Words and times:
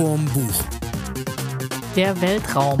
vorm 0.00 0.24
Buch. 0.32 0.64
Der 1.94 2.18
Weltraum. 2.22 2.80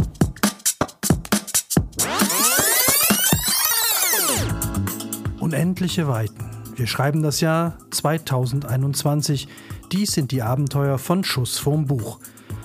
Unendliche 5.38 6.08
Weiten. 6.08 6.50
Wir 6.76 6.86
schreiben 6.86 7.22
das 7.22 7.42
Jahr 7.42 7.76
2021. 7.90 9.48
Dies 9.92 10.12
sind 10.12 10.32
die 10.32 10.40
Abenteuer 10.40 10.96
von 10.96 11.22
Schuss 11.22 11.58
vorm 11.58 11.84
Buch, 11.84 12.20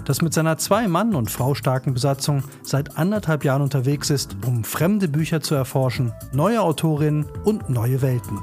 das 0.05 0.22
mit 0.22 0.34
seiner 0.34 0.58
zwei 0.58 0.88
Mann- 0.88 1.16
und 1.16 1.30
Frau 1.30 1.54
starken 1.54 1.94
Besatzung 1.94 2.42
seit 2.64 2.98
anderthalb 2.98 3.44
Jahren 3.44 3.62
unterwegs 3.62 4.10
ist, 4.10 4.38
um 4.48 4.64
fremde 4.64 5.10
Bücher 5.10 5.42
zu 5.42 5.56
erforschen, 5.56 6.14
neue 6.32 6.62
Autorinnen 6.62 7.26
und 7.44 7.70
neue 7.70 8.02
Welten. 8.02 8.40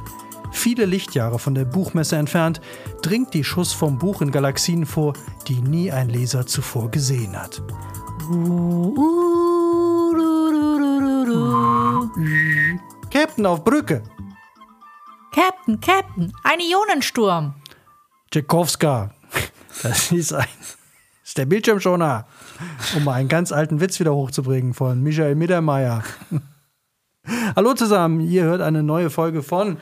Viele 0.63 0.85
Lichtjahre 0.85 1.41
von 1.41 1.57
der 1.57 1.65
Buchmesse 1.65 2.15
entfernt, 2.15 2.61
dringt 3.03 3.35
die 3.35 3.43
Schuss 3.43 3.73
vom 3.73 3.99
Buch 3.99 4.23
in 4.23 4.31
Galaxien 4.31 4.87
vor, 4.87 5.15
die 5.49 5.61
nie 5.61 5.91
ein 5.91 6.09
Leser 6.09 6.47
zuvor 6.47 6.89
gesehen 6.89 7.37
hat. 7.37 7.61
Captain 13.11 13.45
auf 13.45 13.65
Brücke! 13.65 14.05
Captain, 15.35 15.81
Captain, 15.81 16.33
ein 16.45 16.61
Ionensturm. 16.61 17.55
Tchaikovska. 18.31 19.11
Das 19.83 20.13
ist, 20.13 20.33
ein, 20.33 20.47
ist 21.25 21.39
der 21.39 21.47
Bildschirmschoner. 21.47 22.25
Um 22.95 23.03
mal 23.03 23.15
einen 23.15 23.29
ganz 23.29 23.51
alten 23.51 23.81
Witz 23.81 23.99
wieder 23.99 24.15
hochzubringen 24.15 24.75
von 24.75 25.03
Michael 25.03 25.35
Mittermeier. 25.35 26.05
Hallo 27.57 27.75
zusammen, 27.75 28.21
ihr 28.21 28.45
hört 28.45 28.61
eine 28.61 28.85
neue 28.85 29.11
Folge 29.11 29.43
von 29.43 29.79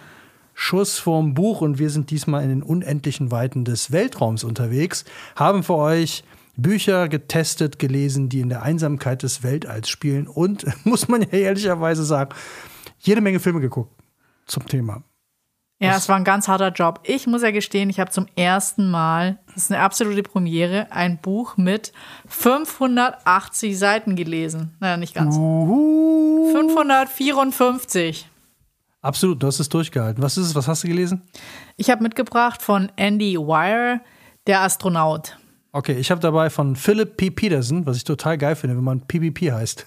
Schuss 0.55 0.99
vorm 0.99 1.35
Buch 1.35 1.61
und 1.61 1.79
wir 1.79 1.91
sind 1.91 2.11
diesmal 2.11 2.43
in 2.43 2.51
den 2.51 2.63
unendlichen 2.63 3.31
Weiten 3.31 3.65
des 3.65 3.93
Weltraums 3.93 4.45
unterwegs, 4.45 5.05
haben 5.37 5.63
für 5.63 5.77
euch 5.77 6.25
Bücher 6.57 7.09
getestet, 7.09 7.79
gelesen, 7.79 8.29
die 8.29 8.41
in 8.41 8.49
der 8.49 8.63
Einsamkeit 8.63 9.23
des 9.23 9.43
Weltalls 9.43 9.89
spielen 9.89 10.27
und, 10.27 10.67
muss 10.85 11.09
man 11.09 11.23
ja 11.23 11.29
ehrlicherweise 11.29 12.05
sagen, 12.05 12.35
jede 12.99 13.21
Menge 13.21 13.41
Filme 13.41 13.61
geguckt 13.61 13.93
zum 14.47 14.67
Thema. 14.67 15.03
Ja, 15.83 15.97
es 15.97 16.11
war 16.11 16.17
ein 16.17 16.25
ganz 16.25 16.47
harter 16.47 16.73
Job. 16.73 17.01
Ich 17.05 17.27
muss 17.27 17.41
ja 17.41 17.53
gestehen, 17.53 17.89
ich 17.89 17.99
habe 17.99 18.11
zum 18.11 18.27
ersten 18.37 18.91
Mal, 18.91 19.39
das 19.47 19.65
ist 19.65 19.73
eine 19.73 19.81
absolute 19.81 20.23
Premiere, 20.23 20.93
ein 20.93 21.19
Buch 21.19 21.57
mit 21.57 21.95
580 22.29 23.79
Seiten 23.79 24.15
gelesen. 24.15 24.77
Naja, 24.79 24.99
nicht 24.99 25.15
ganz. 25.15 25.37
Uhu. 25.37 26.53
554. 26.53 28.29
Absolut, 29.03 29.43
du 29.43 29.47
hast 29.47 29.61
es 29.61 29.69
durchgehalten. 29.69 30.23
Was 30.23 30.37
ist 30.37 30.47
es? 30.47 30.55
Was 30.55 30.69
hast 30.69 30.85
du 30.85 30.89
gelesen? 30.89 31.23
Ich 31.77 31.91
habe 31.91 32.03
mitgebracht 32.03 32.61
von 32.61 32.93
Andy 32.97 33.37
Wire, 33.39 34.01
der 34.47 34.61
Astronaut. 34.61 35.39
Okay, 35.73 35.95
ich 35.95 36.11
habe 36.11 36.21
dabei 36.21 36.51
von 36.51 36.77
Philip 36.77 37.17
P. 37.17 37.31
Peterson, 37.31 37.87
was 37.87 37.97
ich 37.97 38.05
total 38.05 38.37
geil 38.37 38.57
finde, 38.57 38.77
wenn 38.77 38.85
man 38.85 39.01
PPP 39.01 39.53
heißt. 39.53 39.87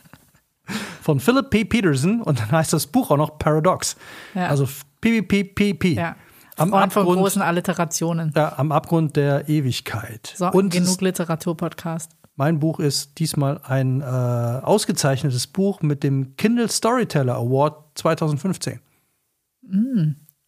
von 1.02 1.18
Philip 1.18 1.50
P. 1.50 1.64
Peterson 1.64 2.22
und 2.22 2.38
dann 2.38 2.50
heißt 2.52 2.72
das 2.72 2.86
Buch 2.86 3.10
auch 3.10 3.16
noch 3.16 3.38
Paradox. 3.38 3.96
Ja. 4.34 4.46
Also 4.46 4.68
PPPPP. 5.00 5.96
Ja. 5.96 6.16
Am 6.56 6.70
Freund 6.70 6.92
von 6.92 7.02
Abgrund, 7.02 7.20
großen 7.20 7.42
Alliterationen. 7.42 8.32
ja, 8.36 8.52
am 8.58 8.70
Abgrund 8.70 9.16
der 9.16 9.48
Ewigkeit. 9.48 10.34
So, 10.36 10.50
und 10.50 10.70
genug 10.70 11.00
Literaturpodcast. 11.00 12.12
mein 12.36 12.60
Buch 12.60 12.80
ist 12.80 13.18
diesmal 13.18 13.60
ein 13.64 14.02
äh, 14.02 14.04
ausgezeichnetes 14.04 15.46
Buch 15.46 15.80
mit 15.80 16.02
dem 16.02 16.36
Kindle 16.36 16.68
Storyteller 16.68 17.36
Award 17.36 17.89
2015. 18.00 18.80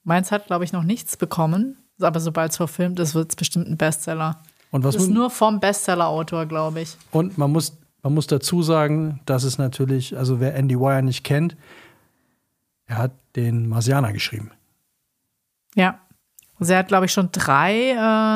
Meins 0.05 0.33
hat, 0.33 0.47
glaube 0.47 0.65
ich, 0.65 0.73
noch 0.73 0.83
nichts 0.83 1.17
bekommen. 1.17 1.77
Aber 2.01 2.21
sobald 2.21 2.51
es 2.51 2.57
verfilmt 2.57 2.99
ist, 2.99 3.15
wird 3.15 3.31
es 3.31 3.37
bestimmt 3.37 3.69
ein 3.69 3.77
Bestseller. 3.77 4.43
Und 4.71 4.85
was 4.85 4.95
Das 4.95 5.05
ist 5.05 5.11
nur 5.11 5.31
vom 5.31 5.61
Bestseller-Autor, 5.61 6.47
glaube 6.47 6.81
ich. 6.81 6.97
Und 7.11 7.39
man 7.39 7.53
muss, 7.53 7.77
man 8.03 8.15
muss 8.15 8.27
dazu 8.27 8.63
sagen, 8.63 9.21
dass 9.27 9.45
es 9.45 9.59
natürlich, 9.59 10.17
also 10.17 10.41
wer 10.41 10.55
Andy 10.55 10.79
Wire 10.79 11.03
nicht 11.03 11.23
kennt, 11.25 11.57
er 12.87 12.99
hat 12.99 13.13
den 13.37 13.69
Marsianer 13.69 14.13
geschrieben. 14.13 14.51
Ja. 15.75 15.99
Also 16.59 16.75
er 16.75 16.81
hat, 16.81 16.89
glaube 16.89 17.07
ich, 17.07 17.13
schon 17.13 17.31
drei 17.33 17.91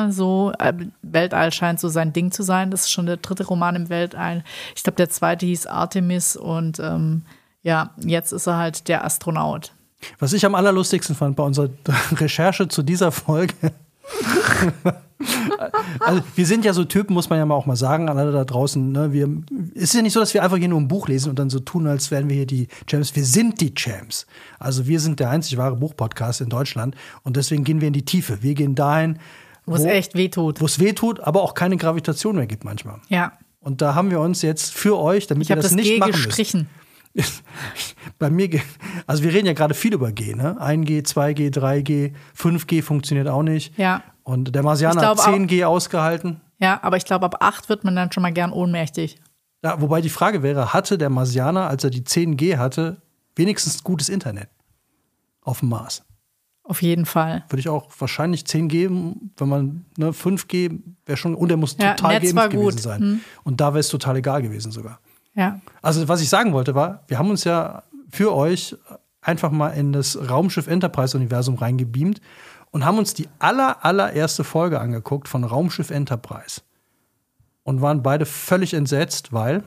äh, 0.07 0.11
so, 0.11 0.51
äh, 0.59 0.73
Weltall 1.01 1.51
scheint 1.51 1.79
so 1.79 1.87
sein 1.87 2.13
Ding 2.13 2.31
zu 2.31 2.43
sein. 2.43 2.71
Das 2.71 2.81
ist 2.81 2.91
schon 2.91 3.05
der 3.05 3.17
dritte 3.17 3.45
Roman 3.45 3.75
im 3.75 3.89
Weltall. 3.89 4.43
Ich 4.75 4.83
glaube, 4.83 4.97
der 4.97 5.09
zweite 5.09 5.45
hieß 5.45 5.65
Artemis 5.67 6.35
und 6.35 6.79
ähm, 6.79 7.23
ja, 7.63 7.91
jetzt 7.97 8.31
ist 8.31 8.47
er 8.47 8.57
halt 8.57 8.87
der 8.87 9.03
Astronaut. 9.03 9.73
Was 10.19 10.33
ich 10.33 10.45
am 10.45 10.55
allerlustigsten 10.55 11.15
fand 11.15 11.35
bei 11.35 11.43
unserer 11.43 11.69
Recherche 12.11 12.67
zu 12.67 12.83
dieser 12.83 13.11
Folge. 13.11 13.53
also, 15.99 16.21
wir 16.35 16.45
sind 16.45 16.63
ja 16.65 16.73
so 16.73 16.83
Typen, 16.83 17.13
muss 17.13 17.29
man 17.29 17.39
ja 17.39 17.45
mal 17.45 17.55
auch 17.55 17.65
mal 17.65 17.75
sagen, 17.75 18.09
an 18.09 18.17
alle 18.17 18.31
da 18.31 18.45
draußen. 18.45 18.91
Ne? 18.91 19.11
Wir, 19.11 19.27
es 19.75 19.83
ist 19.83 19.95
ja 19.95 20.01
nicht 20.01 20.13
so, 20.13 20.19
dass 20.19 20.33
wir 20.33 20.43
einfach 20.43 20.57
hier 20.57 20.67
nur 20.67 20.79
ein 20.79 20.87
Buch 20.87 21.07
lesen 21.07 21.29
und 21.29 21.39
dann 21.39 21.49
so 21.49 21.59
tun, 21.59 21.87
als 21.87 22.11
wären 22.11 22.29
wir 22.29 22.35
hier 22.35 22.45
die 22.45 22.67
Champs. 22.85 23.15
Wir 23.15 23.25
sind 23.25 23.59
die 23.59 23.73
Champs. 23.73 24.27
Also 24.59 24.87
wir 24.87 24.99
sind 24.99 25.19
der 25.19 25.29
einzig 25.29 25.57
wahre 25.57 25.75
Buchpodcast 25.75 26.41
in 26.41 26.49
Deutschland 26.49 26.95
und 27.23 27.35
deswegen 27.35 27.63
gehen 27.63 27.81
wir 27.81 27.87
in 27.87 27.93
die 27.93 28.05
Tiefe. 28.05 28.43
Wir 28.43 28.53
gehen 28.53 28.75
dahin, 28.75 29.19
Wo 29.65 29.75
es 29.75 29.83
echt 29.83 30.15
wehtut. 30.15 30.61
wo 30.61 30.65
es 30.65 30.79
weh 30.79 30.93
tut, 30.93 31.19
aber 31.19 31.41
auch 31.41 31.53
keine 31.53 31.77
Gravitation 31.77 32.35
mehr 32.35 32.47
gibt 32.47 32.63
manchmal. 32.63 32.99
Ja. 33.09 33.33
Und 33.59 33.81
da 33.81 33.95
haben 33.95 34.11
wir 34.11 34.19
uns 34.19 34.43
jetzt 34.43 34.73
für 34.73 34.97
euch, 34.97 35.27
damit 35.27 35.43
Ich 35.45 35.49
ihr 35.49 35.55
das, 35.55 35.65
das 35.65 35.73
nicht 35.73 35.89
G 35.89 35.97
machen 35.99 36.11
müsst. 36.11 36.55
Bei 38.19 38.29
mir, 38.29 38.49
also 39.05 39.23
wir 39.23 39.33
reden 39.33 39.47
ja 39.47 39.53
gerade 39.53 39.73
viel 39.73 39.93
über 39.93 40.11
G, 40.11 40.33
ne? 40.33 40.57
1G, 40.59 41.03
2G, 41.05 41.51
3G, 41.53 42.13
5G 42.35 42.81
funktioniert 42.81 43.27
auch 43.27 43.43
nicht. 43.43 43.77
Ja. 43.77 44.03
Und 44.23 44.55
der 44.55 44.63
Marsianer 44.63 44.95
hat 45.07 45.15
glaub 45.15 45.19
auch- 45.19 45.31
10G 45.31 45.63
ausgehalten. 45.65 46.41
Ja, 46.59 46.79
aber 46.83 46.97
ich 46.97 47.05
glaube, 47.05 47.25
ab 47.25 47.37
acht 47.41 47.69
wird 47.69 47.83
man 47.83 47.95
dann 47.95 48.11
schon 48.11 48.23
mal 48.23 48.33
gern 48.33 48.51
ohnmächtig. 48.51 49.19
Ja, 49.63 49.79
wobei 49.81 50.01
die 50.01 50.09
Frage 50.09 50.41
wäre, 50.43 50.73
hatte 50.73 50.97
der 50.97 51.09
Marsianer, 51.09 51.67
als 51.67 51.83
er 51.83 51.89
die 51.91 52.03
10G 52.03 52.57
hatte, 52.57 53.01
wenigstens 53.35 53.83
gutes 53.83 54.09
Internet 54.09 54.49
auf 55.41 55.59
dem 55.59 55.69
Mars? 55.69 56.03
Auf 56.63 56.81
jeden 56.81 57.05
Fall. 57.05 57.43
Würde 57.49 57.59
ich 57.61 57.69
auch 57.69 57.89
wahrscheinlich 57.99 58.43
10G, 58.43 58.89
wenn 59.37 59.47
man, 59.49 59.85
ne, 59.97 60.11
5G 60.11 60.79
wäre 61.05 61.17
schon, 61.17 61.33
und 61.35 61.49
er 61.49 61.57
muss 61.57 61.77
Ja, 61.79 61.93
total 61.93 62.19
Netz 62.19 62.33
geimpft 62.33 62.51
gewesen 62.51 62.63
gut. 62.65 62.73
Hm. 62.73 62.79
sein. 62.81 63.21
Und 63.43 63.61
da 63.61 63.67
wäre 63.73 63.79
es 63.79 63.87
total 63.89 64.17
egal 64.17 64.41
gewesen 64.41 64.71
sogar. 64.71 64.99
Ja. 65.37 65.61
Also, 65.81 66.07
was 66.09 66.21
ich 66.21 66.27
sagen 66.27 66.51
wollte, 66.51 66.75
war, 66.75 67.03
wir 67.07 67.17
haben 67.17 67.29
uns 67.29 67.45
ja 67.45 67.83
für 68.09 68.35
euch 68.35 68.75
einfach 69.21 69.51
mal 69.51 69.69
in 69.69 69.93
das 69.93 70.17
Raumschiff 70.29 70.67
Enterprise-Universum 70.67 71.55
reingebeamt 71.55 72.19
und 72.71 72.83
haben 72.83 72.97
uns 72.97 73.13
die 73.13 73.29
aller, 73.39 73.85
allererste 73.85 74.43
Folge 74.43 74.79
angeguckt 74.79 75.29
von 75.29 75.45
Raumschiff 75.45 75.89
Enterprise. 75.89 76.61
Und 77.63 77.81
waren 77.81 78.01
beide 78.01 78.25
völlig 78.25 78.73
entsetzt, 78.73 79.31
weil 79.31 79.63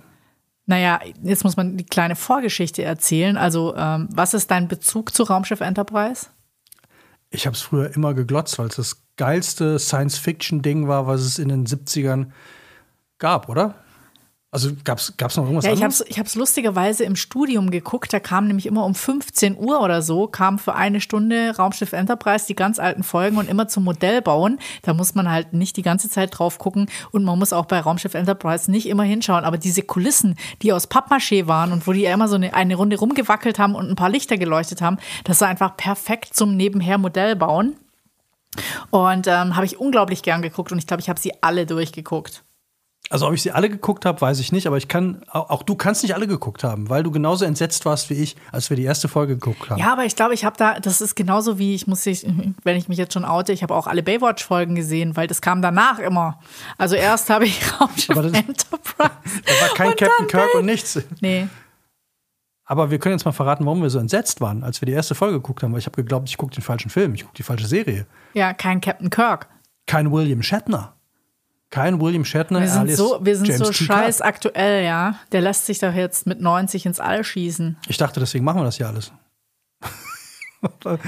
Naja, 0.66 1.00
jetzt 1.22 1.44
muss 1.44 1.56
man 1.56 1.76
die 1.76 1.84
kleine 1.84 2.16
Vorgeschichte 2.16 2.82
erzählen. 2.82 3.36
Also, 3.36 3.74
ähm, 3.76 4.08
was 4.10 4.34
ist 4.34 4.50
dein 4.50 4.68
Bezug 4.68 5.14
zu 5.14 5.22
Raumschiff 5.22 5.60
Enterprise? 5.60 6.26
ich 7.30 7.46
habe 7.46 7.54
es 7.54 7.62
früher 7.62 7.94
immer 7.94 8.14
geglotzt, 8.14 8.58
weil 8.58 8.66
es 8.66 8.76
das 8.76 9.02
geilste 9.16 9.78
Science-Fiction-Ding 9.78 10.88
war, 10.88 11.06
was 11.06 11.20
es 11.20 11.38
in 11.38 11.48
den 11.48 11.66
70ern 11.66 12.30
gab, 13.18 13.48
oder? 13.48 13.76
Also 14.52 14.70
gab 14.82 14.98
es 14.98 15.12
noch 15.18 15.44
irgendwas 15.44 15.64
Ja, 15.64 15.70
ich 15.70 15.76
habe 15.76 15.84
anderes? 15.84 16.00
es 16.00 16.10
ich 16.10 16.18
hab's 16.18 16.34
lustigerweise 16.34 17.04
im 17.04 17.14
Studium 17.14 17.70
geguckt. 17.70 18.12
Da 18.12 18.18
kam 18.18 18.48
nämlich 18.48 18.66
immer 18.66 18.84
um 18.84 18.96
15 18.96 19.56
Uhr 19.56 19.80
oder 19.80 20.02
so, 20.02 20.26
kam 20.26 20.58
für 20.58 20.74
eine 20.74 21.00
Stunde 21.00 21.54
Raumschiff 21.56 21.92
Enterprise 21.92 22.46
die 22.48 22.56
ganz 22.56 22.80
alten 22.80 23.04
Folgen 23.04 23.36
und 23.36 23.48
immer 23.48 23.68
zum 23.68 23.84
Modell 23.84 24.22
bauen. 24.22 24.58
Da 24.82 24.92
muss 24.92 25.14
man 25.14 25.30
halt 25.30 25.52
nicht 25.52 25.76
die 25.76 25.82
ganze 25.82 26.10
Zeit 26.10 26.36
drauf 26.36 26.58
gucken 26.58 26.88
und 27.12 27.22
man 27.22 27.38
muss 27.38 27.52
auch 27.52 27.66
bei 27.66 27.78
Raumschiff 27.78 28.14
Enterprise 28.14 28.68
nicht 28.68 28.88
immer 28.88 29.04
hinschauen. 29.04 29.44
Aber 29.44 29.56
diese 29.56 29.82
Kulissen, 29.82 30.34
die 30.62 30.72
aus 30.72 30.90
Pappmaché 30.90 31.46
waren 31.46 31.72
und 31.72 31.86
wo 31.86 31.92
die 31.92 32.00
ja 32.00 32.12
immer 32.12 32.26
so 32.26 32.34
eine, 32.34 32.52
eine 32.52 32.74
Runde 32.74 32.98
rumgewackelt 32.98 33.60
haben 33.60 33.76
und 33.76 33.88
ein 33.88 33.96
paar 33.96 34.10
Lichter 34.10 34.36
geleuchtet 34.36 34.82
haben, 34.82 34.98
das 35.22 35.40
war 35.40 35.46
einfach 35.46 35.76
perfekt 35.76 36.34
zum 36.34 36.56
nebenher 36.56 36.98
Modell 36.98 37.36
bauen. 37.36 37.76
Und 38.90 39.28
ähm, 39.28 39.54
habe 39.54 39.64
ich 39.64 39.78
unglaublich 39.78 40.24
gern 40.24 40.42
geguckt 40.42 40.72
und 40.72 40.78
ich 40.78 40.88
glaube, 40.88 41.00
ich 41.00 41.08
habe 41.08 41.20
sie 41.20 41.40
alle 41.40 41.66
durchgeguckt. 41.66 42.42
Also, 43.08 43.26
ob 43.26 43.34
ich 43.34 43.42
sie 43.42 43.50
alle 43.50 43.68
geguckt 43.68 44.04
habe, 44.04 44.20
weiß 44.20 44.38
ich 44.38 44.52
nicht, 44.52 44.68
aber 44.68 44.76
ich 44.76 44.86
kann, 44.86 45.22
auch, 45.28 45.50
auch 45.50 45.62
du 45.64 45.74
kannst 45.74 46.04
nicht 46.04 46.14
alle 46.14 46.28
geguckt 46.28 46.62
haben, 46.62 46.88
weil 46.90 47.02
du 47.02 47.10
genauso 47.10 47.44
entsetzt 47.44 47.84
warst 47.84 48.08
wie 48.08 48.14
ich, 48.14 48.36
als 48.52 48.70
wir 48.70 48.76
die 48.76 48.84
erste 48.84 49.08
Folge 49.08 49.34
geguckt 49.34 49.68
haben. 49.68 49.80
Ja, 49.80 49.92
aber 49.92 50.04
ich 50.04 50.14
glaube, 50.14 50.32
ich 50.34 50.44
habe 50.44 50.56
da, 50.56 50.78
das 50.78 51.00
ist 51.00 51.16
genauso 51.16 51.58
wie, 51.58 51.74
ich 51.74 51.88
muss 51.88 52.04
sich, 52.04 52.24
wenn 52.62 52.76
ich 52.76 52.88
mich 52.88 52.98
jetzt 52.98 53.14
schon 53.14 53.24
oute, 53.24 53.52
ich 53.52 53.64
habe 53.64 53.74
auch 53.74 53.88
alle 53.88 54.04
Baywatch-Folgen 54.04 54.76
gesehen, 54.76 55.16
weil 55.16 55.26
das 55.26 55.40
kam 55.40 55.60
danach 55.60 55.98
immer. 55.98 56.38
Also 56.78 56.94
erst 56.94 57.30
habe 57.30 57.46
ich 57.46 57.60
Raumschiff 57.80 58.10
Aber 58.16 58.28
das- 58.28 58.32
Enterprise. 58.32 58.84
Da 59.44 59.52
war 59.60 59.74
kein 59.74 59.96
Captain 59.96 60.26
Kirk 60.28 60.54
und 60.54 60.66
nichts. 60.66 61.00
Nee. 61.20 61.48
Aber 62.64 62.90
wir 62.92 62.98
können 63.00 63.14
jetzt 63.16 63.24
mal 63.24 63.32
verraten, 63.32 63.64
warum 63.66 63.82
wir 63.82 63.90
so 63.90 63.98
entsetzt 63.98 64.40
waren, 64.40 64.62
als 64.62 64.80
wir 64.80 64.86
die 64.86 64.92
erste 64.92 65.16
Folge 65.16 65.34
geguckt 65.38 65.62
haben, 65.64 65.72
weil 65.72 65.80
ich 65.80 65.86
habe 65.86 65.96
geglaubt, 65.96 66.28
ich 66.28 66.36
gucke 66.36 66.54
den 66.54 66.62
falschen 66.62 66.90
Film, 66.90 67.14
ich 67.14 67.22
gucke 67.22 67.34
die 67.36 67.42
falsche 67.42 67.66
Serie. 67.66 68.06
Ja, 68.34 68.52
kein 68.54 68.80
Captain 68.80 69.10
Kirk. 69.10 69.48
Kein 69.86 70.12
William 70.12 70.42
Shatner. 70.42 70.94
Kein 71.70 72.00
William 72.00 72.24
Shatner. 72.24 72.60
Wir 72.60 72.68
sind 72.68 72.80
alias 72.80 72.98
so, 72.98 73.18
wir 73.22 73.36
sind 73.36 73.46
James 73.46 73.58
so 73.66 73.72
scheiß 73.72 74.20
aktuell, 74.22 74.84
ja. 74.84 75.14
Der 75.32 75.40
lässt 75.40 75.66
sich 75.66 75.78
doch 75.78 75.94
jetzt 75.94 76.26
mit 76.26 76.40
90 76.40 76.86
ins 76.86 76.98
All 77.00 77.22
schießen. 77.22 77.76
Ich 77.88 77.96
dachte, 77.96 78.18
deswegen 78.20 78.44
machen 78.44 78.60
wir 78.60 78.64
das 78.64 78.78
ja 78.78 78.88
alles. 78.88 79.12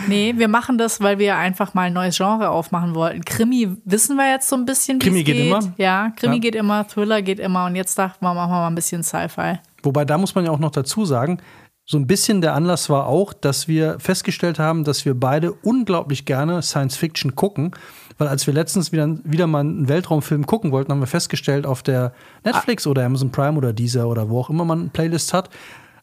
Nee, 0.08 0.32
wir 0.38 0.48
machen 0.48 0.78
das, 0.78 1.02
weil 1.02 1.18
wir 1.18 1.36
einfach 1.36 1.74
mal 1.74 1.82
ein 1.82 1.92
neues 1.92 2.16
Genre 2.16 2.48
aufmachen 2.48 2.94
wollten. 2.94 3.22
Krimi 3.22 3.76
wissen 3.84 4.16
wir 4.16 4.30
jetzt 4.30 4.48
so 4.48 4.56
ein 4.56 4.64
bisschen, 4.64 4.96
wie 5.00 5.04
Krimi 5.04 5.24
geht 5.24 5.36
geht. 5.36 5.46
immer? 5.46 5.60
Ja, 5.76 6.10
Krimi 6.16 6.36
Ja. 6.36 6.40
geht 6.40 6.54
immer, 6.54 6.88
Thriller 6.88 7.20
geht 7.20 7.38
immer 7.38 7.66
und 7.66 7.76
jetzt 7.76 7.98
dachten 7.98 8.24
wir, 8.24 8.32
machen 8.32 8.50
wir 8.50 8.56
mal 8.60 8.68
ein 8.68 8.74
bisschen 8.74 9.02
Sci-Fi. 9.02 9.58
Wobei, 9.82 10.06
da 10.06 10.16
muss 10.16 10.34
man 10.34 10.46
ja 10.46 10.50
auch 10.52 10.58
noch 10.58 10.70
dazu 10.70 11.04
sagen, 11.04 11.38
so 11.84 11.98
ein 11.98 12.06
bisschen 12.06 12.40
der 12.40 12.54
Anlass 12.54 12.88
war 12.88 13.06
auch, 13.06 13.34
dass 13.34 13.68
wir 13.68 13.98
festgestellt 14.00 14.58
haben, 14.58 14.84
dass 14.84 15.04
wir 15.04 15.12
beide 15.12 15.52
unglaublich 15.52 16.24
gerne 16.24 16.62
Science 16.62 16.96
Fiction 16.96 17.34
gucken. 17.34 17.72
Weil 18.18 18.28
als 18.28 18.46
wir 18.46 18.54
letztens 18.54 18.92
wieder, 18.92 19.08
wieder 19.24 19.46
mal 19.46 19.60
einen 19.60 19.88
Weltraumfilm 19.88 20.46
gucken 20.46 20.72
wollten, 20.72 20.92
haben 20.92 21.00
wir 21.00 21.06
festgestellt, 21.06 21.66
auf 21.66 21.82
der 21.82 22.12
Netflix 22.44 22.86
oder 22.86 23.04
Amazon 23.04 23.30
Prime 23.30 23.56
oder 23.56 23.72
Deezer 23.72 24.08
oder 24.08 24.28
wo 24.28 24.40
auch 24.40 24.50
immer 24.50 24.64
man 24.64 24.80
eine 24.80 24.88
Playlist 24.90 25.32
hat, 25.32 25.50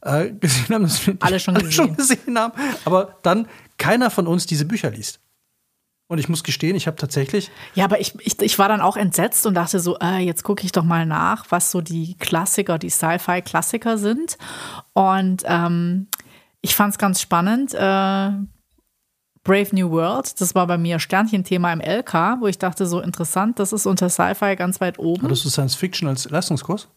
äh, 0.01 0.31
gesehen 0.39 0.75
haben, 0.75 0.83
dass 0.83 1.05
wir 1.05 1.17
Alle 1.19 1.39
schon 1.39 1.71
schon 1.71 1.95
gesehen 1.95 2.37
haben, 2.37 2.53
aber 2.85 3.17
dann 3.23 3.47
keiner 3.77 4.09
von 4.09 4.27
uns 4.27 4.45
diese 4.45 4.65
Bücher 4.65 4.91
liest. 4.91 5.19
Und 6.11 6.17
ich 6.17 6.27
muss 6.27 6.43
gestehen, 6.43 6.75
ich 6.75 6.87
habe 6.87 6.97
tatsächlich 6.97 7.51
Ja, 7.75 7.85
aber 7.85 8.01
ich, 8.01 8.15
ich, 8.25 8.41
ich 8.41 8.57
war 8.57 8.67
dann 8.67 8.81
auch 8.81 8.97
entsetzt 8.97 9.45
und 9.45 9.53
dachte 9.53 9.79
so, 9.79 9.95
äh, 9.99 10.17
jetzt 10.17 10.43
gucke 10.43 10.65
ich 10.65 10.71
doch 10.71 10.83
mal 10.83 11.05
nach, 11.05 11.45
was 11.49 11.69
so 11.69 11.81
die 11.81 12.17
Klassiker, 12.17 12.79
die 12.79 12.89
Sci-Fi-Klassiker 12.89 13.99
sind. 13.99 14.39
Und 14.93 15.43
ähm, 15.45 16.07
ich 16.61 16.73
fand 16.73 16.93
es 16.93 16.97
ganz 16.97 17.21
spannend. 17.21 17.75
Äh, 17.75 18.31
Brave 19.49 19.75
New 19.75 19.89
World, 19.89 20.39
das 20.39 20.53
war 20.53 20.67
bei 20.67 20.77
mir 20.77 20.99
Sternchenthema 20.99 21.73
im 21.73 21.79
LK, 21.81 22.39
wo 22.39 22.45
ich 22.45 22.59
dachte, 22.59 22.85
so 22.85 22.99
interessant, 22.99 23.57
das 23.57 23.73
ist 23.73 23.87
unter 23.87 24.07
Sci-Fi 24.07 24.55
ganz 24.55 24.79
weit 24.79 24.99
oben. 24.99 25.23
Hattest 25.23 25.43
du 25.43 25.49
Science 25.49 25.73
Fiction 25.73 26.07
als 26.07 26.29
Leistungskurs? 26.29 26.87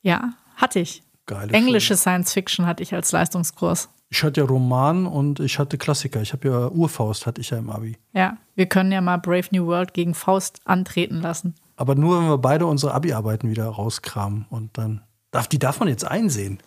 Ja, 0.00 0.30
hatte 0.56 0.78
ich. 0.80 1.02
Geile 1.26 1.52
Englische 1.52 1.96
Science 1.96 2.32
Fiction 2.32 2.64
hatte 2.64 2.82
ich 2.82 2.94
als 2.94 3.12
Leistungskurs. 3.12 3.90
Ich 4.08 4.22
hatte 4.22 4.40
ja 4.40 4.46
Roman 4.46 5.06
und 5.06 5.38
ich 5.40 5.58
hatte 5.58 5.76
Klassiker. 5.76 6.22
Ich 6.22 6.32
habe 6.32 6.48
ja 6.48 6.68
Urfaust, 6.68 7.26
hatte 7.26 7.42
ich 7.42 7.50
ja 7.50 7.58
im 7.58 7.68
Abi. 7.68 7.98
Ja, 8.14 8.38
wir 8.54 8.64
können 8.64 8.90
ja 8.90 9.02
mal 9.02 9.18
Brave 9.18 9.48
New 9.50 9.66
World 9.66 9.92
gegen 9.92 10.14
Faust 10.14 10.60
antreten 10.64 11.20
lassen. 11.20 11.56
Aber 11.76 11.94
nur, 11.94 12.18
wenn 12.18 12.28
wir 12.30 12.38
beide 12.38 12.64
unsere 12.64 12.94
Abi-Arbeiten 12.94 13.50
wieder 13.50 13.66
rauskramen. 13.68 14.46
Und 14.48 14.78
dann. 14.78 15.02
Darf, 15.30 15.46
die 15.46 15.58
darf 15.58 15.78
man 15.78 15.90
jetzt 15.90 16.06
einsehen. 16.06 16.58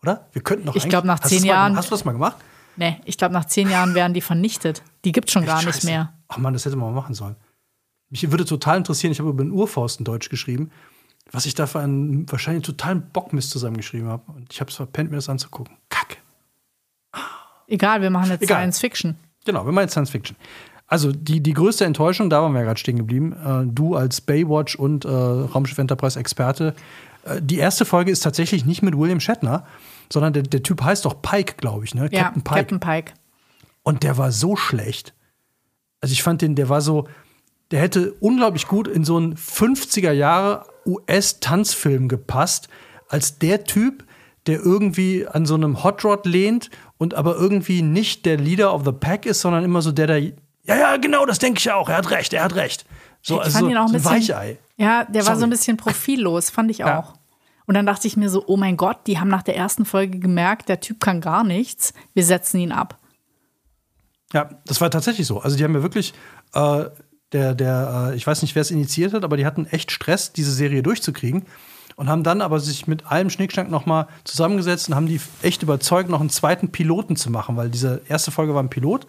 Oder? 0.00 0.28
Wir 0.30 0.42
könnten 0.42 0.66
doch 0.66 0.76
Ich 0.76 0.82
eigentlich- 0.84 0.90
glaub, 0.90 1.04
nach 1.04 1.18
zehn 1.18 1.38
das 1.38 1.46
mal- 1.46 1.48
Jahren- 1.48 1.76
Hast 1.76 1.88
du 1.90 1.94
das 1.94 2.04
mal 2.04 2.12
gemacht? 2.12 2.36
Nee, 2.80 2.98
ich 3.04 3.18
glaube, 3.18 3.34
nach 3.34 3.44
zehn 3.44 3.68
Jahren 3.68 3.94
werden 3.94 4.14
die 4.14 4.22
vernichtet. 4.22 4.82
Die 5.04 5.12
gibt's 5.12 5.32
schon 5.32 5.44
gar 5.44 5.58
Echt 5.58 5.66
nicht 5.66 5.74
scheiße. 5.76 5.86
mehr. 5.86 6.14
Ach 6.28 6.38
man, 6.38 6.54
das 6.54 6.64
hätte 6.64 6.76
man 6.76 6.94
mal 6.94 6.98
machen 6.98 7.14
sollen. 7.14 7.36
Mich 8.08 8.30
würde 8.30 8.46
total 8.46 8.78
interessieren, 8.78 9.12
ich 9.12 9.18
habe 9.20 9.28
über 9.28 9.44
den 9.44 9.52
Urfaust 9.52 9.98
in 9.98 10.06
Deutsch 10.06 10.30
geschrieben, 10.30 10.70
was 11.30 11.44
ich 11.44 11.54
da 11.54 11.66
für 11.66 11.80
einen 11.80 12.30
wahrscheinlich 12.32 12.64
totalen 12.64 13.10
Bockmist 13.12 13.50
zusammengeschrieben 13.50 14.08
habe. 14.08 14.22
Und 14.32 14.50
ich 14.50 14.60
habe 14.60 14.70
es 14.70 14.76
verpennt, 14.76 15.10
mir 15.10 15.18
das 15.18 15.28
anzugucken. 15.28 15.76
Kacke. 15.90 16.16
Egal, 17.68 18.00
wir 18.00 18.08
machen 18.08 18.30
jetzt 18.30 18.42
Egal. 18.42 18.56
Science 18.56 18.78
Fiction. 18.78 19.16
Genau, 19.44 19.66
wir 19.66 19.72
meinen 19.72 19.90
Science 19.90 20.08
Fiction. 20.08 20.38
Also 20.86 21.12
die, 21.12 21.42
die 21.42 21.52
größte 21.52 21.84
Enttäuschung, 21.84 22.30
da 22.30 22.40
waren 22.40 22.52
wir 22.52 22.60
ja 22.60 22.64
gerade 22.64 22.80
stehen 22.80 22.96
geblieben, 22.96 23.34
äh, 23.34 23.70
du 23.70 23.94
als 23.94 24.22
Baywatch 24.22 24.74
und 24.74 25.04
äh, 25.04 25.08
Raumschiff 25.08 25.76
Enterprise 25.76 26.18
Experte. 26.18 26.74
Äh, 27.24 27.42
die 27.42 27.58
erste 27.58 27.84
Folge 27.84 28.10
ist 28.10 28.20
tatsächlich 28.20 28.64
nicht 28.64 28.80
mit 28.80 28.96
William 28.96 29.20
Shatner, 29.20 29.66
sondern 30.12 30.32
der, 30.32 30.42
der 30.42 30.62
Typ 30.62 30.82
heißt 30.82 31.04
doch 31.04 31.22
Pike, 31.22 31.54
glaube 31.56 31.84
ich, 31.84 31.94
ne? 31.94 32.08
Ja, 32.12 32.24
Captain 32.24 32.42
Pike. 32.42 32.56
Captain 32.60 32.80
Pike. 32.80 33.12
Und 33.82 34.02
der 34.02 34.18
war 34.18 34.32
so 34.32 34.56
schlecht. 34.56 35.14
Also 36.00 36.12
ich 36.12 36.22
fand 36.22 36.42
den, 36.42 36.54
der 36.54 36.68
war 36.68 36.80
so, 36.80 37.06
der 37.70 37.80
hätte 37.80 38.12
unglaublich 38.20 38.66
gut 38.66 38.88
in 38.88 39.04
so 39.04 39.16
einen 39.16 39.36
50er 39.36 40.12
Jahre 40.12 40.66
US-Tanzfilm 40.86 42.08
gepasst, 42.08 42.68
als 43.08 43.38
der 43.38 43.64
Typ, 43.64 44.04
der 44.46 44.60
irgendwie 44.60 45.26
an 45.26 45.46
so 45.46 45.54
einem 45.54 45.84
Hot 45.84 46.04
Rod 46.04 46.26
lehnt 46.26 46.70
und 46.98 47.14
aber 47.14 47.36
irgendwie 47.36 47.82
nicht 47.82 48.24
der 48.26 48.36
Leader 48.38 48.74
of 48.74 48.84
the 48.84 48.92
Pack 48.92 49.26
ist, 49.26 49.40
sondern 49.40 49.64
immer 49.64 49.82
so 49.82 49.92
der, 49.92 50.06
der, 50.06 50.18
ja, 50.20 50.32
ja, 50.66 50.96
genau, 50.96 51.26
das 51.26 51.38
denke 51.38 51.58
ich 51.58 51.70
auch, 51.70 51.88
er 51.88 51.98
hat 51.98 52.10
recht, 52.10 52.32
er 52.32 52.44
hat 52.44 52.54
recht. 52.54 52.84
So, 53.22 53.34
Ich 53.36 53.44
also 53.46 53.58
fand 53.58 53.70
ihn 53.70 53.76
auch 53.76 53.86
ein 53.86 53.92
bisschen- 53.92 54.10
Weichei. 54.12 54.58
Ja, 54.76 55.04
der 55.04 55.22
war 55.22 55.32
Sorry. 55.32 55.38
so 55.40 55.44
ein 55.44 55.50
bisschen 55.50 55.76
profillos, 55.76 56.48
fand 56.50 56.70
ich 56.70 56.78
Ja. 56.78 57.12
Und 57.70 57.74
dann 57.74 57.86
dachte 57.86 58.08
ich 58.08 58.16
mir 58.16 58.28
so, 58.28 58.42
oh 58.48 58.56
mein 58.56 58.76
Gott, 58.76 59.06
die 59.06 59.20
haben 59.20 59.28
nach 59.28 59.44
der 59.44 59.56
ersten 59.56 59.84
Folge 59.84 60.18
gemerkt, 60.18 60.68
der 60.68 60.80
Typ 60.80 60.98
kann 60.98 61.20
gar 61.20 61.44
nichts. 61.44 61.94
Wir 62.14 62.24
setzen 62.24 62.58
ihn 62.58 62.72
ab. 62.72 62.98
Ja, 64.32 64.50
das 64.66 64.80
war 64.80 64.90
tatsächlich 64.90 65.28
so. 65.28 65.38
Also 65.38 65.56
die 65.56 65.62
haben 65.62 65.76
ja 65.76 65.82
wirklich, 65.84 66.12
äh, 66.52 66.86
der, 67.30 67.54
der, 67.54 68.08
äh, 68.10 68.16
ich 68.16 68.26
weiß 68.26 68.42
nicht, 68.42 68.56
wer 68.56 68.62
es 68.62 68.72
initiiert 68.72 69.12
hat, 69.12 69.22
aber 69.22 69.36
die 69.36 69.46
hatten 69.46 69.66
echt 69.66 69.92
Stress, 69.92 70.32
diese 70.32 70.50
Serie 70.50 70.82
durchzukriegen. 70.82 71.44
Und 71.94 72.08
haben 72.08 72.24
dann 72.24 72.40
aber 72.40 72.58
sich 72.58 72.88
mit 72.88 73.06
allem 73.06 73.30
Schnickschnack 73.30 73.70
noch 73.70 73.86
mal 73.86 74.08
zusammengesetzt 74.24 74.88
und 74.88 74.96
haben 74.96 75.06
die 75.06 75.20
echt 75.42 75.62
überzeugt, 75.62 76.10
noch 76.10 76.18
einen 76.20 76.28
zweiten 76.28 76.72
Piloten 76.72 77.14
zu 77.14 77.30
machen, 77.30 77.56
weil 77.56 77.70
diese 77.70 78.02
erste 78.08 78.32
Folge 78.32 78.52
war 78.52 78.64
ein 78.64 78.70
Pilot. 78.70 79.06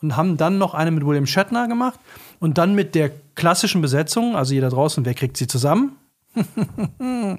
Und 0.00 0.16
haben 0.16 0.38
dann 0.38 0.56
noch 0.56 0.72
eine 0.72 0.92
mit 0.92 1.04
William 1.04 1.26
Shatner 1.26 1.68
gemacht 1.68 2.00
und 2.40 2.56
dann 2.56 2.74
mit 2.74 2.94
der 2.94 3.10
klassischen 3.34 3.82
Besetzung, 3.82 4.34
also 4.34 4.54
jeder 4.54 4.70
draußen, 4.70 5.04
wer 5.04 5.12
kriegt 5.12 5.36
sie 5.36 5.46
zusammen? 5.46 5.96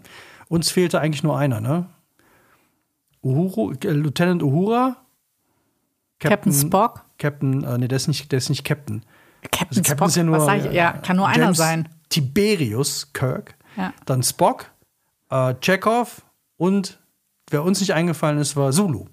Uns 0.49 0.69
fehlte 0.71 0.99
eigentlich 0.99 1.23
nur 1.23 1.37
einer, 1.37 1.61
ne? 1.61 1.85
Uhuru, 3.23 3.71
äh, 3.83 3.91
Lieutenant 3.91 4.43
Uhura, 4.43 4.97
Captain 6.19 6.51
Spock. 6.53 7.05
Captain, 7.17 7.63
äh, 7.63 7.77
nee, 7.77 7.87
der 7.87 7.95
ist 7.97 8.07
nicht, 8.07 8.31
der 8.31 8.37
ist 8.37 8.49
nicht 8.49 8.63
Captain. 8.63 9.03
Captain, 9.43 9.67
Also 9.69 9.81
Captain 9.81 9.97
Spock, 9.97 10.07
ist 10.09 10.15
ja 10.17 10.23
nur. 10.23 10.45
was 10.45 10.65
ich? 10.65 10.71
Ja, 10.73 10.93
kann 10.93 11.17
nur 11.17 11.27
einer 11.27 11.45
James 11.45 11.57
sein. 11.57 11.89
Tiberius 12.09 13.13
Kirk. 13.13 13.55
Ja. 13.77 13.93
Dann 14.05 14.23
Spock, 14.23 14.71
äh, 15.29 15.53
Chekhov 15.61 16.25
und 16.57 16.99
wer 17.49 17.63
uns 17.63 17.79
nicht 17.79 17.93
eingefallen 17.93 18.39
ist, 18.39 18.55
war 18.55 18.71
Zulu. 18.71 19.05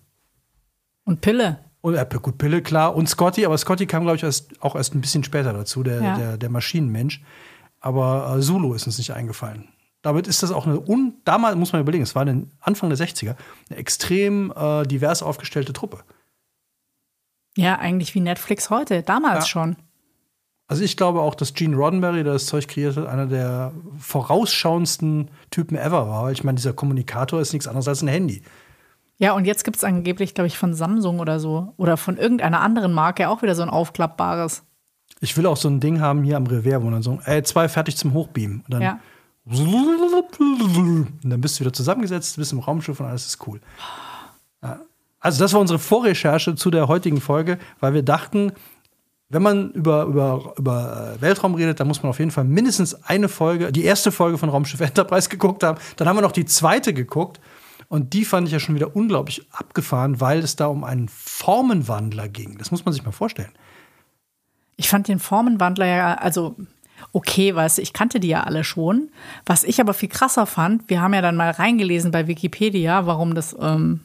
Und 1.04 1.20
Pille. 1.20 1.60
Und 1.82 1.94
äh, 1.94 2.06
gut, 2.20 2.38
Pille, 2.38 2.62
klar. 2.62 2.96
Und 2.96 3.08
Scotty, 3.08 3.44
aber 3.44 3.58
Scotty 3.58 3.86
kam, 3.86 4.02
glaube 4.02 4.16
ich, 4.16 4.22
erst, 4.24 4.60
auch 4.62 4.74
erst 4.74 4.94
ein 4.94 5.00
bisschen 5.00 5.22
später 5.22 5.52
dazu, 5.52 5.82
der, 5.82 6.00
Ja. 6.02 6.16
der, 6.16 6.36
der 6.38 6.48
Maschinenmensch. 6.50 7.22
Aber 7.80 8.34
äh, 8.36 8.40
Zulu 8.40 8.74
ist 8.74 8.86
uns 8.86 8.98
nicht 8.98 9.12
eingefallen. 9.12 9.68
Damit 10.06 10.28
ist 10.28 10.42
das 10.44 10.52
auch 10.52 10.66
eine, 10.66 10.80
un 10.80 11.14
damals 11.24 11.56
muss 11.56 11.72
man 11.72 11.80
überlegen, 11.82 12.04
es 12.04 12.14
war 12.14 12.22
in 12.22 12.28
den 12.28 12.50
Anfang 12.60 12.88
der 12.90 12.96
60er, 12.98 13.34
eine 13.68 13.78
extrem 13.78 14.52
äh, 14.56 14.84
divers 14.84 15.20
aufgestellte 15.22 15.72
Truppe. 15.72 15.98
Ja, 17.56 17.78
eigentlich 17.78 18.14
wie 18.14 18.20
Netflix 18.20 18.70
heute. 18.70 19.02
Damals 19.02 19.44
Ja. 19.44 19.46
schon. 19.48 19.76
Also 20.68 20.82
ich 20.84 20.96
glaube 20.96 21.20
auch, 21.20 21.34
dass 21.34 21.54
Gene 21.54 21.76
Roddenberry, 21.76 22.22
der 22.24 22.34
das 22.34 22.46
Zeug 22.46 22.68
kreiert 22.68 22.96
hat, 22.96 23.06
einer 23.06 23.26
der 23.26 23.72
vorausschauendsten 23.98 25.28
Typen 25.50 25.76
ever 25.76 26.08
war. 26.08 26.24
Weil 26.24 26.32
ich 26.34 26.44
meine, 26.44 26.56
dieser 26.56 26.72
Kommunikator 26.72 27.40
ist 27.40 27.52
nichts 27.52 27.66
anderes 27.66 27.88
als 27.88 28.02
ein 28.02 28.08
Handy. 28.08 28.42
Ja, 29.18 29.32
und 29.32 29.44
jetzt 29.44 29.64
gibt 29.64 29.76
es 29.78 29.84
angeblich, 29.84 30.34
glaube 30.34 30.46
ich, 30.48 30.58
von 30.58 30.74
Samsung 30.74 31.18
oder 31.20 31.40
so. 31.40 31.72
Oder 31.78 31.96
von 31.96 32.16
irgendeiner 32.16 32.60
anderen 32.60 32.92
Marke 32.92 33.28
auch 33.28 33.42
wieder 33.42 33.54
so 33.54 33.62
ein 33.62 33.70
aufklappbares. 33.70 34.62
Ich 35.20 35.36
will 35.36 35.46
auch 35.46 35.56
so 35.56 35.68
ein 35.68 35.80
Ding 35.80 36.00
haben 36.00 36.22
hier 36.22 36.36
am 36.36 36.46
Revers, 36.46 36.82
wo 36.82 36.90
dann 36.90 37.02
so, 37.02 37.18
ey, 37.24 37.42
zwei 37.42 37.68
fertig 37.68 37.96
zum 37.96 38.12
Hochbeamen. 38.12 38.60
Und 38.60 38.70
dann, 38.72 38.82
Ja. 38.82 39.00
Und 39.46 41.18
dann 41.22 41.40
bist 41.40 41.56
du 41.56 41.60
wieder 41.60 41.72
zusammengesetzt, 41.72 42.36
bist 42.36 42.52
im 42.52 42.58
Raumschiff 42.58 42.98
und 42.98 43.06
alles 43.06 43.26
ist 43.26 43.46
cool. 43.46 43.60
Also 45.20 45.42
das 45.42 45.52
war 45.52 45.60
unsere 45.60 45.78
Vorrecherche 45.78 46.54
zu 46.54 46.70
der 46.70 46.88
heutigen 46.88 47.20
Folge, 47.20 47.58
weil 47.80 47.94
wir 47.94 48.02
dachten, 48.02 48.52
wenn 49.28 49.42
man 49.42 49.70
über, 49.72 50.04
über, 50.04 50.54
über 50.56 51.16
äh, 51.16 51.20
Weltraum 51.20 51.54
redet, 51.54 51.80
dann 51.80 51.88
muss 51.88 52.02
man 52.02 52.10
auf 52.10 52.18
jeden 52.18 52.30
Fall 52.30 52.44
mindestens 52.44 52.94
eine 53.04 53.28
Folge, 53.28 53.72
die 53.72 53.82
erste 53.82 54.12
Folge 54.12 54.38
von 54.38 54.48
Raumschiff 54.48 54.80
Enterprise 54.80 55.28
geguckt 55.28 55.64
haben. 55.64 55.78
Dann 55.96 56.08
haben 56.08 56.16
wir 56.16 56.22
noch 56.22 56.32
die 56.32 56.44
zweite 56.44 56.94
geguckt. 56.94 57.40
Und 57.88 58.14
die 58.14 58.24
fand 58.24 58.48
ich 58.48 58.52
ja 58.52 58.58
schon 58.58 58.74
wieder 58.74 58.96
unglaublich 58.96 59.46
abgefahren, 59.52 60.20
weil 60.20 60.40
es 60.40 60.56
da 60.56 60.66
um 60.66 60.82
einen 60.82 61.08
Formenwandler 61.08 62.28
ging. 62.28 62.58
Das 62.58 62.72
muss 62.72 62.84
man 62.84 62.92
sich 62.92 63.04
mal 63.04 63.12
vorstellen. 63.12 63.52
Ich 64.76 64.88
fand 64.88 65.08
den 65.08 65.20
Formenwandler 65.20 65.86
ja, 65.86 66.14
also 66.14 66.56
okay, 67.16 67.54
weißt 67.54 67.78
du, 67.78 67.82
ich 67.82 67.94
kannte 67.94 68.20
die 68.20 68.28
ja 68.28 68.42
alle 68.42 68.62
schon. 68.62 69.08
Was 69.46 69.64
ich 69.64 69.80
aber 69.80 69.94
viel 69.94 70.10
krasser 70.10 70.44
fand, 70.44 70.90
wir 70.90 71.00
haben 71.00 71.14
ja 71.14 71.22
dann 71.22 71.34
mal 71.34 71.50
reingelesen 71.50 72.10
bei 72.10 72.28
Wikipedia, 72.28 73.06
warum 73.06 73.34
das, 73.34 73.56
ähm, 73.58 74.00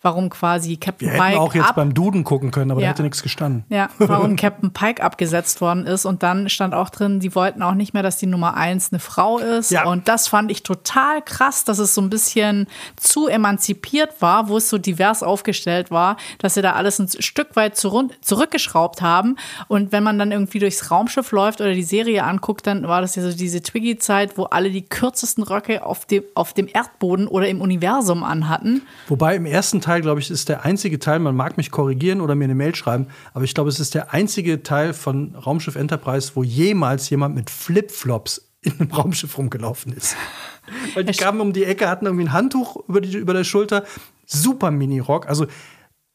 warum 0.00 0.30
quasi 0.30 0.76
Captain 0.76 1.10
Wir 1.12 1.18
Pike 1.18 1.40
auch 1.40 1.54
jetzt 1.54 1.74
beim 1.74 1.92
Duden 1.92 2.22
gucken 2.24 2.50
können, 2.52 2.70
aber 2.70 2.80
Ja. 2.80 2.86
da 2.86 2.90
hätte 2.92 3.02
nichts 3.02 3.22
gestanden. 3.22 3.64
ja, 3.68 3.88
warum 3.98 4.36
Captain 4.36 4.72
Pike 4.72 5.02
abgesetzt 5.02 5.60
worden 5.60 5.86
ist. 5.86 6.04
Und 6.04 6.22
dann 6.22 6.48
stand 6.48 6.72
auch 6.74 6.88
drin, 6.90 7.18
die 7.20 7.34
wollten 7.34 7.62
auch 7.62 7.74
nicht 7.74 7.94
mehr, 7.94 8.02
dass 8.04 8.16
die 8.16 8.26
Nummer 8.26 8.54
eins 8.56 8.92
eine 8.92 9.00
Frau 9.00 9.38
ist. 9.38 9.70
Ja. 9.72 9.86
Und 9.86 10.06
das 10.08 10.28
fand 10.28 10.50
ich 10.52 10.62
total 10.62 11.20
krass, 11.22 11.64
dass 11.64 11.78
es 11.80 11.94
so 11.94 12.00
ein 12.00 12.10
bisschen 12.10 12.66
zu 12.96 13.26
emanzipiert 13.26 14.20
war, 14.22 14.48
wo 14.48 14.58
es 14.58 14.70
so 14.70 14.78
divers 14.78 15.22
aufgestellt 15.24 15.90
war, 15.90 16.16
dass 16.38 16.54
sie 16.54 16.62
da 16.62 16.74
alles 16.74 16.98
ein 17.00 17.08
Stück 17.20 17.56
weit 17.56 17.76
zurückgeschraubt 17.76 19.02
haben. 19.02 19.36
Und 19.68 19.90
wenn 19.92 20.02
man 20.04 20.18
dann 20.18 20.30
irgendwie 20.32 20.58
durchs 20.60 20.90
Raumschiff 20.90 21.32
läuft 21.32 21.60
oder 21.60 21.74
die 21.74 21.82
Serie 21.82 22.24
anguckt, 22.24 22.66
dann 22.66 22.86
war 22.86 23.00
das 23.00 23.16
ja 23.16 23.22
so 23.22 23.32
diese 23.36 23.62
Twiggy-Zeit, 23.62 24.38
wo 24.38 24.44
alle 24.44 24.70
die 24.70 24.82
kürzesten 24.82 25.42
Röcke 25.42 25.84
auf 25.84 26.06
dem, 26.06 26.22
auf 26.34 26.52
dem 26.52 26.68
Erdboden 26.72 27.26
oder 27.26 27.48
im 27.48 27.60
Universum 27.60 28.22
anhatten. 28.22 28.82
Wobei 29.08 29.36
im 29.36 29.46
ersten 29.46 29.80
Teil, 29.80 29.87
glaube 29.96 30.20
ich, 30.20 30.30
ist 30.30 30.48
der 30.48 30.64
einzige 30.64 30.98
Teil, 30.98 31.18
man 31.18 31.34
mag 31.34 31.56
mich 31.56 31.70
korrigieren 31.70 32.20
oder 32.20 32.34
mir 32.34 32.44
eine 32.44 32.54
Mail 32.54 32.74
schreiben, 32.74 33.08
aber 33.34 33.44
ich 33.44 33.54
glaube, 33.54 33.70
es 33.70 33.80
ist 33.80 33.94
der 33.94 34.12
einzige 34.12 34.62
Teil 34.62 34.94
von 34.94 35.34
Raumschiff 35.34 35.76
Enterprise, 35.76 36.32
wo 36.34 36.42
jemals 36.42 37.10
jemand 37.10 37.34
mit 37.34 37.50
Flipflops 37.50 38.50
in 38.60 38.78
einem 38.80 38.90
Raumschiff 38.92 39.38
rumgelaufen 39.38 39.92
ist. 39.92 40.16
Weil 40.94 41.04
die 41.04 41.12
kamen 41.12 41.40
um 41.40 41.52
die 41.52 41.64
Ecke, 41.64 41.88
hatten 41.88 42.06
irgendwie 42.06 42.26
ein 42.26 42.32
Handtuch 42.32 42.76
über, 42.88 43.00
die, 43.00 43.16
über 43.16 43.32
der 43.32 43.44
Schulter, 43.44 43.84
super 44.26 44.70
Mini-Rock. 44.70 45.28
Also 45.28 45.46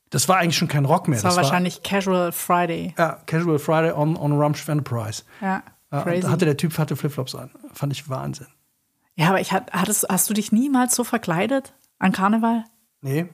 das 0.10 0.30
war 0.30 0.38
eigentlich 0.38 0.58
schon 0.58 0.68
kein 0.68 0.86
Rock 0.86 1.08
mehr. 1.08 1.20
Das 1.20 1.36
war 1.36 1.44
wahrscheinlich 1.44 1.82
Casual 1.82 2.32
Friday. 2.32 2.94
ja, 2.98 3.20
Casual 3.26 3.58
Friday 3.58 3.92
on, 3.92 4.16
on 4.16 4.34
Raumschiff 4.34 4.68
Enterprise. 4.68 5.24
Ja, 5.42 5.64
crazy. 5.90 6.22
da 6.22 6.30
hatte 6.30 6.46
der 6.46 6.56
Typ 6.58 6.78
hatte 6.78 6.96
Flipflops 6.96 7.34
an. 7.34 7.50
Fand 7.74 7.94
ich 7.94 8.10
Wahnsinn. 8.10 8.48
ja, 9.16 9.30
aber 9.30 9.42
ich 9.42 9.52
hat, 9.52 9.72
hattest, 9.74 10.06
hast 10.10 10.30
du 10.30 10.36
dich 10.36 10.52
niemals 10.52 10.94
so 10.96 11.04
verkleidet 11.04 11.74
an 11.98 12.12
Karneval? 12.12 12.66
Nee. 13.02 13.28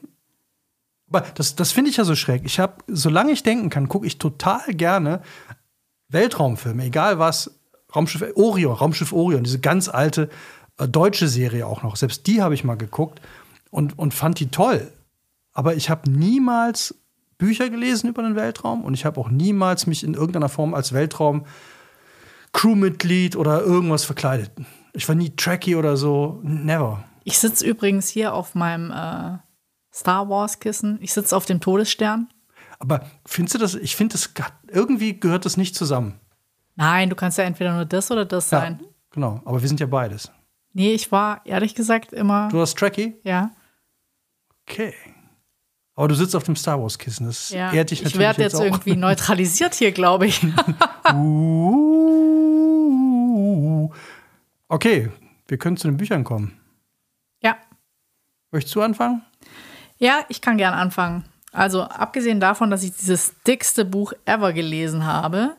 Das, 1.11 1.55
das 1.55 1.71
finde 1.71 1.89
ich 1.89 1.97
ja 1.97 2.05
so 2.05 2.15
schräg. 2.15 2.43
Ich 2.45 2.59
habe, 2.59 2.83
solange 2.87 3.31
ich 3.31 3.43
denken 3.43 3.69
kann, 3.69 3.87
gucke 3.87 4.05
ich 4.05 4.17
total 4.17 4.73
gerne 4.73 5.21
Weltraumfilme, 6.09 6.85
egal 6.85 7.19
was. 7.19 7.55
Raumschiff 7.95 8.23
Orion, 8.35 8.73
Raumschiff 8.73 9.13
Orion, 9.13 9.43
diese 9.43 9.59
ganz 9.59 9.89
alte 9.89 10.29
äh, 10.77 10.87
deutsche 10.87 11.27
Serie 11.27 11.65
auch 11.65 11.81
noch. 11.81 11.95
Selbst 11.95 12.27
die 12.27 12.41
habe 12.41 12.53
ich 12.53 12.63
mal 12.63 12.75
geguckt 12.75 13.19
und, 13.71 13.97
und 13.97 14.13
fand 14.13 14.39
die 14.39 14.51
toll. 14.51 14.91
Aber 15.53 15.75
ich 15.75 15.89
habe 15.89 16.09
niemals 16.09 16.93
Bücher 17.39 17.69
gelesen 17.69 18.09
über 18.09 18.21
den 18.21 18.35
Weltraum 18.35 18.83
und 18.83 18.93
ich 18.93 19.05
habe 19.05 19.19
auch 19.19 19.29
niemals 19.29 19.87
mich 19.87 20.03
in 20.03 20.13
irgendeiner 20.13 20.49
Form 20.49 20.75
als 20.75 20.93
Weltraum-Crewmitglied 20.93 23.35
oder 23.35 23.61
irgendwas 23.61 24.05
verkleidet. 24.05 24.51
Ich 24.93 25.07
war 25.07 25.15
nie 25.15 25.35
Trekkie 25.35 25.75
oder 25.75 25.97
so. 25.97 26.39
Never. 26.43 27.03
Ich 27.23 27.39
sitze 27.39 27.65
übrigens 27.65 28.09
hier 28.09 28.33
auf 28.33 28.53
meinem 28.55 28.91
äh, 28.91 29.37
Star 29.93 30.29
Wars-Kissen. 30.29 30.97
Ich 31.01 31.13
sitze 31.13 31.35
auf 31.35 31.45
dem 31.45 31.59
Todesstern. 31.61 32.27
Aber 32.79 33.05
findest 33.25 33.55
du 33.55 33.59
das? 33.59 33.75
Ich 33.75 33.95
finde, 33.95 34.13
das 34.13 34.31
irgendwie 34.67 35.19
gehört 35.19 35.45
das 35.45 35.57
nicht 35.57 35.75
zusammen. 35.75 36.19
Nein, 36.75 37.09
du 37.09 37.15
kannst 37.15 37.37
ja 37.37 37.43
entweder 37.43 37.73
nur 37.75 37.85
das 37.85 38.09
oder 38.09 38.25
das 38.25 38.49
sein. 38.49 38.79
Ja, 38.81 38.87
genau. 39.11 39.41
Aber 39.45 39.61
wir 39.61 39.67
sind 39.67 39.79
ja 39.81 39.85
beides. 39.85 40.31
Nee, 40.73 40.93
ich 40.93 41.11
war 41.11 41.41
ehrlich 41.45 41.75
gesagt 41.75 42.13
immer. 42.13 42.47
Du 42.49 42.61
hast 42.61 42.77
Trekkie? 42.77 43.15
ja, 43.23 43.51
Okay. 44.67 44.93
Aber 45.95 46.07
du 46.07 46.13
sitzt 46.15 46.35
auf 46.35 46.43
dem 46.43 46.55
Star 46.55 46.79
Wars 46.81 46.97
Kissen. 46.99 47.25
Das 47.25 47.49
ja. 47.49 47.73
ehrt 47.73 47.89
dich 47.91 47.99
ich 47.99 48.05
natürlich 48.05 48.19
werde 48.27 48.43
jetzt 48.43 48.55
auch. 48.55 48.61
irgendwie 48.61 48.95
neutralisiert 49.07 49.73
hier, 49.73 49.91
glaube 49.91 50.27
ich. 50.27 50.39
Uh. 53.81 53.89
Okay, 54.67 55.09
wir 55.47 55.57
können 55.57 55.75
zu 55.77 55.87
den 55.87 55.97
Büchern 55.97 56.23
kommen. 56.23 56.57
ja. 57.41 57.57
Möchtest 58.51 58.75
du 58.75 58.81
anfangen? 58.81 59.21
Ja, 59.99 60.25
ich 60.29 60.41
kann 60.41 60.57
gern 60.57 60.73
anfangen. 60.73 61.25
Also, 61.51 61.81
abgesehen 61.81 62.39
davon, 62.39 62.69
dass 62.69 62.83
ich 62.83 62.95
dieses 62.95 63.33
dickste 63.45 63.83
Buch 63.83 64.13
ever 64.25 64.53
gelesen 64.53 65.05
habe, 65.05 65.55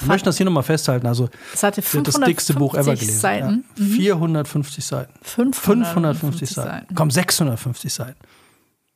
Wir 0.00 0.08
möchten 0.08 0.24
das 0.24 0.38
hier 0.38 0.46
nochmal 0.46 0.62
festhalten. 0.62 1.06
Also, 1.06 1.28
es 1.52 1.62
hatte 1.62 1.82
sie 1.82 1.98
hat 1.98 2.08
das 2.08 2.18
dickste 2.20 2.54
Buch 2.54 2.74
ever 2.74 2.96
550 2.96 3.08
gelesen. 3.08 3.20
Seiten. 3.20 3.64
Ja. 3.76 3.96
450 3.96 4.84
Seiten. 4.84 5.12
550, 5.22 5.92
550 5.92 6.50
Seiten. 6.50 6.94
Komm, 6.94 7.10
650 7.10 7.92
Seiten. 7.92 8.18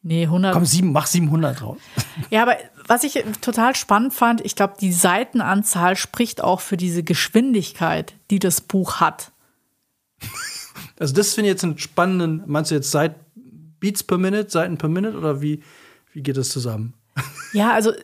Nee, 0.02 0.22
100. 0.24 0.54
Komm, 0.54 0.64
sieben, 0.64 0.92
mach 0.92 1.06
700 1.06 1.60
draus. 1.60 1.78
Ja, 2.30 2.42
aber 2.42 2.56
was 2.86 3.04
ich 3.04 3.22
total 3.40 3.76
spannend 3.76 4.14
fand, 4.14 4.40
ich 4.40 4.56
glaube, 4.56 4.74
die 4.80 4.92
Seitenanzahl 4.92 5.96
spricht 5.96 6.42
auch 6.42 6.60
für 6.60 6.76
diese 6.76 7.02
Geschwindigkeit, 7.02 8.14
die 8.30 8.38
das 8.38 8.60
Buch 8.60 8.96
hat. 9.00 9.32
Also, 11.00 11.14
das 11.14 11.34
finde 11.34 11.48
ich 11.48 11.52
jetzt 11.52 11.62
einen 11.62 11.78
spannenden. 11.78 12.42
Meinst 12.46 12.72
du 12.72 12.74
jetzt 12.74 12.90
Seit 12.90 13.14
Beats 13.80 14.02
per 14.02 14.18
Minute, 14.18 14.50
Seiten 14.50 14.78
per 14.78 14.88
Minute 14.88 15.16
oder 15.16 15.40
wie, 15.40 15.62
wie 16.12 16.22
geht 16.22 16.36
das 16.36 16.50
zusammen? 16.50 16.94
Ja, 17.52 17.72
also 17.72 17.92
äh, 17.92 17.96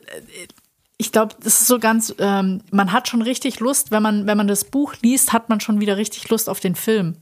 ich 0.96 1.12
glaube, 1.12 1.34
das 1.40 1.60
ist 1.60 1.66
so 1.66 1.78
ganz, 1.78 2.14
ähm, 2.18 2.62
man 2.70 2.92
hat 2.92 3.08
schon 3.08 3.22
richtig 3.22 3.60
Lust, 3.60 3.90
wenn 3.90 4.02
man, 4.02 4.26
wenn 4.26 4.36
man 4.36 4.48
das 4.48 4.64
Buch 4.64 4.94
liest, 5.02 5.32
hat 5.32 5.48
man 5.48 5.60
schon 5.60 5.80
wieder 5.80 5.96
richtig 5.96 6.28
Lust 6.30 6.48
auf 6.48 6.60
den 6.60 6.74
Film. 6.74 7.16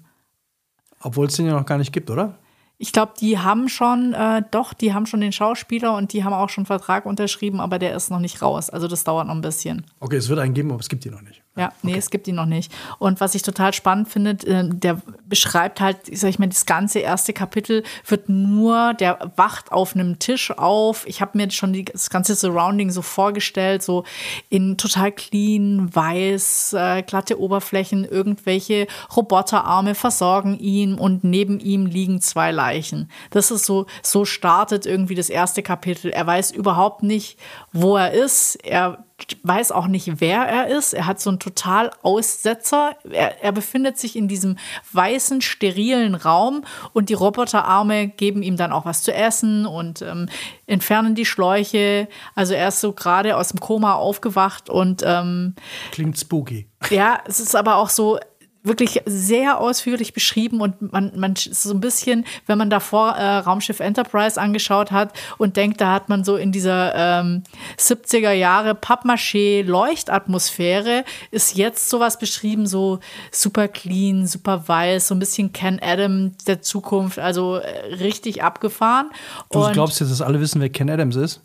Obwohl 1.00 1.26
es 1.26 1.37
den 1.37 1.47
ja 1.47 1.54
noch 1.54 1.66
gar 1.66 1.78
nicht 1.78 1.92
gibt, 1.92 2.11
oder? 2.11 2.38
Ich 2.78 2.92
glaube, 2.92 3.12
die 3.21 3.38
haben 3.38 3.68
schon, 3.68 4.12
äh, 4.12 4.42
doch, 4.50 4.75
die 4.75 4.92
haben 4.92 5.06
schon 5.06 5.21
den 5.21 5.32
Schauspieler 5.32 5.97
und 5.97 6.12
die 6.12 6.25
haben 6.25 6.32
auch 6.32 6.49
schon 6.49 6.62
einen 6.62 6.66
Vertrag 6.66 7.06
unterschrieben, 7.06 7.61
aber 7.61 7.78
der 7.78 7.94
ist 7.94 8.11
noch 8.11 8.18
nicht 8.18 8.42
raus. 8.42 8.71
Also 8.71 8.88
das 8.88 9.04
dauert 9.04 9.28
noch 9.28 9.35
ein 9.35 9.40
bisschen. 9.40 9.87
Okay, 10.00 10.16
es 10.16 10.28
wird 10.28 10.38
einen 10.38 10.54
geben, 10.54 10.71
aber 10.71 10.80
es 10.80 10.88
gibt 10.88 11.06
ihn 11.06 11.12
noch 11.12 11.23
nicht. 11.23 11.41
Ja, 11.54 11.71
nee, 11.82 11.97
es 11.99 12.09
gibt 12.09 12.26
ihn 12.28 12.37
noch 12.37 12.47
nicht. 12.47 12.73
Und 12.99 13.21
was 13.21 13.35
ich 13.35 13.42
total 13.42 13.75
spannend 13.75 14.09
finde, 14.09 14.30
äh, 14.47 14.66
der 14.66 15.02
beschreibt 15.26 15.82
halt, 15.82 15.99
sag 16.11 16.30
ich 16.30 16.38
mal, 16.38 16.49
das 16.49 16.64
ganze 16.64 17.00
erste 17.00 17.35
Kapitel 17.35 17.82
wird 18.06 18.30
nur, 18.30 18.94
der 18.94 19.32
wacht 19.37 19.71
auf 19.71 19.94
einem 19.94 20.18
Tisch 20.18 20.50
auf. 20.50 21.06
Ich 21.06 21.21
habe 21.21 21.37
mir 21.37 21.50
schon 21.50 21.75
die, 21.75 21.85
das 21.85 22.09
ganze 22.09 22.37
Surrounding 22.37 22.90
so 22.90 23.02
vorgestellt, 23.02 23.82
so 23.82 24.04
in 24.49 24.78
total 24.78 25.12
clean, 25.12 25.94
weiß, 25.94 26.73
äh, 26.73 27.02
glatte 27.02 27.38
Oberflächen, 27.38 28.06
irgendwelche 28.06 28.87
Roboterarme 29.14 29.94
versorgen 29.94 30.59
ihn 30.59 30.94
und 30.94 31.23
neben 31.23 31.61
ihm 31.61 31.85
liegen 31.85 32.23
zwei 32.23 32.50
Leichen. 32.50 33.11
Das 33.28 33.50
ist 33.50 33.66
so, 33.66 33.85
so 34.02 34.25
startet 34.25 34.87
irgendwie 34.87 35.14
das 35.14 35.28
erste 35.28 35.62
Kapitel. 35.62 36.12
Er 36.12 36.26
weiß 36.26 36.50
überhaupt 36.50 37.02
nicht, 37.02 37.38
wo 37.73 37.97
er 37.97 38.12
ist. 38.12 38.57
Er 38.64 39.05
weiß 39.45 39.73
auch 39.73 39.87
nicht, 39.87 40.21
wer 40.21 40.43
er 40.43 40.69
ist. 40.69 40.93
Er 40.93 41.07
hat 41.07 41.21
so 41.21 41.31
einen 41.31 41.38
total 41.38 41.91
Aussetzer. 42.02 42.97
Er, 43.11 43.43
er 43.43 43.52
befindet 43.52 43.99
sich 43.99 44.17
in 44.17 44.29
diesem 44.29 44.59
weißen, 44.93 45.41
sterilen 45.41 46.14
Raum 46.14 46.64
und 46.93 47.09
die 47.09 47.14
Roboterarme 47.14 48.09
geben 48.09 48.43
ihm 48.43 48.57
dann 48.57 48.73
auch 48.73 48.85
was 48.85 49.02
zu 49.02 49.14
essen 49.14 49.64
und 49.64 50.02
ähm, 50.02 50.29
entfernen 50.67 51.14
die 51.14 51.25
Schläuche. 51.25 52.09
Also 52.35 52.55
er 52.55 52.69
ist 52.69 52.81
so 52.81 52.93
gerade 52.93 53.37
aus 53.37 53.49
dem 53.49 53.61
Koma 53.61 53.95
aufgewacht 53.95 54.69
und 54.69 55.02
ähm, 55.07 55.55
Klingt 55.93 56.19
spooky. 56.19 56.69
ja, 56.91 57.21
es 57.26 57.41
ist 57.41 57.55
aber 57.55 57.76
auch 57.76 57.88
so 57.88 58.19
wirklich 58.62 59.02
sehr 59.07 59.59
ausführlich 59.59 60.12
beschrieben 60.12 60.61
und 60.61 60.92
man, 60.92 61.12
man 61.16 61.33
ist 61.33 61.62
so 61.62 61.75
ein 61.75 61.81
bisschen, 61.81 62.25
wenn 62.47 62.59
man 62.59 62.71
davor 62.71 63.16
äh, 63.16 63.38
Raumschiff 63.38 63.81
Enterprise 63.81 64.40
angeschaut 64.40 64.92
hat 64.92 65.12
und 65.38 65.57
denkt, 65.57 65.81
da 65.81 65.92
hat 65.92 66.09
man 66.09 66.25
so 66.25 66.37
in 66.37 66.52
dieser 66.52 66.95
ähm, 66.95 67.42
70er 67.78 68.33
Jahre 68.33 68.75
Pappmaché 68.75 69.64
Leuchtatmosphäre, 69.64 71.04
ist 71.31 71.57
jetzt 71.57 71.90
sowas 71.90 72.19
beschrieben, 72.19 72.66
so 72.66 73.00
super 73.31 73.69
clean, 73.69 74.26
super 74.26 74.69
weiß, 74.69 75.09
so 75.09 75.14
ein 75.14 75.19
bisschen 75.19 75.52
Ken 75.52 75.81
Adam 75.83 76.37
der 76.47 76.62
Zukunft, 76.62 77.19
also 77.19 77.57
äh, 77.57 77.95
richtig 77.95 78.42
abgefahren. 78.42 79.11
Du 79.50 79.64
und 79.64 79.73
glaubst 79.73 80.00
jetzt, 80.00 80.11
dass 80.11 80.23
alle 80.23 80.40
wissen, 80.40 80.61
wer 80.61 80.71
Ken 80.71 80.88
Adams 80.88 81.16
ist? 81.16 81.40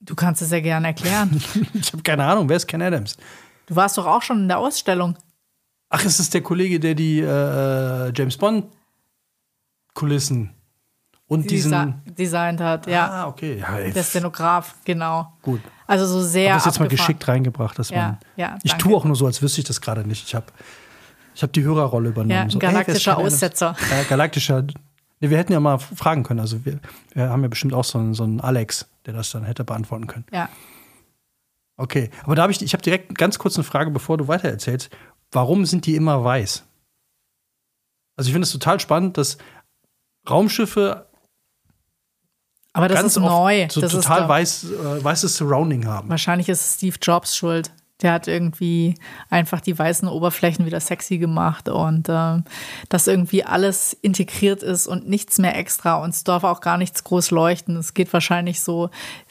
du 0.00 0.14
kannst 0.14 0.42
es 0.42 0.50
ja 0.50 0.60
gerne 0.60 0.88
erklären. 0.88 1.42
Ich 1.74 1.92
habe 1.92 2.02
keine 2.02 2.24
Ahnung, 2.24 2.48
wer 2.48 2.56
ist 2.56 2.66
Ken 2.66 2.82
Adams? 2.82 3.16
Du 3.70 3.76
warst 3.76 3.96
doch 3.96 4.06
auch 4.06 4.20
schon 4.22 4.40
in 4.40 4.48
der 4.48 4.58
Ausstellung. 4.58 5.16
Ach, 5.90 6.04
es 6.04 6.18
ist 6.18 6.34
der 6.34 6.40
Kollege, 6.40 6.80
der 6.80 6.96
die 6.96 7.20
äh, 7.20 8.12
James 8.12 8.36
Bond 8.36 8.66
Kulissen 9.94 10.50
und 11.28 11.48
diesen. 11.50 11.72
desi- 11.72 12.10
designt 12.14 12.60
hat, 12.60 12.86
ja. 12.88 13.08
Ah, 13.08 13.26
okay. 13.28 13.58
Ja, 13.58 13.78
ey, 13.78 13.92
Der 13.92 14.02
Szenograf, 14.02 14.74
genau. 14.84 15.32
gut. 15.42 15.60
Also 15.86 16.04
so 16.06 16.20
sehr. 16.20 16.46
Ich 16.46 16.50
habe 16.50 16.58
das 16.58 16.64
jetzt 16.66 16.80
mal 16.80 16.88
geschickt 16.88 17.28
reingebracht, 17.28 17.78
dass 17.78 17.90
Ja, 17.90 17.96
man. 18.02 18.18
ja, 18.36 18.58
ich 18.64 18.74
tue 18.74 18.96
auch 18.96 19.04
nur 19.04 19.14
so, 19.14 19.26
als 19.26 19.40
wüsste 19.40 19.60
ich 19.60 19.66
das 19.68 19.80
gerade 19.80 20.04
nicht. 20.06 20.26
Ich 20.26 20.34
habe 20.34 20.46
ich 21.34 21.42
hab 21.44 21.52
die 21.52 21.62
Hörerrolle 21.62 22.08
übernommen. 22.08 22.30
Ja, 22.32 22.40
ein 22.42 22.50
so, 22.50 22.58
ey, 22.58 22.66
galaktischer 22.66 23.16
Adams? 23.18 23.34
Aussetzer. 23.34 23.76
Ja, 23.90 24.02
galaktischer. 24.08 24.62
Nee, 25.20 25.30
wir 25.30 25.38
hätten 25.38 25.52
ja 25.52 25.60
mal 25.60 25.78
fragen 25.78 26.24
können. 26.24 26.40
Also 26.40 26.64
wir, 26.64 26.80
wir 27.14 27.28
haben 27.30 27.42
ja 27.42 27.48
bestimmt 27.48 27.74
auch 27.74 27.84
so 27.84 27.98
einen, 27.98 28.14
so 28.14 28.24
einen 28.24 28.40
Alex, 28.40 28.88
der 29.06 29.14
das 29.14 29.30
dann 29.30 29.44
hätte 29.44 29.62
beantworten 29.62 30.08
können. 30.08 30.24
Ja. 30.32 30.48
Okay, 31.80 32.10
aber 32.24 32.34
da 32.34 32.42
habe 32.42 32.52
ich, 32.52 32.60
ich 32.60 32.74
habe 32.74 32.82
direkt 32.82 33.16
ganz 33.16 33.38
kurz 33.38 33.56
eine 33.56 33.64
Frage, 33.64 33.90
bevor 33.90 34.18
du 34.18 34.28
weitererzählst. 34.28 34.90
Warum 35.32 35.64
sind 35.64 35.86
die 35.86 35.96
immer 35.96 36.22
weiß? 36.22 36.64
Also 38.16 38.28
ich 38.28 38.32
finde 38.32 38.44
es 38.44 38.52
total 38.52 38.78
spannend, 38.80 39.16
dass 39.16 39.38
Raumschiffe 40.28 41.06
Aber 42.74 42.86
das 42.86 43.00
ganz 43.00 43.16
ist 43.16 43.22
neu. 43.22 43.66
so 43.70 43.80
das 43.80 43.92
total 43.92 44.22
ist, 44.22 44.28
weiß, 44.28 44.64
äh, 44.64 45.04
weißes 45.04 45.36
Surrounding 45.36 45.86
haben. 45.86 46.10
Wahrscheinlich 46.10 46.50
ist 46.50 46.60
es 46.60 46.74
Steve 46.74 46.96
Jobs 47.00 47.34
schuld. 47.34 47.70
Der 48.02 48.12
hat 48.12 48.28
irgendwie 48.28 48.96
einfach 49.30 49.62
die 49.62 49.78
weißen 49.78 50.06
Oberflächen 50.06 50.66
wieder 50.66 50.80
sexy 50.80 51.16
gemacht 51.16 51.70
und 51.70 52.08
ähm, 52.10 52.44
dass 52.90 53.06
irgendwie 53.06 53.44
alles 53.44 53.94
integriert 53.94 54.62
ist 54.62 54.86
und 54.86 55.08
nichts 55.08 55.38
mehr 55.38 55.56
extra 55.56 55.96
und 56.02 56.10
es 56.10 56.24
darf 56.24 56.44
auch 56.44 56.60
gar 56.60 56.76
nichts 56.76 57.04
groß 57.04 57.30
leuchten. 57.30 57.76
Es 57.76 57.94
geht 57.94 58.12
wahrscheinlich 58.12 58.60
so 58.60 58.90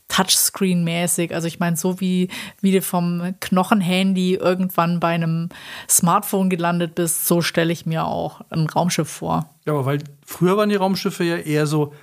Touchscreen-mäßig. 0.09 1.33
Also 1.33 1.47
ich 1.47 1.59
meine, 1.59 1.77
so 1.77 1.99
wie, 1.99 2.29
wie 2.61 2.71
du 2.71 2.81
vom 2.81 3.35
Knochenhandy 3.39 4.35
irgendwann 4.35 4.99
bei 4.99 5.09
einem 5.09 5.49
Smartphone 5.89 6.49
gelandet 6.49 6.95
bist, 6.95 7.27
so 7.27 7.41
stelle 7.41 7.71
ich 7.71 7.85
mir 7.85 8.05
auch 8.05 8.41
ein 8.49 8.67
Raumschiff 8.67 9.09
vor. 9.09 9.49
Ja, 9.65 9.73
aber 9.73 9.85
weil 9.85 9.99
früher 10.25 10.57
waren 10.57 10.69
die 10.69 10.75
Raumschiffe 10.75 11.23
ja 11.23 11.37
eher 11.37 11.67
so 11.67 11.93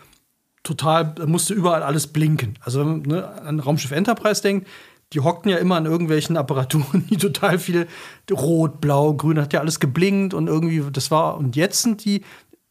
total, 0.63 1.15
da 1.15 1.27
musste 1.27 1.55
überall 1.55 1.83
alles 1.83 2.07
blinken. 2.07 2.59
Also 2.61 2.81
wenn 2.81 2.89
man 2.89 3.01
ne, 3.03 3.29
an 3.43 3.61
Raumschiff 3.61 3.93
Enterprise 3.93 4.43
denkt, 4.43 4.67
die 5.13 5.21
hockten 5.21 5.51
ja 5.51 5.59
immer 5.59 5.77
an 5.77 5.87
irgendwelchen 5.87 6.37
Apparaturen, 6.37 7.07
die 7.09 7.17
total 7.17 7.59
viel 7.59 7.87
rot, 8.31 8.81
blau, 8.81 9.15
grün, 9.15 9.41
hat 9.41 9.53
ja 9.53 9.61
alles 9.61 9.81
geblinkt 9.81 10.35
und 10.35 10.49
irgendwie, 10.49 10.83
das 10.93 11.11
war, 11.11 11.37
und 11.37 11.57
jetzt 11.57 11.83
sind 11.83 12.05
die, 12.05 12.23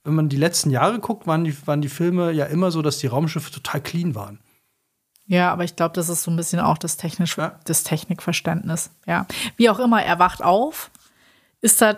wenn 0.04 0.15
man 0.15 0.30
die 0.30 0.38
letzten 0.38 0.70
Jahre 0.70 1.00
guckt, 1.00 1.25
waren 1.27 1.44
die, 1.44 1.56
waren 1.65 1.82
die 1.82 1.89
Filme 1.89 2.32
ja 2.32 2.46
immer 2.46 2.72
so, 2.72 2.82
dass 2.82 3.00
die 3.00 3.08
Raumschiffe 3.08 3.51
total 3.51 3.82
clean 3.82 4.13
waren. 4.15 4.39
Ja, 5.27 5.51
aber 5.51 5.63
ich 5.63 5.75
glaube, 5.75 5.94
das 5.94 6.10
ist 6.10 6.24
so 6.24 6.32
ein 6.32 6.36
bisschen 6.36 6.60
auch 6.60 6.77
das, 6.77 6.98
technisch, 6.98 7.38
Ja. 7.38 7.60
das 7.65 7.84
Technikverständnis. 7.84 8.91
Ja. 9.08 9.25
Wie 9.58 9.70
auch 9.70 9.79
immer, 9.79 10.03
er 10.03 10.20
wacht 10.20 10.44
auf, 10.44 10.91
ist 11.62 11.82
da 11.82 11.98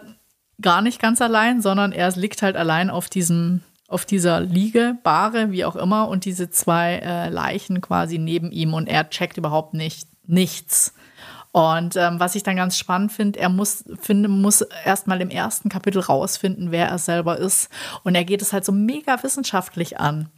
gar 0.62 0.82
nicht 0.82 1.02
ganz 1.02 1.22
allein, 1.22 1.62
sondern 1.62 1.92
er 1.92 2.10
liegt 2.12 2.42
halt 2.42 2.56
allein 2.56 2.90
auf 2.90 3.10
diesem, 3.10 3.62
auf 3.88 4.06
dieser 4.06 4.40
Liege, 4.40 4.98
Bahre, 5.04 5.52
wie 5.52 5.66
auch 5.66 5.76
immer, 5.76 6.08
und 6.08 6.26
diese 6.26 6.50
zwei 6.50 6.96
äh, 7.04 7.30
Leichen 7.30 7.82
quasi 7.82 8.18
neben 8.18 8.52
ihm 8.52 8.74
und 8.74 8.88
er 8.88 9.10
checkt 9.10 9.38
überhaupt 9.38 9.74
nicht 9.74 10.08
nichts. 10.26 10.94
Und 11.52 11.96
ähm, 11.96 12.20
was 12.20 12.36
ich 12.36 12.44
dann 12.44 12.56
ganz 12.56 12.78
spannend 12.78 13.12
finde, 13.12 13.40
er 13.40 13.50
muss, 13.50 13.84
finde, 14.02 14.30
muss 14.30 14.62
erstmal 14.62 15.22
im 15.22 15.30
ersten 15.30 15.70
Kapitel 15.70 16.00
rausfinden, 16.02 16.72
wer 16.72 16.88
er 16.88 16.98
selber 17.00 17.38
ist. 17.38 17.70
Und 18.04 18.16
er 18.16 18.26
geht 18.26 18.42
es 18.42 18.54
halt 18.54 18.64
so 18.64 18.72
mega 18.72 19.24
wissenschaftlich 19.24 20.00
an. 20.00 20.30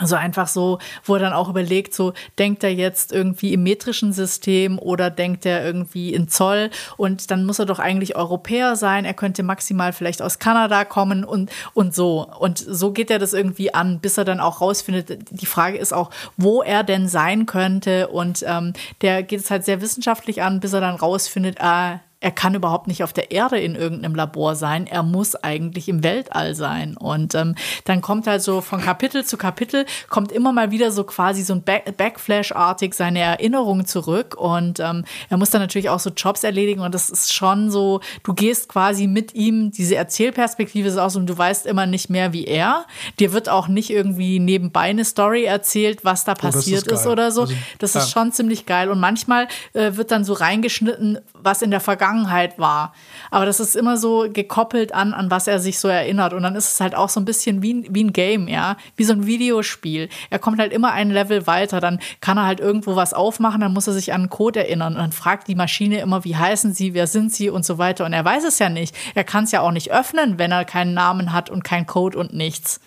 Also 0.00 0.16
einfach 0.16 0.48
so, 0.48 0.78
wo 1.04 1.14
er 1.14 1.20
dann 1.20 1.34
auch 1.34 1.50
überlegt, 1.50 1.94
so 1.94 2.14
denkt 2.38 2.64
er 2.64 2.72
jetzt 2.72 3.12
irgendwie 3.12 3.52
im 3.52 3.62
metrischen 3.62 4.14
System 4.14 4.78
oder 4.78 5.10
denkt 5.10 5.44
er 5.44 5.62
irgendwie 5.64 6.14
in 6.14 6.28
Zoll? 6.28 6.70
Und 6.96 7.30
dann 7.30 7.44
muss 7.44 7.58
er 7.58 7.66
doch 7.66 7.78
eigentlich 7.78 8.16
Europäer 8.16 8.76
sein, 8.76 9.04
er 9.04 9.14
könnte 9.14 9.42
maximal 9.42 9.92
vielleicht 9.92 10.22
aus 10.22 10.38
Kanada 10.38 10.86
kommen 10.86 11.22
und, 11.24 11.50
und 11.74 11.94
so. 11.94 12.26
Und 12.38 12.58
so 12.58 12.92
geht 12.92 13.10
er 13.10 13.18
das 13.18 13.34
irgendwie 13.34 13.74
an, 13.74 14.00
bis 14.00 14.16
er 14.16 14.24
dann 14.24 14.40
auch 14.40 14.62
rausfindet, 14.62 15.18
die 15.30 15.46
Frage 15.46 15.76
ist 15.76 15.92
auch, 15.92 16.10
wo 16.38 16.62
er 16.62 16.82
denn 16.82 17.06
sein 17.06 17.44
könnte. 17.44 18.08
Und 18.08 18.42
ähm, 18.46 18.72
der 19.02 19.22
geht 19.22 19.40
es 19.40 19.50
halt 19.50 19.66
sehr 19.66 19.82
wissenschaftlich 19.82 20.42
an, 20.42 20.60
bis 20.60 20.72
er 20.72 20.80
dann 20.80 20.96
rausfindet, 20.96 21.58
äh, 21.60 21.98
er 22.20 22.30
kann 22.30 22.54
überhaupt 22.54 22.86
nicht 22.86 23.02
auf 23.02 23.14
der 23.14 23.30
Erde 23.30 23.58
in 23.58 23.74
irgendeinem 23.74 24.14
Labor 24.14 24.54
sein, 24.54 24.86
er 24.86 25.02
muss 25.02 25.34
eigentlich 25.36 25.88
im 25.88 26.04
Weltall 26.04 26.54
sein. 26.54 26.96
Und 26.96 27.34
ähm, 27.34 27.54
dann 27.84 28.02
kommt 28.02 28.26
halt 28.26 28.42
so 28.42 28.60
von 28.60 28.80
Kapitel 28.80 29.24
zu 29.24 29.38
Kapitel, 29.38 29.86
kommt 30.10 30.30
immer 30.30 30.52
mal 30.52 30.70
wieder 30.70 30.92
so 30.92 31.04
quasi 31.04 31.42
so 31.42 31.54
ein 31.54 31.62
Back 31.62 31.96
Backflash-artig 31.96 32.92
seine 32.94 33.20
Erinnerungen 33.20 33.86
zurück. 33.86 34.36
Und 34.36 34.80
ähm, 34.80 35.04
er 35.30 35.38
muss 35.38 35.48
dann 35.48 35.62
natürlich 35.62 35.88
auch 35.88 35.98
so 35.98 36.10
Jobs 36.10 36.44
erledigen. 36.44 36.82
Und 36.82 36.94
das 36.94 37.08
ist 37.08 37.32
schon 37.32 37.70
so, 37.70 38.00
du 38.22 38.34
gehst 38.34 38.68
quasi 38.68 39.06
mit 39.06 39.34
ihm, 39.34 39.70
diese 39.70 39.96
Erzählperspektive 39.96 40.88
ist 40.88 40.98
auch 40.98 41.10
so, 41.10 41.20
du 41.20 41.36
weißt 41.36 41.64
immer 41.64 41.86
nicht 41.86 42.10
mehr 42.10 42.34
wie 42.34 42.44
er. 42.44 42.84
Dir 43.18 43.32
wird 43.32 43.48
auch 43.48 43.66
nicht 43.66 43.88
irgendwie 43.88 44.40
nebenbei 44.40 44.90
eine 44.90 45.06
Story 45.06 45.44
erzählt, 45.44 46.04
was 46.04 46.24
da 46.24 46.34
passiert 46.34 46.84
oh, 46.90 46.94
ist, 46.94 47.00
ist, 47.00 47.06
oder 47.06 47.32
so. 47.32 47.42
Also, 47.42 47.54
das 47.78 47.94
ja. 47.94 48.00
ist 48.00 48.10
schon 48.10 48.30
ziemlich 48.32 48.66
geil. 48.66 48.90
Und 48.90 49.00
manchmal 49.00 49.48
äh, 49.72 49.92
wird 49.94 50.10
dann 50.10 50.24
so 50.24 50.34
reingeschnitten, 50.34 51.18
was 51.32 51.62
in 51.62 51.70
der 51.70 51.80
Vergangenheit 51.80 52.09
Vergangenheit 52.10 52.58
war. 52.58 52.92
Aber 53.30 53.46
das 53.46 53.60
ist 53.60 53.76
immer 53.76 53.96
so 53.96 54.26
gekoppelt 54.32 54.92
an, 54.92 55.14
an 55.14 55.30
was 55.30 55.46
er 55.46 55.60
sich 55.60 55.78
so 55.78 55.88
erinnert. 55.88 56.32
Und 56.32 56.42
dann 56.42 56.56
ist 56.56 56.72
es 56.72 56.80
halt 56.80 56.94
auch 56.94 57.08
so 57.08 57.20
ein 57.20 57.24
bisschen 57.24 57.62
wie, 57.62 57.86
wie 57.90 58.04
ein 58.04 58.12
Game, 58.12 58.48
ja, 58.48 58.76
wie 58.96 59.04
so 59.04 59.12
ein 59.12 59.26
Videospiel. 59.26 60.08
Er 60.30 60.38
kommt 60.38 60.58
halt 60.58 60.72
immer 60.72 60.92
ein 60.92 61.10
Level 61.10 61.46
weiter. 61.46 61.80
Dann 61.80 62.00
kann 62.20 62.38
er 62.38 62.46
halt 62.46 62.60
irgendwo 62.60 62.96
was 62.96 63.14
aufmachen, 63.14 63.60
dann 63.60 63.72
muss 63.72 63.86
er 63.86 63.92
sich 63.92 64.12
an 64.12 64.22
einen 64.22 64.30
Code 64.30 64.60
erinnern. 64.60 64.94
Und 64.94 65.00
dann 65.00 65.12
fragt 65.12 65.48
die 65.48 65.54
Maschine 65.54 66.00
immer, 66.00 66.24
wie 66.24 66.36
heißen 66.36 66.74
sie, 66.74 66.94
wer 66.94 67.06
sind 67.06 67.32
sie 67.32 67.50
und 67.50 67.64
so 67.64 67.78
weiter. 67.78 68.04
Und 68.04 68.12
er 68.12 68.24
weiß 68.24 68.44
es 68.44 68.58
ja 68.58 68.68
nicht. 68.68 68.94
Er 69.14 69.24
kann 69.24 69.44
es 69.44 69.52
ja 69.52 69.60
auch 69.60 69.72
nicht 69.72 69.92
öffnen, 69.92 70.38
wenn 70.38 70.52
er 70.52 70.64
keinen 70.64 70.94
Namen 70.94 71.32
hat 71.32 71.50
und 71.50 71.64
keinen 71.64 71.86
Code 71.86 72.18
und 72.18 72.34
nichts. 72.34 72.80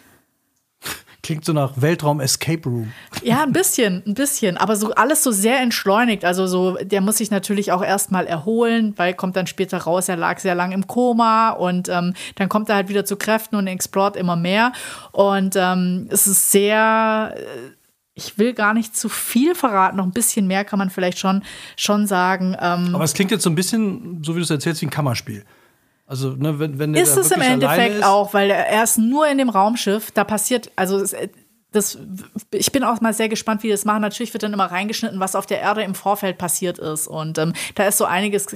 Klingt 1.23 1.45
so 1.45 1.53
nach 1.53 1.71
Weltraum 1.77 2.19
Escape 2.19 2.67
Room. 2.67 2.91
Ja, 3.23 3.43
ein 3.43 3.53
bisschen, 3.53 4.03
ein 4.05 4.13
bisschen, 4.13 4.57
aber 4.57 4.75
so 4.75 4.93
alles 4.93 5.23
so 5.23 5.31
sehr 5.31 5.61
entschleunigt. 5.61 6.25
Also 6.25 6.47
so, 6.47 6.77
der 6.81 6.99
muss 6.99 7.17
sich 7.17 7.31
natürlich 7.31 7.71
auch 7.71 7.81
erstmal 7.81 8.27
erholen, 8.27 8.93
weil 8.97 9.13
kommt 9.13 9.37
dann 9.37 9.47
später 9.47 9.77
raus, 9.77 10.09
er 10.09 10.17
lag 10.17 10.39
sehr 10.39 10.53
lang 10.53 10.73
im 10.73 10.85
Koma 10.85 11.51
und 11.51 11.87
ähm, 11.87 12.13
dann 12.35 12.49
kommt 12.49 12.67
er 12.67 12.75
halt 12.75 12.89
wieder 12.89 13.05
zu 13.05 13.15
Kräften 13.15 13.55
und 13.55 13.67
explort 13.67 14.17
immer 14.17 14.35
mehr. 14.35 14.73
Und 15.13 15.55
ähm, 15.55 16.07
es 16.11 16.27
ist 16.27 16.51
sehr 16.51 17.33
äh, 17.37 17.41
ich 18.15 18.37
will 18.37 18.53
gar 18.53 18.73
nicht 18.73 18.95
zu 18.95 19.09
viel 19.09 19.55
verraten, 19.55 19.97
noch 19.97 20.05
ein 20.05 20.11
bisschen 20.11 20.45
mehr 20.45 20.65
kann 20.65 20.77
man 20.77 20.89
vielleicht 20.89 21.17
schon, 21.17 21.43
schon 21.75 22.05
sagen. 22.05 22.55
Ähm 22.59 22.93
Aber 22.93 23.03
es 23.03 23.13
klingt 23.13 23.31
jetzt 23.31 23.43
so 23.43 23.49
ein 23.49 23.55
bisschen, 23.55 24.21
so 24.23 24.35
wie 24.35 24.39
du 24.39 24.43
es 24.43 24.49
erzählst, 24.51 24.81
wie 24.81 24.85
ein 24.85 24.91
Kammerspiel. 24.91 25.43
Also, 26.05 26.31
ne, 26.31 26.59
wenn, 26.59 26.79
wenn 26.79 26.93
ist 26.93 27.17
es 27.17 27.31
im 27.31 27.41
Endeffekt 27.41 27.97
ist. 27.97 28.03
auch, 28.03 28.33
weil 28.33 28.51
er 28.51 28.83
ist 28.83 28.97
nur 28.97 29.27
in 29.27 29.37
dem 29.37 29.49
Raumschiff, 29.49 30.11
da 30.11 30.23
passiert, 30.23 30.71
also 30.75 31.03
das, 31.73 31.97
ich 32.51 32.71
bin 32.71 32.83
auch 32.83 33.01
mal 33.01 33.13
sehr 33.13 33.29
gespannt, 33.29 33.63
wie 33.63 33.67
die 33.67 33.73
das 33.73 33.85
machen. 33.85 34.01
Natürlich 34.01 34.33
wird 34.33 34.43
dann 34.43 34.53
immer 34.53 34.65
reingeschnitten, 34.65 35.19
was 35.19 35.35
auf 35.35 35.45
der 35.45 35.59
Erde 35.59 35.81
im 35.81 35.95
Vorfeld 35.95 36.37
passiert 36.37 36.77
ist. 36.77 37.07
Und 37.07 37.37
ähm, 37.37 37.53
da 37.75 37.87
ist 37.87 37.97
so 37.97 38.05
einiges, 38.05 38.47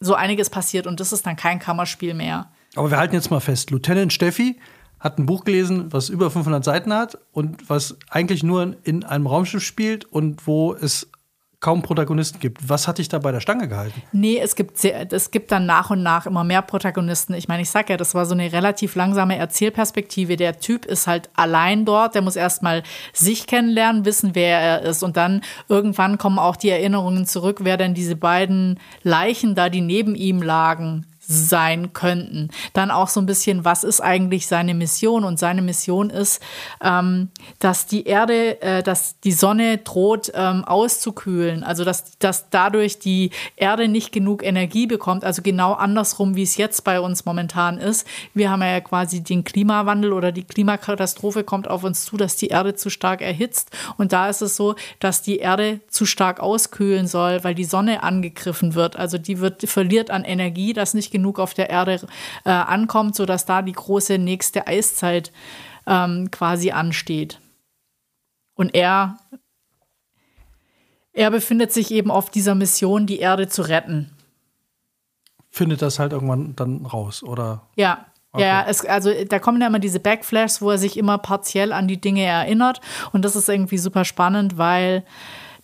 so 0.00 0.14
einiges 0.14 0.50
passiert 0.50 0.86
und 0.86 1.00
das 1.00 1.12
ist 1.12 1.26
dann 1.26 1.36
kein 1.36 1.58
Kammerspiel 1.60 2.14
mehr. 2.14 2.50
Aber 2.74 2.90
wir 2.90 2.98
halten 2.98 3.14
jetzt 3.14 3.30
mal 3.30 3.40
fest: 3.40 3.70
Lieutenant 3.70 4.12
Steffi 4.12 4.58
hat 5.00 5.18
ein 5.18 5.26
Buch 5.26 5.44
gelesen, 5.44 5.92
was 5.92 6.08
über 6.08 6.30
500 6.30 6.64
Seiten 6.64 6.92
hat 6.92 7.18
und 7.32 7.70
was 7.70 7.96
eigentlich 8.10 8.42
nur 8.42 8.76
in 8.82 9.04
einem 9.04 9.28
Raumschiff 9.28 9.62
spielt 9.62 10.04
und 10.04 10.46
wo 10.46 10.74
es 10.74 11.08
kaum 11.60 11.82
Protagonisten 11.82 12.38
gibt. 12.38 12.68
Was 12.68 12.86
hat 12.86 12.98
dich 12.98 13.08
da 13.08 13.18
bei 13.18 13.32
der 13.32 13.40
Stange 13.40 13.66
gehalten? 13.66 14.00
Nee, 14.12 14.38
es 14.38 14.54
gibt, 14.54 14.78
sehr, 14.78 15.12
es 15.12 15.30
gibt 15.32 15.50
dann 15.50 15.66
nach 15.66 15.90
und 15.90 16.02
nach 16.02 16.26
immer 16.26 16.44
mehr 16.44 16.62
Protagonisten. 16.62 17.34
Ich 17.34 17.48
meine, 17.48 17.62
ich 17.62 17.70
sag 17.70 17.90
ja, 17.90 17.96
das 17.96 18.14
war 18.14 18.26
so 18.26 18.34
eine 18.34 18.52
relativ 18.52 18.94
langsame 18.94 19.36
Erzählperspektive. 19.36 20.36
Der 20.36 20.60
Typ 20.60 20.84
ist 20.86 21.08
halt 21.08 21.30
allein 21.34 21.84
dort, 21.84 22.14
der 22.14 22.22
muss 22.22 22.36
erstmal 22.36 22.84
sich 23.12 23.46
kennenlernen, 23.48 24.04
wissen, 24.04 24.34
wer 24.34 24.60
er 24.60 24.82
ist. 24.82 25.02
Und 25.02 25.16
dann 25.16 25.42
irgendwann 25.68 26.16
kommen 26.16 26.38
auch 26.38 26.56
die 26.56 26.70
Erinnerungen 26.70 27.26
zurück, 27.26 27.58
wer 27.62 27.76
denn 27.76 27.94
diese 27.94 28.14
beiden 28.14 28.78
Leichen 29.02 29.56
da, 29.56 29.68
die 29.68 29.80
neben 29.80 30.14
ihm 30.14 30.42
lagen, 30.42 31.06
sein 31.30 31.92
könnten. 31.92 32.48
Dann 32.72 32.90
auch 32.90 33.08
so 33.08 33.20
ein 33.20 33.26
bisschen, 33.26 33.64
was 33.66 33.84
ist 33.84 34.00
eigentlich 34.00 34.46
seine 34.46 34.72
Mission? 34.72 35.24
Und 35.24 35.38
seine 35.38 35.60
Mission 35.60 36.08
ist, 36.08 36.40
ähm, 36.82 37.28
dass 37.58 37.86
die 37.86 38.04
Erde, 38.04 38.60
äh, 38.62 38.82
dass 38.82 39.20
die 39.20 39.32
Sonne 39.32 39.76
droht 39.76 40.32
ähm, 40.34 40.64
auszukühlen. 40.64 41.64
Also 41.64 41.84
dass, 41.84 42.18
dass 42.18 42.48
dadurch 42.48 42.98
die 42.98 43.30
Erde 43.56 43.88
nicht 43.88 44.10
genug 44.10 44.42
Energie 44.42 44.86
bekommt. 44.86 45.22
Also 45.22 45.42
genau 45.42 45.74
andersrum, 45.74 46.34
wie 46.34 46.44
es 46.44 46.56
jetzt 46.56 46.82
bei 46.84 46.98
uns 46.98 47.26
momentan 47.26 47.76
ist. 47.76 48.06
Wir 48.32 48.50
haben 48.50 48.62
ja 48.62 48.80
quasi 48.80 49.22
den 49.22 49.44
Klimawandel 49.44 50.14
oder 50.14 50.32
die 50.32 50.44
Klimakatastrophe 50.44 51.44
kommt 51.44 51.68
auf 51.68 51.84
uns 51.84 52.06
zu, 52.06 52.16
dass 52.16 52.36
die 52.36 52.48
Erde 52.48 52.74
zu 52.74 52.88
stark 52.88 53.20
erhitzt. 53.20 53.70
Und 53.98 54.14
da 54.14 54.30
ist 54.30 54.40
es 54.40 54.56
so, 54.56 54.76
dass 54.98 55.20
die 55.20 55.40
Erde 55.40 55.80
zu 55.88 56.06
stark 56.06 56.40
auskühlen 56.40 57.06
soll, 57.06 57.44
weil 57.44 57.54
die 57.54 57.64
Sonne 57.64 58.02
angegriffen 58.02 58.74
wird. 58.74 58.96
Also 58.96 59.18
die 59.18 59.40
wird 59.40 59.68
verliert 59.68 60.10
an 60.10 60.24
Energie, 60.24 60.72
das 60.72 60.94
nicht 60.94 61.10
genug 61.10 61.17
auf 61.38 61.54
der 61.54 61.70
Erde 61.70 62.00
äh, 62.44 62.50
ankommt, 62.50 63.16
sodass 63.16 63.44
da 63.46 63.62
die 63.62 63.72
große 63.72 64.18
nächste 64.18 64.66
Eiszeit 64.66 65.32
ähm, 65.86 66.30
quasi 66.30 66.70
ansteht. 66.70 67.40
Und 68.54 68.74
er, 68.74 69.18
er 71.12 71.30
befindet 71.30 71.72
sich 71.72 71.90
eben 71.90 72.10
auf 72.10 72.30
dieser 72.30 72.54
Mission, 72.54 73.06
die 73.06 73.18
Erde 73.18 73.48
zu 73.48 73.62
retten. 73.62 74.10
Findet 75.50 75.82
das 75.82 75.98
halt 75.98 76.12
irgendwann 76.12 76.54
dann 76.56 76.86
raus, 76.86 77.22
oder? 77.22 77.62
Ja, 77.76 78.06
Okay. 78.32 78.44
Ja, 78.44 78.66
es, 78.68 78.84
also 78.84 79.10
da 79.26 79.38
kommen 79.38 79.60
ja 79.60 79.68
immer 79.68 79.78
diese 79.78 80.00
Backflashes, 80.00 80.60
wo 80.60 80.70
er 80.70 80.78
sich 80.78 80.98
immer 80.98 81.16
partiell 81.16 81.72
an 81.72 81.88
die 81.88 82.00
Dinge 82.00 82.24
erinnert. 82.24 82.80
Und 83.12 83.24
das 83.24 83.36
ist 83.36 83.48
irgendwie 83.48 83.78
super 83.78 84.04
spannend, 84.04 84.58
weil 84.58 85.02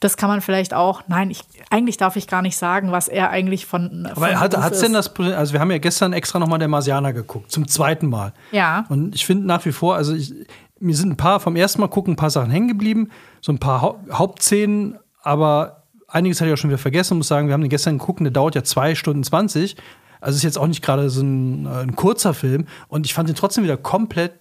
das 0.05 0.19
kann 0.19 0.29
man 0.29 0.43
vielleicht 0.43 0.75
auch, 0.75 1.03
nein, 1.09 1.31
ich, 1.31 1.41
eigentlich 1.71 1.97
darf 1.97 2.17
ich 2.17 2.27
gar 2.27 2.43
nicht 2.43 2.59
sagen, 2.59 2.93
was 2.93 3.09
er 3.09 3.31
eigentlich 3.31 3.65
von. 3.65 4.05
Aber 4.05 4.29
von 4.29 4.39
hat 4.39 4.73
es 4.73 4.81
denn 4.81 4.93
das, 4.93 5.19
also 5.19 5.55
wir 5.55 5.61
haben 5.61 5.71
ja 5.71 5.79
gestern 5.79 6.13
extra 6.13 6.39
nochmal 6.39 6.59
der 6.59 6.69
Marsianer 6.69 7.15
geguckt, 7.15 7.51
zum 7.51 7.67
zweiten 7.67 8.11
Mal. 8.11 8.35
Ja. 8.53 8.85
Und 8.91 9.15
ich 9.15 9.25
finde 9.25 9.47
nach 9.47 9.65
wie 9.65 9.73
vor, 9.73 9.97
also 9.97 10.15
ich, 10.15 10.35
mir 10.79 10.95
sind 10.95 11.13
ein 11.13 11.17
paar 11.17 11.41
vom 11.41 11.57
ersten 11.57 11.81
Mal 11.81 11.89
gucken, 11.89 12.13
ein 12.13 12.17
paar 12.17 12.29
Sachen 12.29 12.51
hängen 12.51 12.69
geblieben, 12.69 13.09
so 13.41 13.51
ein 13.51 13.59
paar 13.59 13.81
ha 13.81 13.95
Hauptszenen, 14.13 14.99
aber 15.23 15.85
einiges 16.07 16.39
hatte 16.39 16.49
ich 16.51 16.55
auch 16.55 16.59
schon 16.59 16.69
wieder 16.69 16.77
vergessen 16.77 17.17
muss 17.17 17.29
sagen, 17.29 17.47
wir 17.47 17.55
haben 17.55 17.63
den 17.63 17.71
gestern 17.71 17.97
geguckt, 17.99 18.21
der 18.21 18.31
dauert 18.31 18.55
ja 18.55 18.63
zwei 18.63 18.95
Stunden 18.95 19.25
20. 19.25 19.75
Also 20.21 20.37
ist 20.37 20.43
jetzt 20.43 20.59
auch 20.59 20.67
nicht 20.67 20.83
gerade 20.83 21.09
so 21.09 21.23
ein, 21.23 21.67
ein 21.67 21.97
kurzer 21.97 22.35
Film 22.35 22.67
und 22.89 23.07
ich 23.07 23.15
fand 23.15 23.31
ihn 23.31 23.37
trotzdem 23.37 23.65
wieder 23.65 23.79
komplett 23.79 24.33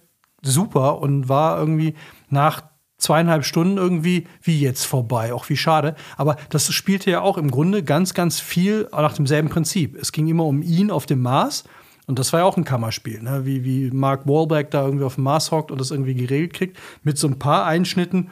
super 0.42 1.00
und 1.00 1.30
war 1.30 1.58
irgendwie 1.58 1.94
nach 2.28 2.64
zweieinhalb 2.98 3.44
Stunden 3.44 3.76
irgendwie 3.76 4.26
wie 4.42 4.60
jetzt 4.60 4.84
vorbei. 4.84 5.32
Auch 5.32 5.48
wie 5.48 5.56
schade. 5.56 5.94
Aber 6.16 6.36
das 6.48 6.72
spielte 6.72 7.10
ja 7.10 7.20
auch 7.20 7.38
im 7.38 7.50
Grunde 7.50 7.82
ganz, 7.82 8.14
ganz 8.14 8.40
viel 8.40 8.88
nach 8.92 9.14
demselben 9.14 9.48
Prinzip. 9.48 9.96
Es 9.96 10.12
ging 10.12 10.26
immer 10.28 10.44
um 10.44 10.62
ihn 10.62 10.90
auf 10.90 11.06
dem 11.06 11.20
Mars. 11.20 11.64
Und 12.06 12.18
das 12.18 12.32
war 12.32 12.40
ja 12.40 12.46
auch 12.46 12.58
ein 12.58 12.64
Kammerspiel, 12.64 13.22
ne? 13.22 13.46
wie, 13.46 13.64
wie 13.64 13.90
Mark 13.90 14.26
Wahlberg 14.26 14.70
da 14.70 14.84
irgendwie 14.84 15.04
auf 15.04 15.14
dem 15.14 15.24
Mars 15.24 15.50
hockt 15.50 15.70
und 15.70 15.80
das 15.80 15.90
irgendwie 15.90 16.14
geregelt 16.14 16.52
kriegt, 16.52 16.78
mit 17.02 17.16
so 17.16 17.26
ein 17.26 17.38
paar 17.38 17.64
Einschnitten, 17.64 18.30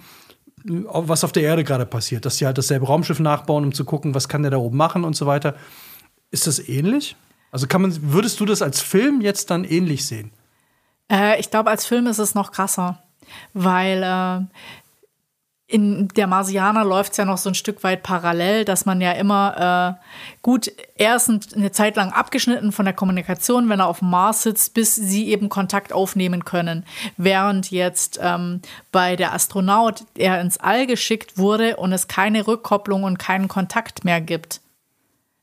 was 0.64 1.25
auf 1.25 1.33
der 1.33 1.42
Erde 1.42 1.64
gerade 1.64 1.87
passiert. 1.87 2.27
Dass 2.27 2.37
sie 2.37 2.44
halt 2.44 2.59
dasselbe 2.59 2.87
Raumschiff 2.87 3.18
nachbauen, 3.18 3.64
um 3.64 3.72
zu 3.72 3.87
gucken, 3.87 4.14
was 4.14 4.29
kann 4.29 4.42
der 4.42 4.51
da 4.51 4.59
oben 4.59 4.77
machen 4.77 5.05
und 5.05 5.16
so 5.16 5.27
weiter. 5.27 5.55
Ist 6.31 6.46
das 6.46 6.68
ähnlich? 6.68 7.16
Also 7.51 7.66
kann 7.66 7.83
man, 7.83 8.12
würdest 8.12 8.40
du 8.40 8.46
das 8.46 8.61
als 8.61 8.81
Film 8.81 9.22
jetzt 9.22 9.51
dann 9.51 9.64
ähnlich 9.64 10.07
sehen? 10.07 10.33
Äh, 11.11 11.40
ich 11.40 11.51
glaube, 11.51 11.70
als 11.70 11.87
Film 11.87 12.07
ist 12.07 12.18
es 12.18 12.35
noch 12.35 12.53
krasser 12.53 13.03
weil 13.53 14.03
äh, 14.03 14.45
in 15.73 16.09
der 16.09 16.27
Marsianer 16.27 16.85
läuft 16.85 17.13
es 17.13 17.17
ja 17.17 17.25
noch 17.25 17.39
so 17.39 17.49
ein 17.49 17.55
Stück 17.55 17.83
weit 17.83 18.03
parallel, 18.03 18.67
dass 18.67 18.85
man 18.85 19.01
ja 19.01 19.13
immer 19.13 19.97
äh, 19.99 20.37
gut, 20.43 20.71
er 20.97 21.17
ist 21.17 21.31
eine 21.31 21.73
Zeit 21.73 21.97
lang 21.97 22.13
abgeschnitten 22.13 22.73
von 22.73 22.85
der 22.85 22.93
Kommunikation, 22.93 23.71
wenn 23.71 23.81
er 23.81 23.87
auf 23.87 24.01
dem 24.01 24.11
Mars 24.11 24.43
sitzt, 24.43 24.75
bis 24.75 24.95
sie 24.95 25.31
eben 25.31 25.49
Kontakt 25.49 25.95
aufnehmen 25.95 26.45
können. 26.45 26.85
Während 27.17 27.71
jetzt 27.71 28.21
ähm, 28.23 28.61
bei 28.93 29.17
der 29.17 29.33
Astronaut 29.33 30.05
er 30.15 30.43
ins 30.43 30.59
All 30.59 30.87
geschickt 30.87 31.39
wurde 31.39 31.77
und 31.77 31.93
es 31.93 32.07
keine 32.07 32.47
Rückkopplung 32.47 33.05
und 33.05 33.19
keinen 33.19 33.49
Kontakt 33.49 34.05
mehr 34.05 34.21
gibt. 34.21 34.61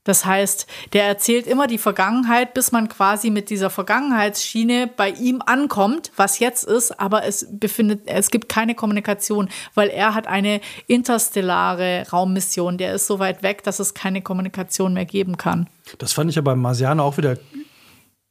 Das 0.09 0.25
heißt, 0.25 0.65
der 0.93 1.03
erzählt 1.03 1.45
immer 1.45 1.67
die 1.67 1.77
Vergangenheit, 1.77 2.55
bis 2.55 2.71
man 2.71 2.89
quasi 2.89 3.29
mit 3.29 3.51
dieser 3.51 3.69
Vergangenheitsschiene 3.69 4.89
bei 4.97 5.11
ihm 5.11 5.43
ankommt, 5.45 6.11
was 6.15 6.39
jetzt 6.39 6.63
ist, 6.63 6.99
aber 6.99 7.25
es 7.25 7.45
befindet, 7.51 8.07
es 8.07 8.31
gibt 8.31 8.49
keine 8.49 8.73
Kommunikation, 8.73 9.49
weil 9.75 9.89
er 9.89 10.15
hat 10.15 10.25
eine 10.25 10.61
interstellare 10.87 12.07
Raummission, 12.11 12.79
der 12.79 12.95
ist 12.95 13.05
so 13.05 13.19
weit 13.19 13.43
weg, 13.43 13.63
dass 13.63 13.77
es 13.77 13.93
keine 13.93 14.23
Kommunikation 14.23 14.95
mehr 14.95 15.05
geben 15.05 15.37
kann. 15.37 15.67
Das 15.99 16.13
fand 16.13 16.31
ich 16.31 16.37
ja 16.37 16.41
beim 16.41 16.59
Marsianer 16.59 17.03
auch 17.03 17.17
wieder 17.17 17.37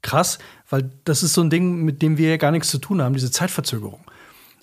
krass, 0.03 0.41
weil 0.69 0.91
das 1.05 1.23
ist 1.23 1.35
so 1.35 1.43
ein 1.43 1.51
Ding, 1.51 1.85
mit 1.85 2.03
dem 2.03 2.19
wir 2.19 2.31
ja 2.31 2.38
gar 2.38 2.51
nichts 2.51 2.71
zu 2.71 2.79
tun 2.79 3.01
haben, 3.01 3.14
diese 3.14 3.31
Zeitverzögerung. 3.31 4.01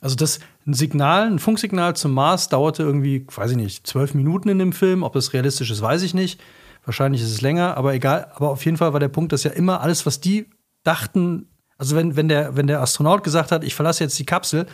Also 0.01 0.17
das 0.17 0.41
ein 0.67 0.73
Signal, 0.73 1.27
ein 1.27 1.39
Funksignal 1.39 1.95
zum 1.95 2.11
Mars 2.11 2.49
dauerte 2.49 2.83
irgendwie, 2.83 3.25
weiß 3.33 3.51
ich 3.51 3.57
nicht, 3.57 3.87
zwölf 3.87 4.13
Minuten 4.13 4.49
in 4.49 4.59
dem 4.59 4.73
Film. 4.73 5.01
Ob 5.01 5.13
das 5.13 5.31
realistisch 5.31 5.71
ist, 5.71 5.81
weiß 5.81 6.01
ich 6.01 6.13
nicht. 6.13 6.41
Wahrscheinlich 6.85 7.21
ist 7.21 7.31
es 7.31 7.41
länger, 7.41 7.77
aber 7.77 7.93
egal. 7.93 8.31
Aber 8.35 8.49
auf 8.49 8.63
jeden 8.63 8.77
Fall 8.77 8.93
war 8.93 8.99
der 8.99 9.09
Punkt, 9.09 9.31
dass 9.31 9.43
ja 9.43 9.51
immer 9.51 9.81
alles, 9.81 10.05
was 10.05 10.19
die 10.19 10.49
dachten, 10.83 11.47
also 11.77 11.95
wenn, 11.95 12.15
wenn, 12.15 12.27
der, 12.27 12.55
wenn 12.55 12.67
der 12.67 12.81
Astronaut 12.81 13.23
gesagt 13.23 13.51
hat, 13.51 13.63
ich 13.63 13.75
verlasse 13.75 14.03
jetzt 14.03 14.17
die 14.19 14.25
Kapsel, 14.25 14.67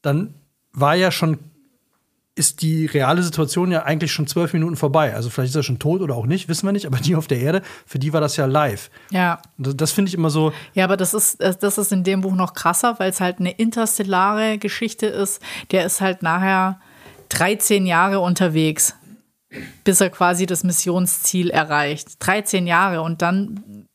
dann 0.00 0.34
war 0.72 0.94
ja 0.94 1.10
schon 1.10 1.38
ist 2.38 2.62
die 2.62 2.86
reale 2.86 3.22
Situation 3.22 3.72
ja 3.72 3.82
eigentlich 3.82 4.12
schon 4.12 4.28
zwölf 4.28 4.52
Minuten 4.52 4.76
vorbei. 4.76 5.14
Also 5.14 5.28
vielleicht 5.28 5.50
ist 5.50 5.56
er 5.56 5.64
schon 5.64 5.80
tot 5.80 6.00
oder 6.00 6.14
auch 6.14 6.26
nicht, 6.26 6.48
wissen 6.48 6.66
wir 6.66 6.72
nicht. 6.72 6.86
Aber 6.86 6.98
die 6.98 7.16
auf 7.16 7.26
der 7.26 7.40
Erde, 7.40 7.62
für 7.84 7.98
die 7.98 8.12
war 8.12 8.20
das 8.20 8.36
ja 8.36 8.46
live. 8.46 8.90
Ja. 9.10 9.42
Das, 9.58 9.76
das 9.76 9.92
finde 9.92 10.08
ich 10.08 10.14
immer 10.14 10.30
so. 10.30 10.52
Ja, 10.72 10.84
aber 10.84 10.96
das 10.96 11.14
ist, 11.14 11.42
das 11.42 11.78
ist 11.78 11.92
in 11.92 12.04
dem 12.04 12.20
Buch 12.20 12.34
noch 12.34 12.54
krasser, 12.54 12.94
weil 12.98 13.10
es 13.10 13.20
halt 13.20 13.40
eine 13.40 13.50
interstellare 13.50 14.58
Geschichte 14.58 15.06
ist. 15.06 15.42
Der 15.72 15.84
ist 15.84 16.00
halt 16.00 16.22
nachher 16.22 16.80
13 17.30 17.84
Jahre 17.86 18.20
unterwegs, 18.20 18.94
bis 19.84 20.00
er 20.00 20.10
quasi 20.10 20.46
das 20.46 20.64
Missionsziel 20.64 21.50
erreicht. 21.50 22.16
13 22.20 22.66
Jahre 22.66 23.02
und 23.02 23.22
dann 23.22 23.86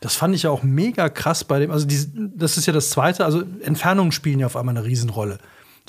das 0.00 0.16
fand 0.16 0.34
ich 0.34 0.42
ja 0.42 0.50
auch 0.50 0.62
mega 0.62 1.08
krass 1.08 1.44
bei 1.44 1.58
dem. 1.60 1.70
Also, 1.70 1.86
die, 1.86 1.98
das 2.14 2.58
ist 2.58 2.66
ja 2.66 2.74
das 2.74 2.90
Zweite. 2.90 3.24
Also, 3.24 3.42
Entfernungen 3.62 4.12
spielen 4.12 4.38
ja 4.38 4.44
auf 4.44 4.54
einmal 4.54 4.76
eine 4.76 4.84
Riesenrolle. 4.84 5.38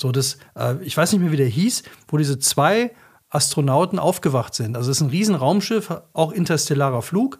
So, 0.00 0.10
das, 0.10 0.38
äh, 0.56 0.82
ich 0.82 0.96
weiß 0.96 1.12
nicht 1.12 1.20
mehr, 1.20 1.32
wie 1.32 1.36
der 1.36 1.46
hieß, 1.46 1.82
wo 2.08 2.16
diese 2.16 2.38
zwei 2.38 2.92
Astronauten 3.28 3.98
aufgewacht 3.98 4.54
sind. 4.54 4.76
Also 4.76 4.90
es 4.90 4.98
ist 4.98 5.02
ein 5.02 5.10
Riesenraumschiff, 5.10 5.92
auch 6.12 6.32
interstellarer 6.32 7.02
Flug. 7.02 7.38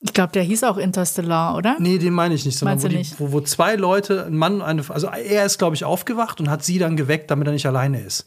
Ich 0.00 0.12
glaube, 0.12 0.32
der 0.32 0.42
hieß 0.42 0.64
auch 0.64 0.76
Interstellar, 0.76 1.56
oder? 1.56 1.76
Nee, 1.78 1.98
den 1.98 2.12
meine 2.12 2.34
ich 2.34 2.44
nicht, 2.44 2.58
sondern 2.58 2.82
wo, 2.82 2.88
die, 2.88 2.96
nicht? 2.96 3.18
Wo, 3.18 3.32
wo 3.32 3.40
zwei 3.40 3.74
Leute, 3.74 4.26
ein 4.26 4.36
Mann, 4.36 4.60
eine, 4.60 4.82
also 4.88 5.06
er 5.08 5.46
ist, 5.46 5.58
glaube 5.58 5.74
ich, 5.74 5.84
aufgewacht 5.84 6.40
und 6.40 6.50
hat 6.50 6.62
sie 6.62 6.78
dann 6.78 6.96
geweckt, 6.96 7.30
damit 7.30 7.48
er 7.48 7.52
nicht 7.52 7.66
alleine 7.66 8.00
ist. 8.00 8.26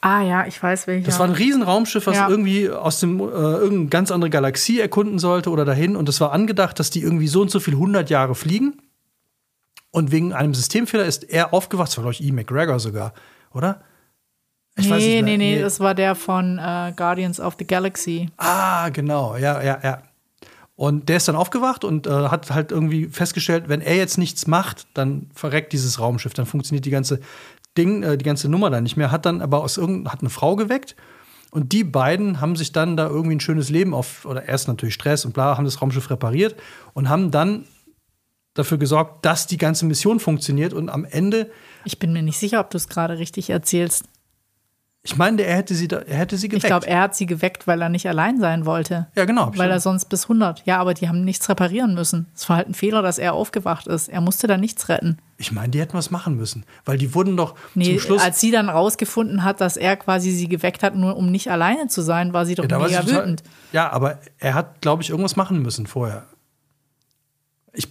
Ah 0.00 0.22
ja, 0.22 0.46
ich 0.46 0.62
weiß 0.62 0.86
welcher. 0.86 1.06
Das 1.06 1.18
war 1.18 1.26
ein 1.26 1.32
Riesenraumschiff, 1.34 2.06
was 2.06 2.16
Ja. 2.16 2.28
irgendwie 2.28 2.70
aus 2.70 3.00
dem 3.00 3.20
äh, 3.20 3.22
irgendeine 3.24 3.86
ganz 3.86 4.10
andere 4.10 4.30
Galaxie 4.30 4.80
erkunden 4.80 5.18
sollte 5.18 5.50
oder 5.50 5.64
dahin. 5.64 5.96
Und 5.96 6.08
es 6.08 6.20
war 6.20 6.32
angedacht, 6.32 6.78
dass 6.78 6.90
die 6.90 7.02
irgendwie 7.02 7.28
so 7.28 7.42
und 7.42 7.50
so 7.50 7.60
viel 7.60 7.74
100 7.74 8.08
Jahre 8.10 8.34
fliegen. 8.34 8.74
Und 9.90 10.12
wegen 10.12 10.32
einem 10.32 10.54
Systemfehler 10.54 11.04
ist 11.04 11.24
er 11.24 11.52
aufgewacht. 11.54 11.88
Das 11.88 11.96
war, 11.96 12.02
glaube 12.02 12.14
ich, 12.14 12.22
E. 12.24 12.32
McGregor 12.32 12.78
sogar, 12.80 13.12
oder? 13.52 13.80
Ich 14.78 14.90
weiß 14.90 15.02
nee, 15.02 15.22
nee, 15.22 15.36
nee, 15.38 15.58
das 15.60 15.80
war 15.80 15.94
der 15.94 16.14
von 16.14 16.58
äh, 16.58 16.92
Guardians 16.94 17.40
of 17.40 17.56
the 17.58 17.66
Galaxy. 17.66 18.28
Ah, 18.36 18.90
genau, 18.90 19.34
ja, 19.36 19.62
ja, 19.62 19.78
ja. 19.82 20.02
Und 20.74 21.08
der 21.08 21.16
ist 21.16 21.26
dann 21.28 21.36
aufgewacht 21.36 21.82
und 21.84 22.06
äh, 22.06 22.10
hat 22.10 22.50
halt 22.50 22.70
irgendwie 22.72 23.06
festgestellt, 23.06 23.70
wenn 23.70 23.80
er 23.80 23.96
jetzt 23.96 24.18
nichts 24.18 24.46
macht, 24.46 24.86
dann 24.92 25.30
verreckt 25.34 25.72
dieses 25.72 25.98
Raumschiff, 25.98 26.34
dann 26.34 26.44
funktioniert 26.44 26.84
die 26.84 26.90
ganze 26.90 27.20
Ding, 27.76 28.02
äh, 28.02 28.18
die 28.18 28.24
ganze 28.24 28.48
Nummer 28.48 28.70
dann 28.70 28.82
nicht 28.82 28.96
mehr. 28.96 29.10
Hat 29.10 29.26
dann 29.26 29.40
aber 29.40 29.62
aus 29.62 29.76
irgendeinem, 29.76 30.12
hat 30.12 30.20
eine 30.20 30.30
Frau 30.30 30.56
geweckt 30.56 30.96
und 31.50 31.72
die 31.72 31.84
beiden 31.84 32.40
haben 32.40 32.56
sich 32.56 32.72
dann 32.72 32.96
da 32.96 33.08
irgendwie 33.08 33.36
ein 33.36 33.40
schönes 33.40 33.70
Leben 33.70 33.94
auf, 33.94 34.24
oder 34.24 34.46
erst 34.46 34.68
natürlich 34.68 34.94
Stress 34.94 35.24
und 35.24 35.34
bla, 35.34 35.56
haben 35.56 35.64
das 35.64 35.80
Raumschiff 35.80 36.10
repariert 36.10 36.56
und 36.92 37.08
haben 37.08 37.30
dann 37.30 37.64
dafür 38.54 38.78
gesorgt, 38.78 39.24
dass 39.24 39.46
die 39.46 39.58
ganze 39.58 39.84
Mission 39.86 40.18
funktioniert 40.18 40.72
und 40.72 40.88
am 40.88 41.04
Ende, 41.04 41.50
Ich 41.84 41.98
bin 41.98 42.12
mir 42.12 42.22
nicht 42.22 42.38
sicher, 42.38 42.60
ob 42.60 42.70
du 42.70 42.76
es 42.76 42.88
gerade 42.88 43.18
richtig 43.18 43.50
erzählst. 43.50 44.04
Ich 45.06 45.16
meine, 45.16 45.40
er 45.42 45.56
hätte 45.56 45.74
sie, 45.74 45.86
da, 45.88 45.98
er 45.98 46.16
hätte 46.16 46.36
sie 46.36 46.48
geweckt. 46.48 46.64
Ich 46.64 46.68
glaube, 46.68 46.86
er 46.86 47.00
hat 47.00 47.14
sie 47.14 47.26
geweckt, 47.26 47.66
weil 47.66 47.80
er 47.80 47.88
nicht 47.88 48.08
allein 48.08 48.40
sein 48.40 48.66
wollte. 48.66 49.06
ja, 49.14 49.24
genau. 49.24 49.52
Weil 49.54 49.70
er 49.70 49.78
sonst 49.80 50.06
bis 50.06 50.24
100. 50.24 50.62
Ja, 50.66 50.78
aber 50.78 50.94
die 50.94 51.08
haben 51.08 51.24
nichts 51.24 51.48
reparieren 51.48 51.94
müssen. 51.94 52.26
Es 52.34 52.48
war 52.48 52.56
halt 52.56 52.68
ein 52.68 52.74
Fehler, 52.74 53.02
dass 53.02 53.18
er 53.18 53.32
aufgewacht 53.34 53.86
ist. 53.86 54.08
Er 54.08 54.20
musste 54.20 54.46
da 54.48 54.56
nichts 54.56 54.88
retten. 54.88 55.18
ich 55.38 55.52
meine, 55.52 55.68
die 55.68 55.80
hätten 55.80 55.94
was 55.94 56.10
machen 56.10 56.36
müssen, 56.36 56.64
weil 56.84 56.98
die 56.98 57.14
wurden 57.14 57.36
doch 57.36 57.54
Nee, 57.74 57.92
zum 57.92 58.00
Schluss 58.00 58.22
als 58.22 58.40
sie 58.40 58.50
dann 58.50 58.68
rausgefunden 58.68 59.44
hat, 59.44 59.60
dass 59.60 59.76
er 59.76 59.96
quasi 59.96 60.30
sie 60.32 60.48
geweckt 60.48 60.82
hat, 60.82 60.96
nur 60.96 61.16
um 61.16 61.30
nicht 61.30 61.50
alleine 61.50 61.86
zu 61.86 62.02
sein, 62.02 62.32
war 62.32 62.44
sie 62.44 62.56
doch 62.56 62.68
Ja, 62.68 62.78
mega 62.78 63.06
wütend. 63.06 63.42
Ja, 63.72 63.90
aber 63.92 64.18
er 64.38 64.54
hat, 64.54 64.80
glaube 64.80 65.02
ich, 65.02 65.10
irgendwas 65.10 65.36
machen 65.36 65.62
müssen 65.62 65.86
vorher. 65.86 66.24
Ich, 67.78 67.88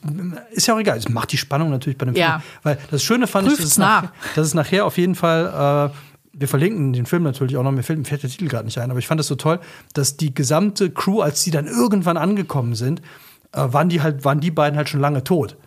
ist 0.51 0.65
ja 0.67 0.73
auch 0.73 0.79
egal. 0.79 0.97
Es 0.97 1.07
macht 1.09 1.31
die 1.31 1.37
Spannung 1.37 1.69
natürlich 1.69 1.97
bei 1.97 2.05
dem 2.07 2.15
Ja. 2.15 2.39
Film. 2.39 2.43
Weil 2.63 2.77
das 2.89 3.03
Schöne 3.03 3.27
fand 3.27 3.45
ich, 3.47 3.51
dass 3.53 3.57
Prüft's 3.59 3.73
es, 3.73 3.77
nach, 3.77 4.01
nach. 4.03 4.11
dass 4.35 4.47
es 4.47 4.53
nachher 4.55 4.85
auf 4.85 4.97
jeden 4.97 5.13
Fall, 5.15 5.91
äh, 5.93 5.95
wir 6.37 6.47
verlinken 6.47 6.93
den 6.93 7.05
Film 7.05 7.23
natürlich 7.23 7.57
auch 7.57 7.63
noch, 7.63 7.71
mir 7.71 7.83
fällt, 7.83 8.09
der 8.09 8.19
Titel 8.19 8.47
gerade 8.47 8.65
nicht 8.65 8.77
ein, 8.77 8.91
aber 8.91 8.99
ich 8.99 9.07
fand 9.07 9.21
es 9.21 9.27
so 9.27 9.35
toll, 9.35 9.59
dass 9.93 10.17
die 10.17 10.33
gesamte 10.33 10.91
Crew, 10.91 11.21
als 11.21 11.43
die 11.43 11.51
dann 11.51 11.67
irgendwann 11.67 12.17
angekommen 12.17 12.75
sind, 12.75 13.01
äh, 13.51 13.61
waren 13.67 13.89
die 13.89 14.01
halt, 14.01 14.25
waren 14.25 14.39
die 14.39 14.51
beiden 14.51 14.77
halt 14.77 14.89
schon 14.89 14.99
lange 14.99 15.23
tot. 15.23 15.57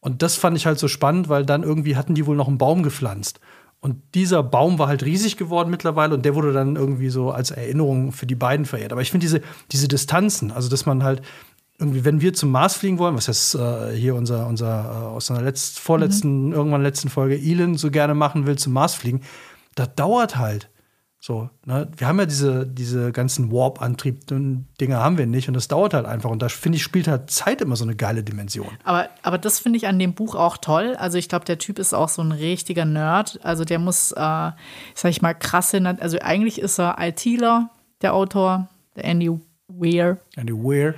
Und 0.00 0.22
das 0.22 0.36
fand 0.36 0.56
ich 0.56 0.66
halt 0.66 0.78
so 0.78 0.88
spannend, 0.88 1.28
weil 1.28 1.44
dann 1.44 1.62
irgendwie 1.62 1.96
hatten 1.96 2.14
die 2.14 2.26
wohl 2.26 2.36
noch 2.36 2.48
einen 2.48 2.58
Baum 2.58 2.82
gepflanzt. 2.82 3.40
Und 3.80 3.96
dieser 4.14 4.44
Baum 4.44 4.78
war 4.78 4.86
halt 4.86 5.04
riesig 5.04 5.36
geworden 5.36 5.70
mittlerweile 5.70 6.14
und 6.14 6.24
der 6.24 6.36
wurde 6.36 6.52
dann 6.52 6.76
irgendwie 6.76 7.08
so 7.08 7.32
als 7.32 7.50
Erinnerung 7.50 8.12
für 8.12 8.26
die 8.26 8.36
beiden 8.36 8.64
verehrt. 8.64 8.92
Aber 8.92 9.02
ich 9.02 9.10
finde 9.10 9.24
diese, 9.24 9.40
diese 9.72 9.88
Distanzen, 9.88 10.52
also 10.52 10.68
dass 10.68 10.86
man 10.86 11.02
halt 11.02 11.20
irgendwie, 11.78 12.04
wenn 12.04 12.20
wir 12.20 12.32
zum 12.32 12.52
Mars 12.52 12.76
fliegen 12.76 12.98
wollen, 12.98 13.16
was 13.16 13.26
jetzt 13.26 13.56
äh, 13.56 13.92
hier 13.96 14.14
unser, 14.14 14.46
unser 14.46 14.84
äh, 14.84 15.06
aus 15.06 15.32
einer 15.32 15.42
letzt, 15.42 15.80
vorletzten, 15.80 16.52
irgendwann 16.52 16.82
letzten 16.82 17.08
Folge 17.08 17.36
Elon 17.36 17.76
so 17.76 17.90
gerne 17.90 18.14
machen 18.14 18.46
will, 18.46 18.56
zum 18.56 18.72
Mars 18.72 18.94
fliegen, 18.94 19.22
das 19.74 19.94
dauert 19.94 20.36
halt. 20.36 20.68
So, 21.24 21.48
ne? 21.66 21.88
Wir 21.96 22.08
haben 22.08 22.18
ja 22.18 22.26
diese, 22.26 22.66
diese 22.66 23.12
ganzen 23.12 23.52
Warp-Antrieb-Dinge 23.52 24.96
haben 24.98 25.18
wir 25.18 25.26
nicht 25.26 25.46
und 25.48 25.54
das 25.54 25.68
dauert 25.68 25.94
halt 25.94 26.04
einfach. 26.06 26.30
Und 26.30 26.42
da 26.42 26.48
finde 26.48 26.76
ich, 26.76 26.82
spielt 26.82 27.06
halt 27.06 27.30
Zeit 27.30 27.60
immer 27.60 27.76
so 27.76 27.84
eine 27.84 27.94
geile 27.94 28.24
Dimension. 28.24 28.66
Aber, 28.84 29.08
aber 29.22 29.38
das 29.38 29.60
finde 29.60 29.76
ich 29.76 29.86
an 29.86 29.98
dem 30.00 30.14
Buch 30.14 30.34
auch 30.34 30.56
toll. 30.56 30.96
Also 30.98 31.18
ich 31.18 31.28
glaube, 31.28 31.44
der 31.44 31.58
Typ 31.58 31.78
ist 31.78 31.94
auch 31.94 32.08
so 32.08 32.22
ein 32.22 32.32
richtiger 32.32 32.84
Nerd. 32.84 33.38
Also 33.44 33.64
der 33.64 33.78
muss, 33.78 34.10
äh, 34.12 34.16
sag 34.16 34.56
ich 35.04 35.22
mal, 35.22 35.34
krasse, 35.34 35.80
Nat- 35.80 36.02
also 36.02 36.18
eigentlich 36.20 36.60
ist 36.60 36.78
er 36.80 36.96
ITler, 36.98 37.70
der 38.02 38.14
Autor, 38.14 38.68
der 38.96 39.04
Andy 39.04 39.30
Weir. 39.68 40.18
Andy 40.36 40.52
Weir. 40.52 40.94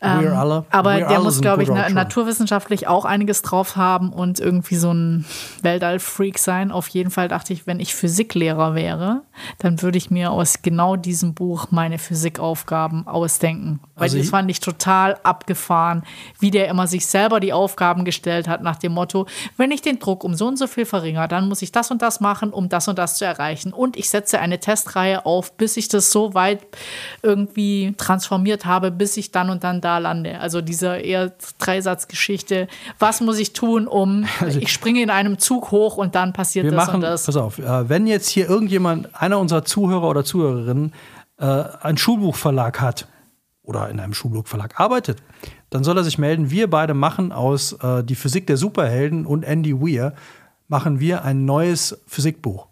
Weir 0.00 0.38
alle. 0.38 0.56
Ähm, 0.58 0.64
Aber 0.70 0.98
der 0.98 1.20
muss, 1.20 1.40
glaube 1.40 1.62
ich, 1.62 1.68
na 1.68 1.80
Autoren. 1.80 1.94
naturwissenschaftlich 1.94 2.86
auch 2.86 3.04
einiges 3.06 3.42
drauf 3.42 3.76
haben 3.76 4.12
und 4.12 4.40
irgendwie 4.40 4.76
so 4.76 4.92
ein 4.92 5.24
Weltall-Freak 5.62 6.38
sein. 6.38 6.70
Auf 6.70 6.88
jeden 6.88 7.10
Fall 7.10 7.28
dachte 7.28 7.52
ich, 7.52 7.66
wenn 7.66 7.80
ich 7.80 7.94
Physiklehrer 7.94 8.74
wäre, 8.74 9.22
dann 9.58 9.80
würde 9.80 9.96
ich 9.96 10.10
mir 10.10 10.32
aus 10.32 10.60
genau 10.60 10.96
diesem 10.96 11.34
Buch 11.34 11.68
meine 11.70 11.98
Physikaufgaben 11.98 13.06
ausdenken. 13.06 13.80
Weil 13.94 14.04
Also 14.04 14.18
das 14.18 14.28
fand 14.28 14.50
ich 14.50 14.60
total 14.60 15.16
abgefahren, 15.22 16.02
wie 16.38 16.50
der 16.50 16.68
immer 16.68 16.86
sich 16.86 17.06
selber 17.06 17.40
die 17.40 17.54
Aufgaben 17.54 18.04
gestellt 18.04 18.48
hat 18.48 18.62
nach 18.62 18.76
dem 18.76 18.92
Motto, 18.92 19.26
wenn 19.56 19.70
ich 19.70 19.80
den 19.80 19.98
Druck 19.98 20.24
um 20.24 20.34
so 20.34 20.46
und 20.46 20.58
so 20.58 20.66
viel 20.66 20.84
verringere, 20.84 21.28
dann 21.28 21.48
muss 21.48 21.62
ich 21.62 21.72
das 21.72 21.90
und 21.90 22.02
das 22.02 22.20
machen, 22.20 22.50
um 22.50 22.68
das 22.68 22.86
und 22.88 22.98
das 22.98 23.16
zu 23.16 23.24
erreichen. 23.24 23.72
Und 23.72 23.96
ich 23.96 24.10
setze 24.10 24.40
eine 24.40 24.60
Testreihe 24.60 25.24
auf, 25.24 25.56
bis 25.56 25.78
ich 25.78 25.88
das 25.88 26.12
so 26.12 26.34
weit 26.34 26.60
irgendwie 27.22 27.94
transformiert 27.96 28.66
habe, 28.66 28.90
bis 28.90 29.16
ich 29.16 29.32
dann 29.32 29.48
und 29.48 29.64
dann 29.64 29.80
da 29.86 29.98
lande. 29.98 30.40
Also 30.40 30.60
diese 30.60 30.96
eher 30.96 31.32
Dreisatzgeschichte. 31.58 32.66
Was 32.98 33.20
muss 33.20 33.38
ich 33.38 33.52
tun, 33.52 33.86
um 33.86 34.26
ich 34.60 34.72
springe 34.72 35.00
in 35.00 35.10
einem 35.10 35.38
Zug 35.38 35.70
hoch 35.70 35.96
und 35.96 36.16
dann 36.16 36.32
passiert 36.32 36.64
Also 36.66 36.72
Wir 36.72 36.72
das 36.72 36.86
machen, 36.86 36.96
und 36.96 37.00
das. 37.02 37.26
pass 37.26 37.36
auf, 37.36 37.58
äh, 37.58 37.88
wenn 37.88 38.06
jetzt 38.08 38.28
hier 38.28 38.50
irgendjemand, 38.50 39.14
einer 39.14 39.38
unserer 39.38 39.64
Zuhörer 39.64 40.08
oder 40.08 40.24
Zuhörerinnen, 40.24 40.92
äh, 41.38 41.44
einen 41.44 41.98
Schulbuchverlag 41.98 42.80
hat 42.80 43.06
oder 43.62 43.88
in 43.88 44.00
einem 44.00 44.12
Schulbuchverlag 44.12 44.80
arbeitet, 44.80 45.22
dann 45.70 45.84
soll 45.84 45.96
er 45.96 46.04
sich 46.04 46.18
melden. 46.18 46.50
Wir 46.50 46.68
beide 46.68 46.94
machen 46.94 47.30
aus 47.30 47.72
äh, 47.74 48.02
Die 48.02 48.16
Physik 48.16 48.46
der 48.48 48.56
Superhelden 48.56 49.24
und 49.24 49.44
Andy 49.44 49.80
Weir, 49.80 50.14
machen 50.68 50.98
wir 50.98 51.24
ein 51.24 51.44
neues 51.44 52.02
Physikbuch. 52.06 52.66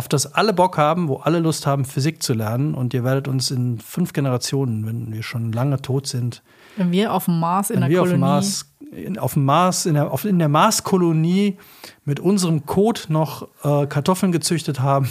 Auf 0.00 0.08
das 0.08 0.32
alle 0.32 0.54
Bock 0.54 0.78
haben, 0.78 1.08
wo 1.08 1.16
alle 1.16 1.40
Lust 1.40 1.66
haben, 1.66 1.84
Physik 1.84 2.22
zu 2.22 2.32
lernen. 2.32 2.72
Und 2.72 2.94
ihr 2.94 3.04
werdet 3.04 3.28
uns 3.28 3.50
in 3.50 3.78
fünf 3.78 4.14
Generationen, 4.14 4.86
wenn 4.86 5.12
wir 5.12 5.22
schon 5.22 5.52
lange 5.52 5.82
tot 5.82 6.06
sind, 6.06 6.42
Wenn 6.78 6.90
wir 6.90 7.12
auf 7.12 7.26
dem 7.26 7.38
Mars 7.38 7.68
in 7.68 7.80
der 7.80 7.90
wir 7.90 8.00
auf 8.00 8.08
Kolonie. 8.08 8.16
dem 8.16 8.20
Mars, 8.20 8.72
in, 8.92 9.18
auf 9.18 9.34
dem 9.34 9.44
Mars, 9.44 9.84
in 9.84 9.92
der, 9.92 10.10
auf, 10.10 10.24
in 10.24 10.38
der 10.38 10.48
Marskolonie 10.48 11.58
mit 12.06 12.18
unserem 12.18 12.64
Kot 12.64 13.08
noch 13.10 13.48
äh, 13.62 13.86
Kartoffeln 13.88 14.32
gezüchtet 14.32 14.80
haben 14.80 15.10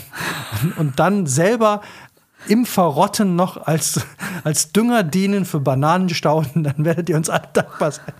und, 0.64 0.78
und 0.80 1.00
dann 1.00 1.28
selber 1.28 1.82
im 2.48 2.66
Verrotten 2.66 3.36
noch 3.36 3.58
als, 3.68 4.00
als 4.44 4.72
Dünger 4.72 5.04
dienen 5.04 5.46
für 5.46 5.60
Bananenstauden, 5.60 6.64
dann 6.64 6.86
werdet 6.86 7.10
ihr 7.10 7.16
uns 7.18 7.30
alle 7.30 7.50
dankbar 7.54 7.92
sein, 7.92 8.14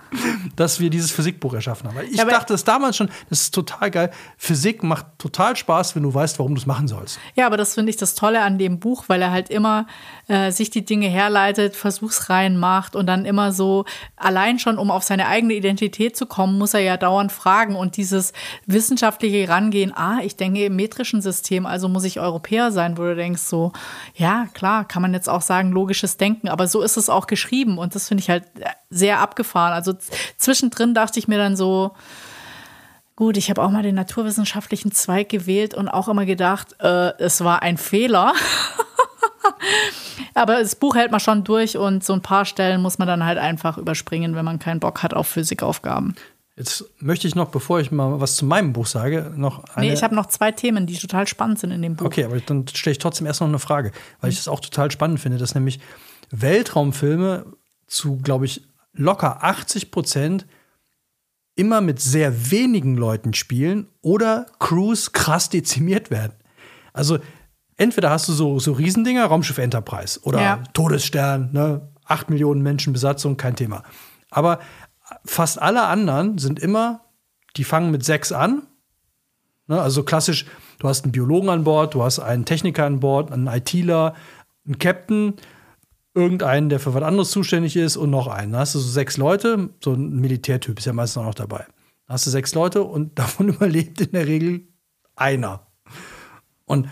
dass 0.56 0.80
wir 0.80 0.90
dieses 0.90 1.12
Physikbuch 1.12 1.54
erschaffen 1.54 1.88
haben. 1.88 1.96
Weil 1.96 2.06
ich 2.08 2.22
aber- 2.22 2.32
dachte 2.32 2.54
es 2.54 2.64
damals 2.64 2.98
schon, 2.98 3.10
das 3.30 3.42
ist 3.42 3.54
total 3.56 3.90
geil. 3.92 4.12
Physik 4.38 4.84
macht 4.84 5.06
total 5.18 5.56
Spaß, 5.56 5.96
wenn 5.96 6.04
du 6.04 6.14
weißt, 6.14 6.40
warum 6.40 6.54
du 6.56 6.60
es 6.62 6.66
machen 6.68 6.88
sollst. 6.88 7.20
Ja, 7.36 7.46
aber 7.46 7.58
das 7.58 7.74
finde 7.76 7.90
ich 7.92 7.98
das 7.98 8.16
Tolle 8.16 8.42
an 8.42 8.58
dem 8.58 8.80
Buch, 8.80 9.06
weil 9.08 9.22
er 9.22 9.32
halt 9.32 9.50
immer 9.50 9.88
äh, 10.30 10.52
sich 10.52 10.70
die 10.70 10.86
Dinge 10.86 11.08
herleitet, 11.08 11.76
Versuchsreihen 11.76 12.56
macht 12.56 12.96
und 12.96 13.08
dann 13.08 13.26
immer 13.26 13.52
so, 13.52 13.86
allein 14.16 14.60
schon, 14.60 14.78
um 14.78 14.92
auf 14.92 15.04
seine 15.04 15.28
eigene 15.28 15.56
Identität 15.56 16.16
zu 16.16 16.28
kommen, 16.28 16.58
muss 16.58 16.76
er 16.76 16.82
ja 16.82 16.98
dauernd 16.98 17.32
fragen 17.32 17.76
und 17.76 17.98
dieses 17.98 18.32
wissenschaftliche 18.68 19.50
Rangehen, 19.50 19.92
ah, 19.96 20.20
ich 20.24 20.36
denke 20.36 20.66
im 20.66 20.76
metrischen 20.76 21.22
System, 21.22 21.66
also 21.66 21.90
muss 21.90 22.04
ich 22.04 22.20
Europäer 22.20 22.72
sein, 22.72 22.98
wo 22.98 23.02
du 23.02 23.16
denkst 23.16 23.42
so, 23.42 23.74
ja, 24.14 24.48
klar, 24.54 24.88
kann 24.88 25.02
man 25.02 25.14
jetzt 25.14 25.28
auch 25.28 25.42
sagen, 25.42 25.72
logisches 25.72 26.18
Denken, 26.18 26.48
aber 26.48 26.68
so 26.68 26.82
ist 26.82 26.98
es 26.98 27.10
auch 27.10 27.26
geschrieben 27.26 27.80
und 27.80 27.96
das 27.96 28.08
finde 28.08 28.22
ich 28.22 28.30
halt 28.30 28.44
sehr 28.92 29.20
abgefahren. 29.20 29.74
Also 29.74 29.94
zwischendrin 30.38 30.94
dachte 30.94 31.18
ich 31.18 31.28
mir 31.28 31.40
dann 31.40 31.58
so, 31.58 31.96
Gut, 33.16 33.36
ich 33.36 33.50
habe 33.50 33.62
auch 33.62 33.70
mal 33.70 33.84
den 33.84 33.96
naturwissenschaftlichen 33.96 34.94
Zweig 34.94 35.28
gewählt 35.28 35.74
und 35.74 35.90
auch 35.90 36.08
immer 36.08 36.26
gedacht, 36.26 36.78
äh, 36.80 37.12
es 37.18 37.44
war 37.44 37.62
ein 37.62 37.78
Fehler. 37.78 38.32
Aber 40.34 40.60
das 40.60 40.76
Buch 40.76 40.96
hält 40.96 41.12
man 41.12 41.20
schon 41.20 41.44
durch 41.44 41.78
und 41.78 42.04
so 42.04 42.14
ein 42.14 42.22
paar 42.22 42.46
Stellen 42.46 42.82
muss 42.82 42.98
man 42.98 43.08
dann 43.08 43.26
halt 43.26 43.38
einfach 43.38 43.78
überspringen, 43.78 44.36
wenn 44.36 44.46
man 44.46 44.60
keinen 44.60 44.80
Bock 44.80 45.04
hat 45.04 45.14
auf 45.14 45.28
Physikaufgaben. 45.28 46.16
Jetzt 46.56 46.84
möchte 47.00 47.26
ich 47.26 47.36
noch, 47.36 47.50
bevor 47.50 47.80
ich 47.80 47.90
mal 47.90 48.20
was 48.20 48.36
zu 48.36 48.44
meinem 48.44 48.74
Buch 48.74 48.86
sage, 48.86 49.32
noch 49.34 49.64
eine. 49.76 49.88
Nee, 49.88 49.94
ich 49.94 50.04
habe 50.04 50.14
noch 50.14 50.26
zwei 50.26 50.52
Themen, 50.52 50.88
die 50.88 50.98
total 50.98 51.26
spannend 51.26 51.58
sind 51.60 51.72
in 51.72 51.82
dem 51.82 51.96
Buch. 51.96 52.08
Okay, 52.08 52.26
aber 52.26 52.38
dann 52.42 52.68
stelle 52.68 52.92
ich 52.92 52.98
trotzdem 52.98 53.28
erst 53.28 53.40
noch 53.40 53.48
eine 53.48 53.60
Frage, 53.60 53.94
weil 54.20 54.30
ich 54.30 54.36
das 54.36 54.50
auch 54.50 54.60
total 54.60 54.92
spannend 54.92 55.22
finde, 55.22 55.38
dass 55.38 55.56
nämlich 55.56 55.80
Weltraumfilme 56.32 57.46
zu, 57.88 58.18
glaube 58.18 58.46
ich, 58.46 58.62
locker 58.92 59.42
80 59.42 59.90
Prozent 59.90 60.46
immer 61.56 61.80
mit 61.80 62.02
sehr 62.02 62.52
wenigen 62.52 62.98
Leuten 62.98 63.34
spielen 63.34 63.88
oder 64.02 64.46
Crews 64.60 65.14
krass 65.14 65.50
dezimiert 65.50 66.12
werden. 66.12 66.34
Also 66.92 67.20
entweder 67.80 68.10
hast 68.12 68.28
du 68.28 68.34
so, 68.34 68.60
so 68.60 68.74
Riesendinger, 68.74 69.26
Raumschiff 69.26 69.58
Enterprise 69.58 70.20
oder 70.24 70.42
Ja. 70.42 70.64
Todesstern, 70.74 71.50
ne, 71.52 71.90
8 72.06 72.30
Millionen 72.30 72.62
Menschen 72.62 72.94
Besatzung, 72.94 73.38
kein 73.38 73.56
Thema. 73.56 73.84
Aber 74.30 74.60
fast 75.26 75.62
alle 75.62 75.88
anderen 75.88 76.38
sind 76.38 76.60
immer, 76.60 77.02
die 77.58 77.64
fangen 77.64 77.92
mit 77.92 78.06
sechs 78.06 78.32
an 78.32 78.68
Ne, 79.70 79.80
also 79.80 80.02
klassisch, 80.02 80.48
du 80.80 80.88
hast 80.88 81.04
einen 81.04 81.12
Biologen 81.12 81.50
an 81.50 81.64
Bord, 81.64 81.94
du 81.94 82.02
hast 82.02 82.18
einen 82.18 82.44
Techniker 82.44 82.86
an 82.88 83.00
Bord, 83.00 83.32
einen 83.32 83.46
ITler, 83.46 84.16
einen 84.66 84.80
Captain, 84.80 85.36
irgendeinen, 86.16 86.70
der 86.70 86.80
für 86.80 86.96
was 86.96 87.04
anderes 87.04 87.30
zuständig 87.30 87.76
ist 87.76 87.96
und 87.96 88.10
noch 88.10 88.26
einen. 88.26 88.54
Da 88.54 88.60
hast 88.60 88.74
du 88.74 88.80
so 88.80 88.90
sechs 88.90 89.18
Leute, 89.18 89.70
so 89.84 89.94
ein 89.94 90.16
Militärtyp 90.20 90.80
ist 90.80 90.86
ja 90.86 90.94
meistens 90.94 91.22
auch 91.22 91.26
noch 91.26 91.36
dabei. 91.36 91.68
Da 92.08 92.16
hast 92.16 92.26
du 92.26 92.32
sechs 92.32 92.56
Leute 92.56 92.84
und 92.84 93.20
davon 93.20 93.50
überlebt 93.50 94.02
in 94.02 94.12
der 94.12 94.26
Regel 94.26 94.68
einer. 95.16 95.68
Und 96.66 96.90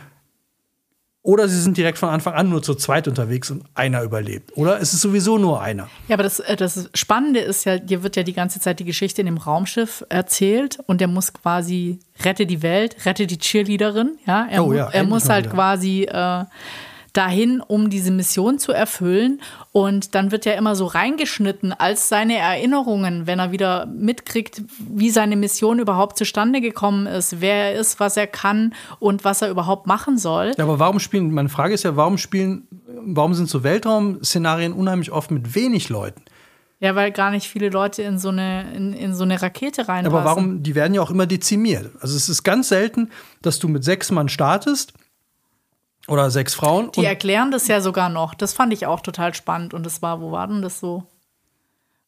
oder 1.27 1.49
sie 1.49 1.59
sind 1.59 1.75
direkt 1.75 1.97
von 1.97 2.07
Anfang 2.07 2.35
an 2.35 2.47
nur 2.47 2.63
zu 2.63 2.73
zweit 2.73 3.05
unterwegs 3.05 3.51
und 3.51 3.65
einer 3.75 4.01
überlebt. 4.01 4.55
Oder 4.55 4.79
es 4.79 4.93
ist 4.93 5.01
sowieso 5.01 5.37
nur 5.37 5.61
einer. 5.61 5.89
Ja, 6.07 6.15
aber 6.15 6.23
das, 6.23 6.39
äh, 6.39 6.55
das 6.55 6.89
Spannende 6.93 7.41
ist 7.41 7.65
ja, 7.65 7.79
dir 7.79 8.01
wird 8.01 8.15
ja 8.15 8.23
die 8.23 8.31
ganze 8.31 8.61
Zeit 8.61 8.79
die 8.79 8.85
Geschichte 8.85 9.19
in 9.19 9.25
dem 9.25 9.35
Raumschiff 9.35 10.05
erzählt 10.07 10.79
und 10.85 11.01
der 11.01 11.09
muss 11.09 11.33
quasi 11.33 11.99
rette 12.23 12.45
die 12.45 12.61
Welt, 12.61 13.05
rette 13.05 13.27
die 13.27 13.37
Cheerleaderin. 13.37 14.17
Ja, 14.25 14.47
er, 14.49 14.63
Oh 14.65 14.71
ja, 14.71 14.87
er 14.87 15.03
muss 15.03 15.27
halt 15.27 15.49
quasi 15.49 16.03
äh, 16.03 16.45
dahin, 17.17 17.61
um 17.61 17.89
diese 17.89 18.11
Mission 18.11 18.59
zu 18.59 18.71
erfüllen. 18.71 19.41
Und 19.71 20.13
dann 20.13 20.31
wird 20.31 20.45
ja 20.45 20.53
immer 20.53 20.75
so 20.75 20.85
reingeschnitten 20.85 21.73
als 21.73 22.09
seine 22.09 22.37
Erinnerungen, 22.37 23.25
wenn 23.25 23.39
er 23.39 23.51
wieder 23.51 23.87
mitkriegt, 23.87 24.61
wie 24.79 25.09
seine 25.09 25.35
Mission 25.35 25.79
überhaupt 25.79 26.17
zustande 26.17 26.61
gekommen 26.61 27.07
ist, 27.07 27.41
wer 27.41 27.71
er 27.71 27.79
ist, 27.79 27.99
was 27.99 28.17
er 28.17 28.27
kann 28.27 28.73
und 28.99 29.23
was 29.23 29.41
er 29.41 29.49
überhaupt 29.49 29.87
machen 29.87 30.17
soll. 30.17 30.53
Ja, 30.57 30.63
aber 30.63 30.79
warum 30.79 30.99
spielen, 30.99 31.31
meine 31.31 31.49
Frage 31.49 31.73
ist 31.73 31.83
ja, 31.83 31.95
warum 31.95 32.17
spielen, 32.17 32.67
warum 32.87 33.33
sind 33.33 33.49
so 33.49 33.63
Weltraum-Szenarien 33.63 34.73
unheimlich 34.73 35.11
oft 35.11 35.31
mit 35.31 35.55
wenig 35.55 35.89
Leuten? 35.89 36.21
Ja, 36.79 36.93
weil 36.93 37.11
gar 37.11 37.31
nicht 37.31 37.47
viele 37.47 37.69
Leute 37.69 38.03
in 38.03 38.19
so 38.19 38.29
eine, 38.29 38.71
in, 38.75 38.93
in 38.93 39.15
so 39.15 39.23
eine 39.23 39.41
Rakete 39.41 39.87
reinpassen. 39.87 40.15
Aber 40.15 40.25
warum, 40.25 40.61
die 40.61 40.75
werden 40.75 40.93
ja 40.93 41.01
auch 41.01 41.09
immer 41.09 41.25
dezimiert. 41.25 41.89
Also 42.01 42.15
es 42.15 42.29
ist 42.29 42.43
ganz 42.43 42.69
selten, 42.69 43.09
dass 43.41 43.57
du 43.57 43.67
mit 43.67 43.83
sechs 43.83 44.11
Mann 44.11 44.29
startest 44.29 44.93
oder 46.07 46.31
sechs 46.31 46.55
Frauen. 46.55 46.91
Die 46.95 47.05
erklären 47.05 47.51
das 47.51 47.67
ja 47.67 47.81
sogar 47.81 48.09
noch. 48.09 48.33
Das 48.33 48.53
fand 48.53 48.73
ich 48.73 48.85
auch 48.85 49.01
total 49.01 49.33
spannend. 49.33 49.73
Und 49.73 49.85
das 49.85 50.01
war, 50.01 50.21
wo 50.21 50.31
war 50.31 50.47
denn 50.47 50.61
das 50.61 50.79
so? 50.79 51.03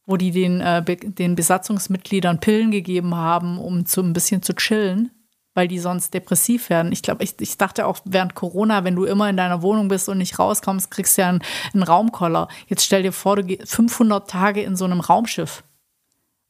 Wo 0.06 0.18
die 0.18 0.32
den, 0.32 0.62
äh, 0.62 0.84
den 0.84 1.36
Besatzungsmitgliedern 1.36 2.40
Pillen 2.40 2.72
gegeben 2.72 3.16
haben, 3.16 3.60
um 3.60 3.86
zu, 3.86 4.02
ein 4.02 4.14
bisschen 4.14 4.42
zu 4.42 4.56
chillen, 4.56 5.12
weil 5.54 5.68
die 5.68 5.80
sonst 5.80 6.14
depressiv 6.14 6.70
werden. 6.70 6.92
Ich 6.92 7.04
glaube, 7.04 7.24
ich, 7.24 7.36
ich 7.40 7.58
dachte 7.58 7.86
auch 7.86 8.00
während 8.06 8.34
Corona, 8.34 8.84
wenn 8.84 8.96
du 8.96 9.06
immer 9.06 9.30
in 9.30 9.38
deiner 9.38 9.62
Wohnung 9.62 9.90
bist 9.90 10.10
und 10.10 10.18
nicht 10.18 10.40
rauskommst, 10.40 10.90
kriegst 10.90 11.18
du 11.18 11.22
ja 11.22 11.30
einen, 11.30 11.44
einen 11.74 11.84
Raumkoller. 11.84 12.48
Jetzt 12.68 12.86
stell 12.86 13.04
dir 13.04 13.12
vor, 13.12 13.36
du 13.36 13.44
gehst 13.44 13.76
500 13.76 14.30
Tage 14.30 14.62
in 14.62 14.76
so 14.76 14.86
einem 14.86 15.02
Raumschiff. 15.02 15.64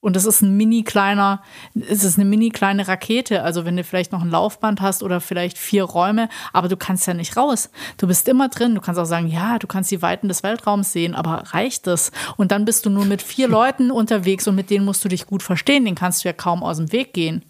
Und 0.01 0.15
das 0.15 0.25
ist 0.25 0.41
ein 0.41 0.55
mini 0.55 0.83
kleiner, 0.83 1.41
es 1.75 2.05
ist 2.05 2.17
eine 2.17 2.23
mini 2.23 2.51
kleine 2.51 2.88
Rakete. 2.88 3.43
Also 3.43 3.65
wenn 3.65 3.75
du 3.75 3.83
vielleicht 3.83 4.13
noch 4.13 4.21
ein 4.21 4.29
Laufband 4.29 4.79
hast 4.79 5.03
oder 5.03 5.19
vielleicht 5.19 5.57
vier 5.57 5.83
Räume, 5.83 6.29
aber 6.53 6.69
du 6.69 6.77
kannst 6.77 7.05
ja 7.05 7.13
nicht 7.13 7.35
raus. 7.35 7.69
Du 7.97 8.07
bist 8.07 8.29
immer 8.29 8.47
drin. 8.47 8.75
Du 8.75 8.81
kannst 8.81 8.99
auch 8.99 9.05
sagen, 9.05 9.27
ja, 9.27 9.59
du 9.59 9.67
kannst 9.67 9.91
die 9.91 10.01
Weiten 10.01 10.29
des 10.29 10.41
Weltraums 10.41 10.93
sehen, 10.93 11.15
aber 11.15 11.43
reicht 11.53 11.85
das? 11.85 12.12
Und 12.38 12.51
dann 12.51 12.63
bist 12.63 12.85
du 12.85 12.89
nur 12.89 13.05
mit 13.05 13.21
vier 13.21 13.47
Leuten 13.49 13.91
unterwegs 13.91 14.47
und 14.47 14.55
mit 14.55 14.69
denen 14.69 14.85
musst 14.85 15.03
du 15.03 15.09
dich 15.09 15.27
gut 15.27 15.43
verstehen. 15.43 15.83
Den 15.83 15.95
kannst 15.95 16.23
du 16.23 16.29
ja 16.29 16.33
kaum 16.33 16.63
aus 16.63 16.77
dem 16.77 16.91
Weg 16.93 17.13
gehen. 17.13 17.43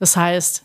Das 0.00 0.16
heißt, 0.16 0.64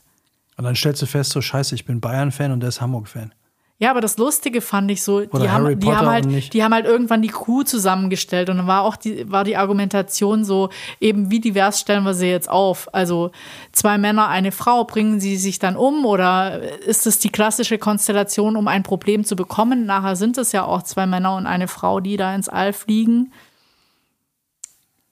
und 0.58 0.64
dann 0.64 0.76
stellst 0.76 1.02
du 1.02 1.06
fest, 1.06 1.32
so 1.32 1.42
scheiße, 1.42 1.76
ich 1.76 1.86
bin 1.86 2.00
Bayern-Fan 2.00 2.52
und 2.52 2.62
der 2.62 2.70
ist 2.70 2.82
Hamburg-Fan. 2.82 3.34
Ja, 3.78 3.92
aber 3.92 4.00
das 4.00 4.18
Lustige 4.18 4.62
fand 4.62 4.90
ich 4.90 5.04
so, 5.04 5.18
Oder 5.18 5.40
die 5.40 5.50
haben, 5.50 5.80
die, 5.80 5.94
haben 5.94 6.08
halt, 6.08 6.54
die 6.54 6.64
haben 6.64 6.74
halt 6.74 6.86
irgendwann 6.86 7.22
die 7.22 7.28
Crew 7.28 7.64
zusammengestellt 7.64 8.50
und 8.50 8.58
dann 8.58 8.68
war 8.68 8.84
auch 8.84 8.96
die, 8.96 9.30
war 9.30 9.44
die 9.44 9.58
Argumentation 9.58 10.46
so, 10.46 10.70
eben 11.02 11.30
wie 11.30 11.42
divers 11.42 11.82
stellen 11.82 12.06
wir 12.06 12.14
sie 12.14 12.28
jetzt 12.28 12.50
auf? 12.50 12.88
Also 12.94 13.32
zwei 13.74 13.98
Männer, 13.98 14.30
eine 14.30 14.54
Frau, 14.54 14.86
bringen 14.86 15.20
sie 15.20 15.36
sich 15.36 15.60
dann 15.60 15.76
um 15.76 16.06
oder 16.06 16.62
ist 16.84 17.06
es 17.06 17.20
die 17.20 17.30
klassische 17.30 17.78
Konstellation, 17.78 18.56
um 18.56 18.70
ein 18.70 18.84
Problem 18.84 19.26
zu 19.26 19.36
bekommen? 19.36 19.86
Nachher 19.86 20.16
sind 20.16 20.38
es 20.38 20.54
ja 20.54 20.64
auch 20.64 20.84
zwei 20.84 21.06
Männer 21.06 21.36
und 21.36 21.46
eine 21.46 21.68
Frau, 21.68 22.00
die 22.00 22.16
da 22.16 22.34
ins 22.34 22.48
All 22.48 22.72
fliegen. 22.72 23.34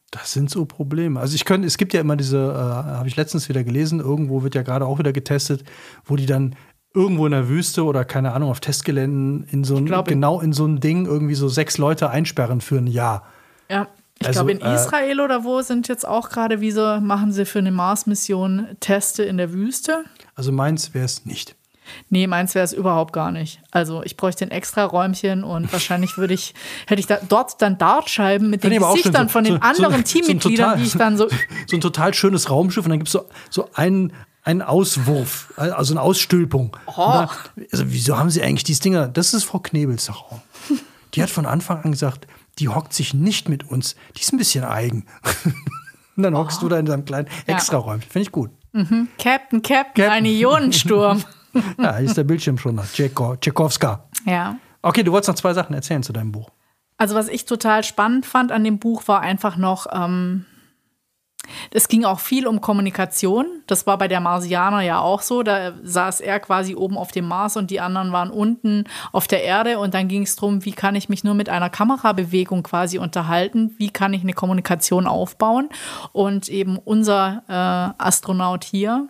Das 0.10 0.32
sind 0.32 0.50
so 0.50 0.64
Probleme. 0.66 1.20
Also 1.20 1.36
ich 1.36 1.44
könnte, 1.44 1.68
es 1.68 1.78
gibt 1.78 1.92
ja 1.92 2.00
immer 2.00 2.16
diese, 2.16 2.38
äh, 2.38 2.96
habe 2.96 3.10
ich 3.10 3.18
letztens 3.18 3.50
wieder 3.50 3.64
gelesen, 3.64 4.00
irgendwo 4.00 4.44
wird 4.44 4.56
ja 4.56 4.62
gerade 4.62 4.86
auch 4.86 5.00
wieder 5.00 5.12
getestet, 5.12 5.64
wo 6.06 6.16
die 6.16 6.28
dann 6.28 6.56
irgendwo 6.94 7.26
in 7.26 7.32
der 7.32 7.50
Wüste 7.50 7.84
oder 7.86 8.06
keine 8.06 8.34
Ahnung 8.34 8.50
auf 8.52 8.60
Testgeländen 8.60 9.46
in 9.52 9.64
so 9.64 9.76
ein, 9.78 9.86
genau 10.06 10.40
in 10.42 10.54
so 10.54 10.66
ein 10.66 10.80
Ding 10.80 11.06
irgendwie 11.06 11.36
so 11.36 11.48
sechs 11.48 11.78
Leute 11.78 12.10
einsperren 12.10 12.62
für 12.62 12.78
ein 12.78 12.88
Jahr. 12.88 13.26
Ja. 13.70 13.88
Ich 14.20 14.28
Also, 14.28 14.46
glaube, 14.46 14.52
in 14.52 14.62
äh, 14.62 14.76
Israel 14.76 15.20
oder 15.22 15.44
wo 15.44 15.62
sind 15.62 15.88
jetzt 15.88 16.08
auch 16.08 16.30
gerade, 16.30 16.62
wie 16.62 16.72
so, 16.72 17.00
machen 17.02 17.32
sie 17.32 17.46
für 17.46 17.60
eine 17.60 17.72
Mars-Mission 17.72 18.68
Teste 18.80 19.24
in 19.24 19.38
der 19.38 19.52
Wüste? 19.52 20.04
Also 20.36 20.52
meins 20.52 20.94
wäre 20.94 21.06
es 21.06 21.26
nicht. 21.26 21.56
Nee, 22.10 22.28
meins 22.28 22.56
wäre 22.56 22.64
es 22.64 22.72
überhaupt 22.72 23.12
gar 23.12 23.32
nicht. 23.32 23.60
Also 23.72 24.04
ich 24.04 24.16
bräuchte 24.16 24.46
ein 24.46 24.52
extra 24.52 24.86
Räumchen 24.86 25.44
und 25.44 25.74
wahrscheinlich 25.74 26.18
würde 26.18 26.34
ich, 26.36 26.54
hätte 26.88 27.00
ich 27.02 27.08
da, 27.08 27.18
dort 27.28 27.62
dann 27.62 27.78
Dartscheiben 27.78 28.50
mit 28.50 28.64
den 28.64 28.80
Gesichtern 28.80 29.24
schön, 29.24 29.30
von 29.30 29.44
den 29.44 29.62
anderen 29.62 29.96
ein 29.96 30.04
Teammitgliedern, 30.06 30.66
total- 30.70 30.78
die 30.78 30.84
ich 30.86 30.94
dann 30.94 31.18
so. 31.18 31.28
so 31.68 31.76
ein 31.76 31.82
total 31.82 32.14
schönes 32.14 32.50
Raumschiff 32.50 32.86
und 32.86 32.92
dann 32.92 33.00
gibt 33.00 33.10
es 33.10 33.14
so, 33.14 33.26
so 33.50 33.70
einen, 33.74 34.14
einen 34.44 34.62
Auswurf, 34.62 35.54
also 35.58 35.94
eine 35.94 36.02
Ausstülpung. 36.02 36.76
Oh. 36.88 36.92
Da- 36.98 37.30
Also, 37.72 37.86
wieso 37.88 38.18
haben 38.18 38.30
sie 38.30 38.42
eigentlich 38.44 38.64
diese 38.64 38.82
Dinger? 38.82 39.08
Das 39.08 39.34
ist 39.34 39.44
Frau 39.46 39.60
Knebels 39.60 40.10
Raum. 40.14 40.42
Die 41.14 41.22
hat 41.24 41.30
von 41.30 41.46
Anfang 41.46 41.84
an 41.84 41.92
gesagt, 41.92 42.28
die 42.60 42.70
hockt 42.70 42.94
sich 42.94 43.14
nicht 43.14 43.48
mit 43.50 43.70
uns. 43.70 43.96
Die 44.18 44.22
ist 44.22 44.34
ein 44.34 44.38
bisschen 44.38 44.64
eigen. 44.64 45.06
Und 46.16 46.24
dann 46.24 46.36
hockst 46.38 46.62
du 46.62 46.70
da 46.70 46.78
in 46.78 46.86
deinem 46.86 47.06
kleinen 47.06 47.28
Ja. 47.48 47.56
Extraräumchen. 47.56 48.10
Finde 48.10 48.24
ich 48.28 48.32
gut. 48.32 48.52
Captain, 48.74 49.08
Captain, 49.18 49.62
Captain. 49.62 50.10
ein 50.10 50.26
Ionensturm. 50.26 51.24
Ja, 51.78 51.98
hier 51.98 52.08
ist 52.08 52.18
der 52.18 52.24
Bildschirm 52.24 52.58
schon 52.58 52.76
da. 52.78 52.82
Tscheko- 52.84 53.40
Tschekowska. 53.40 54.06
ja. 54.26 54.58
Okay, 54.82 55.04
du 55.04 55.12
wolltest 55.12 55.28
noch 55.30 55.36
zwei 55.36 55.54
Sachen 55.54 55.76
erzählen 55.76 56.02
zu 56.02 56.12
deinem 56.12 56.32
Buch. 56.32 56.50
Also 56.98 57.14
was 57.14 57.28
ich 57.28 57.46
total 57.46 57.84
spannend 57.84 58.26
fand 58.26 58.52
an 58.52 58.64
dem 58.64 58.80
Buch 58.80 59.08
war 59.08 59.22
einfach 59.22 59.56
noch, 59.56 59.86
ähm, 59.94 60.46
es 61.72 61.88
ging 61.88 62.06
auch 62.06 62.20
viel 62.20 62.48
um 62.48 62.62
Kommunikation. 62.62 63.46
Das 63.68 63.86
war 63.86 63.98
bei 63.98 64.08
der 64.08 64.20
Marsianer 64.20 64.82
ja 64.82 65.00
auch 65.00 65.22
so. 65.22 65.44
Da 65.44 65.74
saß 65.84 66.22
er 66.22 66.40
quasi 66.40 66.76
oben 66.76 66.98
auf 66.98 67.12
dem 67.12 67.28
Mars 67.28 67.58
und 67.58 67.70
die 67.70 67.82
anderen 67.82 68.12
waren 68.12 68.32
unten 68.32 68.86
auf 69.12 69.28
der 69.28 69.44
Erde. 69.44 69.80
Und 69.80 69.94
dann 69.94 70.08
ging 70.08 70.24
es 70.24 70.36
darum, 70.36 70.66
wie 70.66 70.72
kann 70.72 70.96
ich 70.96 71.10
mich 71.10 71.24
nur 71.24 71.34
mit 71.34 71.50
einer 71.50 71.70
Kamerabewegung 71.70 72.64
quasi 72.64 72.98
unterhalten? 72.98 73.76
Wie 73.78 73.90
kann 73.90 74.14
ich 74.14 74.24
eine 74.24 74.34
Kommunikation 74.34 75.08
aufbauen? 75.08 75.70
Und 76.12 76.50
eben 76.50 76.78
unser 76.78 77.44
äh, 77.48 78.04
Astronaut 78.04 78.64
hier, 78.64 79.08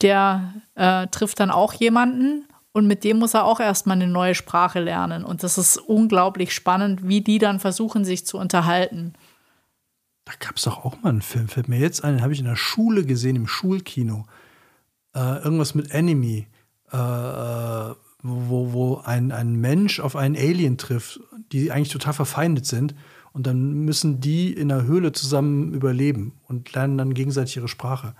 der 0.00 0.54
äh, 0.74 1.06
trifft 1.08 1.40
dann 1.40 1.50
auch 1.50 1.72
jemanden 1.74 2.46
Und 2.72 2.86
mit 2.86 3.04
dem 3.04 3.18
muss 3.18 3.32
er 3.32 3.46
auch 3.46 3.58
erstmal 3.58 3.96
eine 3.96 4.06
neue 4.06 4.34
Sprache 4.34 4.80
lernen. 4.80 5.24
Und 5.24 5.42
das 5.42 5.56
ist 5.56 5.78
unglaublich 5.78 6.52
spannend, 6.52 7.08
wie 7.08 7.22
die 7.22 7.38
dann 7.38 7.58
versuchen, 7.58 8.04
sich 8.04 8.26
zu 8.26 8.36
unterhalten. 8.36 9.14
Da 10.26 10.32
gab 10.40 10.56
es 10.56 10.64
doch 10.64 10.84
auch 10.84 11.00
mal 11.02 11.10
einen 11.10 11.22
Film, 11.22 11.46
fällt 11.46 11.68
mir 11.68 11.78
jetzt 11.78 12.02
ein, 12.02 12.16
den 12.16 12.22
habe 12.22 12.32
ich 12.32 12.40
in 12.40 12.46
der 12.46 12.56
Schule 12.56 13.04
gesehen, 13.04 13.36
im 13.36 13.46
Schulkino. 13.46 14.26
Äh, 15.14 15.42
irgendwas 15.42 15.74
mit 15.76 15.92
Enemy, 15.92 16.46
äh, 16.92 16.96
äh, 16.96 17.94
wo, 18.22 18.72
wo 18.72 18.96
ein, 19.04 19.30
ein 19.30 19.54
Mensch 19.54 20.00
auf 20.00 20.16
einen 20.16 20.36
Alien 20.36 20.78
trifft, 20.78 21.20
die 21.52 21.70
eigentlich 21.70 21.90
total 21.92 22.12
verfeindet 22.12 22.66
sind. 22.66 22.94
Und 23.32 23.46
dann 23.46 23.84
müssen 23.84 24.20
die 24.20 24.52
in 24.52 24.68
der 24.68 24.82
Höhle 24.82 25.12
zusammen 25.12 25.72
überleben 25.72 26.32
und 26.48 26.72
lernen 26.72 26.98
dann 26.98 27.14
gegenseitig 27.14 27.56
ihre 27.56 27.68
Sprache. 27.68 28.14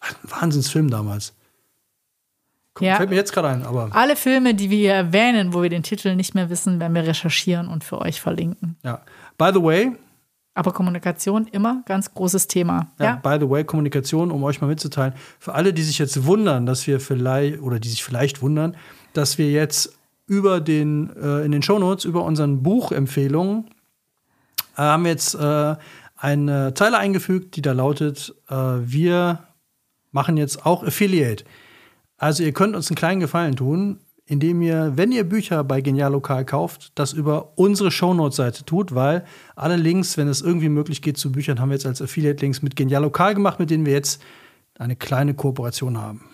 Ein 0.00 0.14
Wahnsinnsfilm 0.22 0.88
damals. 0.88 1.34
Ja. 2.80 2.96
Fällt 2.96 3.10
mir 3.10 3.16
jetzt 3.16 3.32
gerade 3.32 3.48
ein, 3.48 3.64
aber. 3.64 3.90
Alle 3.92 4.16
Filme, 4.16 4.54
die 4.54 4.70
wir 4.70 4.78
hier 4.78 4.94
erwähnen, 4.94 5.52
wo 5.52 5.62
wir 5.62 5.68
den 5.68 5.82
Titel 5.82 6.14
nicht 6.14 6.34
mehr 6.34 6.48
wissen, 6.48 6.80
werden 6.80 6.94
wir 6.94 7.06
recherchieren 7.06 7.68
und 7.68 7.84
für 7.84 8.00
euch 8.00 8.20
verlinken. 8.20 8.76
Ja. 8.82 9.02
By 9.36 9.50
the 9.52 9.62
way, 9.62 9.92
Aber 10.58 10.72
Kommunikation 10.72 11.46
immer 11.46 11.82
ganz 11.86 12.12
großes 12.12 12.48
Thema. 12.48 12.88
Ja, 12.98 13.04
Ja. 13.04 13.14
by 13.22 13.36
the 13.40 13.48
way, 13.48 13.62
Kommunikation, 13.62 14.32
um 14.32 14.42
euch 14.42 14.60
mal 14.60 14.66
mitzuteilen. 14.66 15.12
Für 15.38 15.54
alle, 15.54 15.72
die 15.72 15.82
sich 15.82 15.98
jetzt 15.98 16.24
wundern, 16.26 16.66
dass 16.66 16.84
wir 16.88 16.98
vielleicht, 16.98 17.60
oder 17.62 17.78
die 17.78 17.88
sich 17.88 18.02
vielleicht 18.02 18.42
wundern, 18.42 18.76
dass 19.12 19.38
wir 19.38 19.50
jetzt 19.52 19.96
über 20.26 20.60
den, 20.60 21.10
äh, 21.16 21.44
in 21.44 21.52
den 21.52 21.62
Shownotes, 21.62 22.04
über 22.04 22.24
unseren 22.24 22.62
Buchempfehlungen, 22.64 23.66
äh, 24.76 24.82
haben 24.82 25.04
wir 25.04 25.12
jetzt 25.12 25.34
äh, 25.36 25.76
eine 26.16 26.74
Zeile 26.74 26.98
eingefügt, 26.98 27.54
die 27.54 27.62
da 27.62 27.70
lautet, 27.72 28.34
äh, 28.48 28.54
wir 28.54 29.44
machen 30.10 30.36
jetzt 30.36 30.66
auch 30.66 30.82
Affiliate. 30.82 31.44
Also 32.16 32.42
ihr 32.42 32.52
könnt 32.52 32.74
uns 32.74 32.90
einen 32.90 32.96
kleinen 32.96 33.20
Gefallen 33.20 33.54
tun, 33.54 34.00
indem 34.28 34.60
ihr, 34.60 34.92
wenn 34.94 35.10
ihr 35.10 35.24
Bücher 35.24 35.64
bei 35.64 35.80
Genial 35.80 36.12
Lokal 36.12 36.44
kauft, 36.44 36.92
das 36.94 37.14
über 37.14 37.52
unsere 37.56 37.90
Shownotes-Seite 37.90 38.64
tut, 38.66 38.94
weil 38.94 39.24
alle 39.56 39.76
Links, 39.76 40.18
wenn 40.18 40.28
es 40.28 40.42
irgendwie 40.42 40.68
möglich 40.68 41.00
geht 41.00 41.16
zu 41.16 41.32
Büchern, 41.32 41.58
haben 41.60 41.70
wir 41.70 41.76
jetzt 41.76 41.86
als 41.86 42.02
Affiliate-Links 42.02 42.60
mit 42.60 42.76
Genial 42.76 43.02
Lokal 43.02 43.34
gemacht, 43.34 43.58
mit 43.58 43.70
denen 43.70 43.86
wir 43.86 43.94
jetzt 43.94 44.20
eine 44.78 44.96
kleine 44.96 45.32
Kooperation 45.32 45.96
haben. 45.98 46.24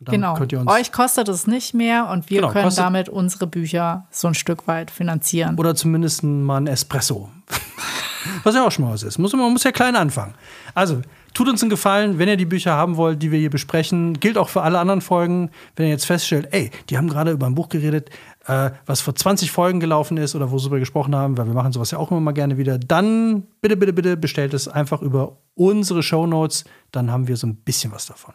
Genau. 0.00 0.38
Euch 0.66 0.92
kostet 0.92 1.28
es 1.28 1.46
nicht 1.46 1.74
mehr 1.74 2.08
und 2.10 2.30
wir 2.30 2.40
Genau, 2.40 2.52
können 2.52 2.74
damit 2.74 3.08
unsere 3.08 3.46
Bücher 3.46 4.06
so 4.10 4.28
ein 4.28 4.34
Stück 4.34 4.66
weit 4.66 4.90
finanzieren. 4.90 5.58
oder 5.58 5.74
zumindest 5.74 6.22
mal 6.22 6.58
ein 6.58 6.66
Espresso. 6.66 7.30
Was 8.42 8.54
ja 8.54 8.66
auch 8.66 8.70
schon 8.70 8.84
mal 8.84 8.92
was 8.92 9.02
ist. 9.02 9.18
Muss, 9.18 9.32
man 9.32 9.52
muss 9.52 9.64
ja 9.64 9.72
klein 9.72 9.96
anfangen. 9.96 10.34
Also, 10.74 11.00
tut 11.34 11.48
uns 11.48 11.62
einen 11.62 11.70
Gefallen, 11.70 12.18
wenn 12.18 12.28
ihr 12.28 12.36
die 12.36 12.44
Bücher 12.44 12.72
haben 12.72 12.96
wollt, 12.96 13.22
die 13.22 13.30
wir 13.30 13.38
hier 13.38 13.50
besprechen. 13.50 14.18
Gilt 14.20 14.36
auch 14.36 14.48
für 14.48 14.62
alle 14.62 14.78
anderen 14.78 15.00
Folgen. 15.00 15.50
Wenn 15.76 15.86
ihr 15.86 15.92
jetzt 15.92 16.06
feststellt, 16.06 16.48
ey, 16.52 16.70
die 16.88 16.98
haben 16.98 17.08
gerade 17.08 17.30
über 17.30 17.46
ein 17.46 17.54
Buch 17.54 17.68
geredet, 17.68 18.10
äh, 18.46 18.70
was 18.86 19.00
vor 19.00 19.14
20 19.14 19.50
Folgen 19.50 19.80
gelaufen 19.80 20.16
ist 20.16 20.34
oder 20.34 20.50
wo 20.50 20.58
sie 20.58 20.64
darüber 20.64 20.80
gesprochen 20.80 21.14
haben, 21.14 21.36
weil 21.38 21.46
wir 21.46 21.54
machen 21.54 21.72
sowas 21.72 21.90
ja 21.90 21.98
auch 21.98 22.10
immer 22.10 22.20
mal 22.20 22.32
gerne 22.32 22.58
wieder, 22.58 22.78
dann 22.78 23.44
bitte, 23.60 23.76
bitte, 23.76 23.92
bitte 23.92 24.16
bestellt 24.16 24.54
es 24.54 24.68
einfach 24.68 25.02
über 25.02 25.38
unsere 25.54 26.02
Shownotes. 26.02 26.64
Dann 26.90 27.10
haben 27.10 27.28
wir 27.28 27.36
so 27.36 27.46
ein 27.46 27.56
bisschen 27.56 27.92
was 27.92 28.06
davon. 28.06 28.34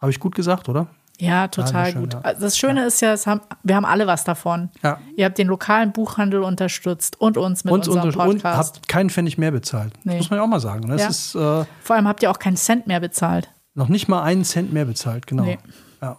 Habe 0.00 0.10
ich 0.10 0.20
gut 0.20 0.34
gesagt, 0.34 0.68
oder? 0.68 0.88
Ja, 1.18 1.48
total 1.48 1.92
schön, 1.92 2.00
gut. 2.02 2.12
ja. 2.14 2.20
Also 2.20 2.42
Das 2.42 2.58
Schöne 2.58 2.84
ist 2.84 3.00
ja, 3.00 3.16
haben, 3.24 3.40
wir 3.62 3.74
haben 3.76 3.86
alle 3.86 4.06
was 4.06 4.24
davon. 4.24 4.68
Ja. 4.82 4.98
Ihr 5.16 5.24
habt 5.24 5.38
den 5.38 5.48
lokalen 5.48 5.92
Buchhandel 5.92 6.42
unterstützt 6.42 7.18
und 7.20 7.38
uns 7.38 7.64
mit 7.64 7.72
Und, 7.72 7.88
unserem 7.88 8.08
und, 8.10 8.16
und 8.16 8.42
Podcast. 8.42 8.74
habt 8.76 8.88
keinen 8.88 9.08
Pfennig 9.08 9.38
mehr 9.38 9.50
bezahlt. 9.50 9.94
Das 9.94 10.04
Nee. 10.04 10.16
muss 10.18 10.28
man 10.30 10.38
ja 10.38 10.42
auch 10.44 10.48
mal 10.48 10.60
sagen. 10.60 10.88
Das 10.88 11.00
Ja. 11.00 11.08
ist 11.08 11.34
äh, 11.34 11.64
Vor 11.82 11.96
allem 11.96 12.06
habt 12.06 12.22
ihr 12.22 12.30
auch 12.30 12.38
keinen 12.38 12.56
Cent 12.56 12.86
mehr 12.86 13.00
bezahlt. 13.00 13.48
noch 13.74 13.88
nicht 13.88 14.08
mal 14.08 14.22
einen 14.22 14.44
Cent 14.44 14.72
mehr 14.74 14.84
bezahlt, 14.84 15.26
genau. 15.26 15.44
Nee. 15.44 15.58
Ja. 16.02 16.18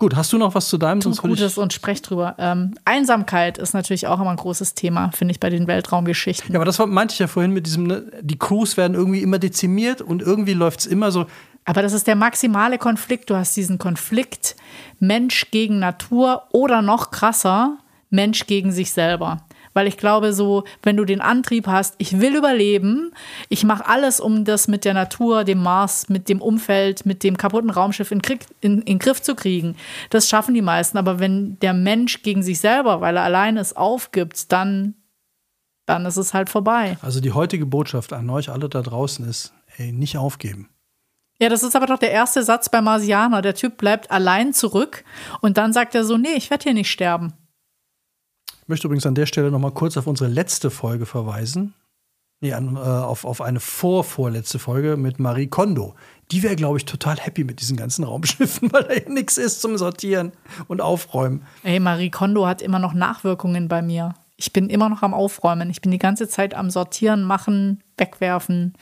Gut, 0.00 0.14
hast 0.14 0.32
du 0.32 0.38
noch 0.38 0.54
was 0.54 0.68
zu 0.68 0.78
deinem? 0.78 1.00
Tut 1.00 1.16
Sonst 1.16 1.22
Gutes 1.28 1.58
und 1.58 1.72
sprecht 1.72 2.08
drüber. 2.08 2.36
Ähm, 2.38 2.74
Einsamkeit 2.84 3.58
ist 3.58 3.74
natürlich 3.74 4.06
auch 4.06 4.20
immer 4.20 4.30
ein 4.30 4.36
großes 4.36 4.74
Thema, 4.74 5.10
finde 5.10 5.32
ich, 5.32 5.40
bei 5.40 5.50
den 5.50 5.66
Weltraumgeschichten. 5.66 6.52
ja, 6.52 6.58
aber 6.58 6.64
das 6.64 6.78
meinte 6.78 7.14
ich 7.14 7.18
ja 7.18 7.26
vorhin 7.26 7.52
mit 7.52 7.66
diesem, 7.66 7.84
ne, 7.88 8.04
die 8.20 8.38
Crews 8.38 8.76
werden 8.76 8.94
irgendwie 8.94 9.22
immer 9.22 9.40
dezimiert 9.40 10.00
und 10.00 10.22
irgendwie 10.22 10.54
läuft 10.54 10.80
es 10.80 10.86
immer 10.86 11.10
so. 11.10 11.26
Aber 11.68 11.82
das 11.82 11.92
ist 11.92 12.06
der 12.06 12.16
maximale 12.16 12.78
Konflikt. 12.78 13.28
Du 13.28 13.36
hast 13.36 13.54
diesen 13.54 13.76
Konflikt 13.76 14.56
Mensch 15.00 15.50
gegen 15.50 15.78
Natur 15.78 16.44
oder 16.50 16.80
noch 16.80 17.10
krasser, 17.10 17.76
Mensch 18.08 18.46
gegen 18.46 18.72
sich 18.72 18.90
selber. 18.90 19.42
Weil 19.74 19.86
ich 19.86 19.98
glaube, 19.98 20.32
so, 20.32 20.64
wenn 20.82 20.96
du 20.96 21.04
den 21.04 21.20
Antrieb 21.20 21.66
hast, 21.66 21.94
ich 21.98 22.20
will 22.20 22.36
überleben, 22.36 23.12
ich 23.50 23.64
mache 23.64 23.86
alles, 23.86 24.18
um 24.18 24.46
das 24.46 24.66
mit 24.66 24.86
der 24.86 24.94
Natur, 24.94 25.44
dem 25.44 25.62
Mars, 25.62 26.08
mit 26.08 26.30
dem 26.30 26.40
Umfeld, 26.40 27.04
mit 27.04 27.22
dem 27.22 27.36
kaputten 27.36 27.68
Raumschiff 27.68 28.12
in, 28.12 28.22
Krieg, 28.22 28.46
in, 28.62 28.80
in 28.80 28.98
Griff 28.98 29.20
zu 29.20 29.34
kriegen. 29.34 29.76
Das 30.08 30.26
schaffen 30.26 30.54
die 30.54 30.62
meisten. 30.62 30.96
Aber 30.96 31.18
wenn 31.18 31.58
der 31.60 31.74
Mensch 31.74 32.22
gegen 32.22 32.42
sich 32.42 32.60
selber, 32.60 33.02
weil 33.02 33.18
er 33.18 33.24
allein 33.24 33.58
ist, 33.58 33.76
aufgibt, 33.76 34.50
dann, 34.52 34.94
dann 35.84 36.06
ist 36.06 36.16
es 36.16 36.32
halt 36.32 36.48
vorbei. 36.48 36.96
Also 37.02 37.20
die 37.20 37.32
heutige 37.32 37.66
Botschaft 37.66 38.14
an 38.14 38.30
euch 38.30 38.48
alle 38.48 38.70
da 38.70 38.80
draußen 38.80 39.28
ist, 39.28 39.52
ey, 39.76 39.92
nicht 39.92 40.16
aufgeben. 40.16 40.70
Ja, 41.40 41.48
das 41.48 41.62
ist 41.62 41.76
aber 41.76 41.86
doch 41.86 41.98
der 41.98 42.10
erste 42.10 42.42
Satz 42.42 42.68
bei 42.68 42.80
Marsianer. 42.80 43.42
Der 43.42 43.54
Typ 43.54 43.76
bleibt 43.76 44.10
allein 44.10 44.52
zurück 44.52 45.04
und 45.40 45.56
dann 45.56 45.72
sagt 45.72 45.94
er 45.94 46.04
so, 46.04 46.16
nee, 46.16 46.34
ich 46.36 46.50
werde 46.50 46.64
hier 46.64 46.74
nicht 46.74 46.90
sterben. 46.90 47.32
Ich 48.62 48.68
möchte 48.68 48.86
übrigens 48.86 49.06
an 49.06 49.14
der 49.14 49.26
Stelle 49.26 49.50
noch 49.50 49.60
mal 49.60 49.70
kurz 49.70 49.96
auf 49.96 50.06
unsere 50.06 50.28
letzte 50.28 50.70
Folge 50.70 51.06
verweisen. 51.06 51.74
Nee, 52.40 52.52
an, 52.52 52.76
äh, 52.76 52.78
auf, 52.78 53.24
auf 53.24 53.40
eine 53.40 53.58
vorvorletzte 53.58 54.58
Folge 54.60 54.96
mit 54.96 55.18
Marie 55.18 55.48
Kondo. 55.48 55.94
Die 56.30 56.42
wäre, 56.42 56.54
glaube 56.54 56.78
ich, 56.78 56.84
total 56.84 57.16
happy 57.16 57.42
mit 57.42 57.60
diesen 57.60 57.76
ganzen 57.76 58.04
Raumschiffen, 58.04 58.72
weil 58.72 58.84
da 58.84 58.94
ja 58.94 59.08
nichts 59.08 59.38
ist 59.38 59.60
zum 59.60 59.76
Sortieren 59.76 60.32
und 60.68 60.80
Aufräumen. 60.80 61.42
Ey, 61.64 61.80
Marie 61.80 62.10
Kondo 62.10 62.46
hat 62.46 62.62
immer 62.62 62.78
noch 62.78 62.94
Nachwirkungen 62.94 63.68
bei 63.68 63.82
mir. 63.82 64.14
Ich 64.36 64.52
bin 64.52 64.70
immer 64.70 64.88
noch 64.88 65.02
am 65.02 65.14
Aufräumen. 65.14 65.68
Ich 65.70 65.80
bin 65.80 65.90
die 65.90 65.98
ganze 65.98 66.28
Zeit 66.28 66.54
am 66.54 66.70
Sortieren, 66.70 67.24
machen, 67.24 67.82
wegwerfen, 67.96 68.74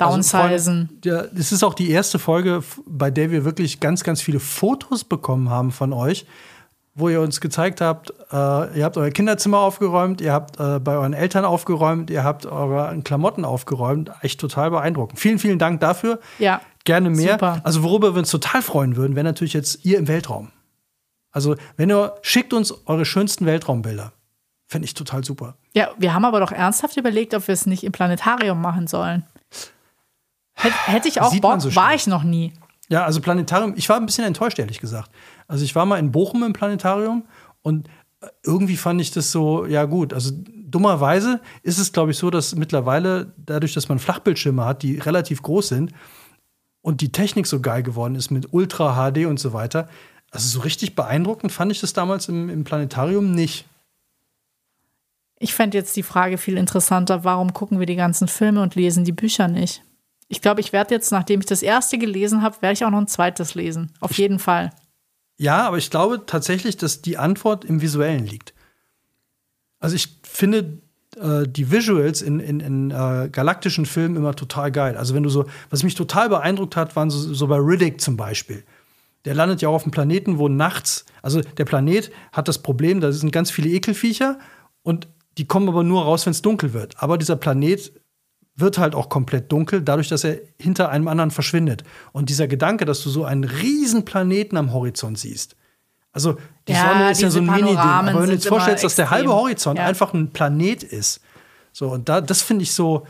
downsizen. 0.00 0.36
Also, 0.36 0.70
Freunde, 0.70 0.88
ja, 1.04 1.22
das 1.32 1.52
ist 1.52 1.62
auch 1.62 1.74
die 1.74 1.90
erste 1.90 2.18
Folge, 2.18 2.62
bei 2.86 3.10
der 3.10 3.30
wir 3.30 3.44
wirklich 3.44 3.80
ganz, 3.80 4.04
ganz 4.04 4.22
viele 4.22 4.40
Fotos 4.40 5.04
bekommen 5.04 5.50
haben 5.50 5.70
von 5.70 5.92
euch, 5.92 6.26
wo 6.94 7.08
ihr 7.08 7.20
uns 7.20 7.40
gezeigt 7.40 7.80
habt, 7.80 8.10
äh, 8.32 8.78
ihr 8.78 8.84
habt 8.84 8.96
euer 8.96 9.10
Kinderzimmer 9.10 9.58
aufgeräumt, 9.58 10.20
ihr 10.20 10.32
habt 10.32 10.58
äh, 10.58 10.78
bei 10.80 10.96
euren 10.96 11.12
Eltern 11.12 11.44
aufgeräumt, 11.44 12.10
ihr 12.10 12.24
habt 12.24 12.46
eure 12.46 12.98
Klamotten 13.02 13.44
aufgeräumt. 13.44 14.10
Echt 14.22 14.40
total 14.40 14.70
beeindruckend. 14.70 15.18
Vielen, 15.18 15.38
vielen 15.38 15.58
Dank 15.58 15.80
dafür. 15.80 16.20
Ja. 16.38 16.60
Gerne 16.84 17.10
mehr. 17.10 17.32
Super. 17.32 17.60
Also 17.64 17.82
worüber 17.82 18.14
wir 18.14 18.18
uns 18.20 18.30
total 18.30 18.62
freuen 18.62 18.96
würden, 18.96 19.14
wäre 19.14 19.24
natürlich 19.24 19.52
jetzt 19.52 19.84
ihr 19.84 19.98
im 19.98 20.08
Weltraum. 20.08 20.50
Also 21.30 21.54
wenn 21.76 21.90
ihr 21.90 22.14
schickt 22.22 22.52
uns 22.52 22.74
eure 22.86 23.04
schönsten 23.04 23.46
Weltraumbilder. 23.46 24.12
Fände 24.66 24.84
ich 24.84 24.94
total 24.94 25.24
super. 25.24 25.56
Ja, 25.74 25.88
wir 25.98 26.14
haben 26.14 26.24
aber 26.24 26.38
doch 26.38 26.52
ernsthaft 26.52 26.96
überlegt, 26.96 27.34
ob 27.34 27.48
wir 27.48 27.52
es 27.52 27.66
nicht 27.66 27.82
im 27.82 27.90
Planetarium 27.90 28.60
machen 28.60 28.86
sollen. 28.86 29.24
Hätt, 30.54 30.72
hätte 30.86 31.08
ich 31.08 31.20
auch 31.20 31.34
Bock, 31.40 31.60
so 31.60 31.74
war 31.74 31.94
ich 31.94 32.06
noch 32.06 32.22
nie. 32.22 32.52
Ja, 32.88 33.04
also 33.04 33.20
Planetarium, 33.20 33.74
ich 33.76 33.88
war 33.88 33.96
ein 33.96 34.06
bisschen 34.06 34.24
enttäuscht, 34.24 34.58
ehrlich 34.58 34.80
gesagt. 34.80 35.10
Also 35.46 35.64
ich 35.64 35.74
war 35.74 35.86
mal 35.86 35.98
in 35.98 36.10
Bochum 36.10 36.42
im 36.42 36.52
Planetarium 36.52 37.24
und 37.62 37.88
äh, 38.20 38.26
irgendwie 38.44 38.76
fand 38.76 39.00
ich 39.00 39.12
das 39.12 39.30
so, 39.30 39.64
ja 39.64 39.84
gut, 39.84 40.12
also 40.12 40.32
dummerweise 40.34 41.40
ist 41.62 41.78
es, 41.78 41.92
glaube 41.92 42.10
ich, 42.10 42.18
so, 42.18 42.30
dass 42.30 42.54
mittlerweile, 42.56 43.32
dadurch, 43.36 43.74
dass 43.74 43.88
man 43.88 43.98
Flachbildschirme 43.98 44.64
hat, 44.64 44.82
die 44.82 44.98
relativ 44.98 45.42
groß 45.42 45.68
sind 45.68 45.92
und 46.82 47.00
die 47.00 47.12
Technik 47.12 47.46
so 47.46 47.60
geil 47.60 47.82
geworden 47.82 48.16
ist 48.16 48.30
mit 48.30 48.52
Ultra 48.52 48.94
HD 48.94 49.26
und 49.26 49.38
so 49.38 49.52
weiter, 49.52 49.88
also 50.32 50.48
so 50.48 50.60
richtig 50.60 50.94
beeindruckend 50.94 51.52
fand 51.52 51.72
ich 51.72 51.80
das 51.80 51.92
damals 51.92 52.28
im, 52.28 52.48
im 52.48 52.64
Planetarium 52.64 53.32
nicht. 53.32 53.66
Ich 55.38 55.54
fände 55.54 55.78
jetzt 55.78 55.96
die 55.96 56.02
Frage 56.02 56.38
viel 56.38 56.56
interessanter, 56.56 57.24
warum 57.24 57.52
gucken 57.52 57.78
wir 57.78 57.86
die 57.86 57.96
ganzen 57.96 58.28
Filme 58.28 58.62
und 58.62 58.74
lesen 58.74 59.04
die 59.04 59.12
Bücher 59.12 59.48
nicht? 59.48 59.82
Ich 60.32 60.40
glaube, 60.40 60.60
ich 60.60 60.72
werde 60.72 60.94
jetzt, 60.94 61.10
nachdem 61.10 61.40
ich 61.40 61.46
das 61.46 61.60
erste 61.60 61.98
gelesen 61.98 62.40
habe, 62.40 62.62
werde 62.62 62.74
ich 62.74 62.84
auch 62.84 62.90
noch 62.90 63.00
ein 63.00 63.08
zweites 63.08 63.56
lesen. 63.56 63.92
Auf 63.98 64.12
jeden 64.12 64.38
Fall. 64.38 64.70
Ja, 65.36 65.66
aber 65.66 65.76
ich 65.76 65.90
glaube 65.90 66.24
tatsächlich, 66.24 66.76
dass 66.76 67.02
die 67.02 67.18
Antwort 67.18 67.64
im 67.64 67.82
Visuellen 67.82 68.26
liegt. 68.26 68.54
Also 69.80 69.96
ich 69.96 70.20
finde 70.22 70.78
äh, 71.16 71.48
die 71.48 71.72
Visuals 71.72 72.22
in, 72.22 72.38
in, 72.38 72.60
in 72.60 72.90
äh, 72.92 73.28
galaktischen 73.32 73.86
Filmen 73.86 74.14
immer 74.14 74.36
total 74.36 74.70
geil. 74.70 74.96
Also 74.96 75.16
wenn 75.16 75.24
du 75.24 75.30
so, 75.30 75.46
was 75.68 75.82
mich 75.82 75.96
total 75.96 76.28
beeindruckt 76.28 76.76
hat, 76.76 76.94
waren 76.94 77.10
so, 77.10 77.34
so 77.34 77.48
bei 77.48 77.56
Riddick 77.56 78.00
zum 78.00 78.16
Beispiel. 78.16 78.62
Der 79.24 79.34
landet 79.34 79.62
ja 79.62 79.68
auch 79.68 79.74
auf 79.74 79.82
einem 79.82 79.90
Planeten, 79.90 80.38
wo 80.38 80.48
nachts, 80.48 81.06
also 81.22 81.40
der 81.40 81.64
Planet 81.64 82.12
hat 82.30 82.46
das 82.46 82.58
Problem, 82.58 83.00
da 83.00 83.10
sind 83.10 83.32
ganz 83.32 83.50
viele 83.50 83.70
Ekelviecher 83.70 84.38
und 84.82 85.08
die 85.38 85.46
kommen 85.46 85.68
aber 85.68 85.82
nur 85.82 86.04
raus, 86.04 86.24
wenn 86.24 86.30
es 86.30 86.42
dunkel 86.42 86.72
wird. 86.72 87.02
Aber 87.02 87.18
dieser 87.18 87.36
Planet 87.36 87.92
wird 88.60 88.78
halt 88.78 88.94
auch 88.94 89.08
komplett 89.08 89.50
dunkel, 89.50 89.82
dadurch, 89.82 90.08
dass 90.08 90.24
er 90.24 90.38
hinter 90.58 90.88
einem 90.90 91.08
anderen 91.08 91.30
verschwindet. 91.30 91.84
Und 92.12 92.28
dieser 92.30 92.46
Gedanke, 92.48 92.84
dass 92.84 93.02
du 93.02 93.10
so 93.10 93.24
einen 93.24 93.44
riesen 93.44 94.04
Planeten 94.04 94.56
am 94.56 94.72
Horizont 94.72 95.18
siehst. 95.18 95.56
Also 96.12 96.36
die 96.66 96.72
Ja, 96.72 96.88
Sonne 96.92 97.10
ist 97.12 97.22
ja 97.22 97.30
so 97.30 97.38
ein 97.38 97.46
Mini-Ding. 97.46 97.76
Aber 97.76 98.20
wenn 98.20 98.26
du 98.26 98.32
jetzt 98.32 98.48
vorstellst, 98.48 98.84
dass 98.84 98.96
der 98.96 99.10
halbe. 99.10 99.32
Horizont 99.32 99.78
Ja. 99.78 99.86
einfach 99.86 100.12
ein 100.12 100.30
Planet 100.32 100.82
ist. 100.82 101.20
So, 101.72 101.88
und 101.90 102.08
da, 102.08 102.20
das 102.20 102.42
finde 102.42 102.64
ich 102.64 102.72
so, 102.72 103.06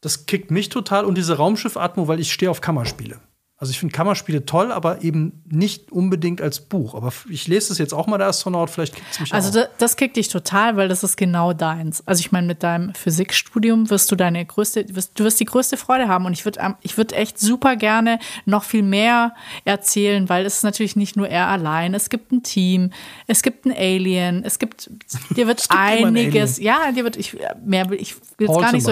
das 0.00 0.26
kickt 0.26 0.50
mich 0.50 0.68
total 0.68 1.04
und 1.04 1.16
diese 1.16 1.36
Raumschiff-Atmo, 1.36 2.08
weil 2.08 2.18
ich 2.18 2.32
stehe 2.32 2.50
auf 2.50 2.60
Kammerspiele. 2.60 3.20
Also 3.62 3.70
ich 3.70 3.78
finde 3.78 3.94
Kammerspiele 3.94 4.44
toll, 4.44 4.72
aber 4.72 5.04
eben 5.04 5.40
nicht 5.48 5.92
unbedingt 5.92 6.40
als 6.40 6.58
Buch. 6.62 6.96
Aber 6.96 7.12
ich 7.30 7.46
lese 7.46 7.72
es 7.72 7.78
jetzt 7.78 7.94
auch 7.94 8.08
mal, 8.08 8.18
der 8.18 8.26
Astronaut, 8.26 8.70
vielleicht 8.70 8.96
kickt 8.96 9.06
es 9.12 9.20
mich 9.20 9.32
Also 9.32 9.60
auch. 9.60 9.68
das, 9.78 9.94
kickt 9.94 10.16
dich 10.16 10.28
total, 10.28 10.76
weil 10.76 10.88
das 10.88 11.04
ist 11.04 11.16
genau 11.16 11.52
deins. 11.52 12.02
Also 12.04 12.18
ich 12.18 12.32
meine, 12.32 12.48
mit 12.48 12.64
deinem 12.64 12.92
Physikstudium 12.92 13.88
wirst 13.88 14.10
du 14.10 14.16
deine 14.16 14.44
größte, 14.44 14.92
wirst, 14.96 15.16
du 15.16 15.22
wirst 15.22 15.38
die 15.38 15.44
größte 15.44 15.76
Freude 15.76 16.08
haben. 16.08 16.26
Und 16.26 16.32
ich 16.32 16.44
würde 16.44 16.74
ich 16.80 16.96
würd 16.96 17.12
echt 17.12 17.38
super 17.38 17.76
gerne 17.76 18.18
noch 18.46 18.64
viel 18.64 18.82
mehr 18.82 19.32
erzählen, 19.64 20.28
weil 20.28 20.44
es 20.44 20.56
ist 20.56 20.64
natürlich 20.64 20.96
nicht 20.96 21.14
nur 21.14 21.28
er 21.28 21.46
allein. 21.46 21.94
Es 21.94 22.10
gibt 22.10 22.32
ein 22.32 22.42
Team, 22.42 22.90
es 23.28 23.42
gibt 23.42 23.64
ein 23.64 23.70
Alien, 23.70 24.42
es 24.42 24.58
gibt, 24.58 24.90
dir 25.36 25.46
wird 25.46 25.58
gibt 25.68 25.72
immer 25.72 26.08
ein 26.08 26.16
einiges, 26.16 26.58
ja, 26.58 26.90
dir 26.90 27.04
wird, 27.04 27.16
ich, 27.16 27.36
mehr 27.64 27.88
will, 27.90 28.00
ich 28.00 28.16
will 28.38 28.48
jetzt 28.48 28.60
gar 28.60 28.72
nicht 28.72 28.84
so. 28.84 28.90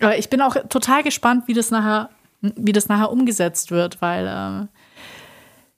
Aber 0.00 0.18
ich 0.18 0.28
bin 0.28 0.42
auch 0.42 0.56
total 0.68 1.02
gespannt, 1.02 1.44
wie 1.46 1.54
das 1.54 1.70
nachher, 1.70 2.10
wie 2.56 2.72
das 2.72 2.88
nachher 2.88 3.10
umgesetzt 3.10 3.70
wird, 3.70 4.00
weil 4.00 4.26
ähm, 4.28 4.68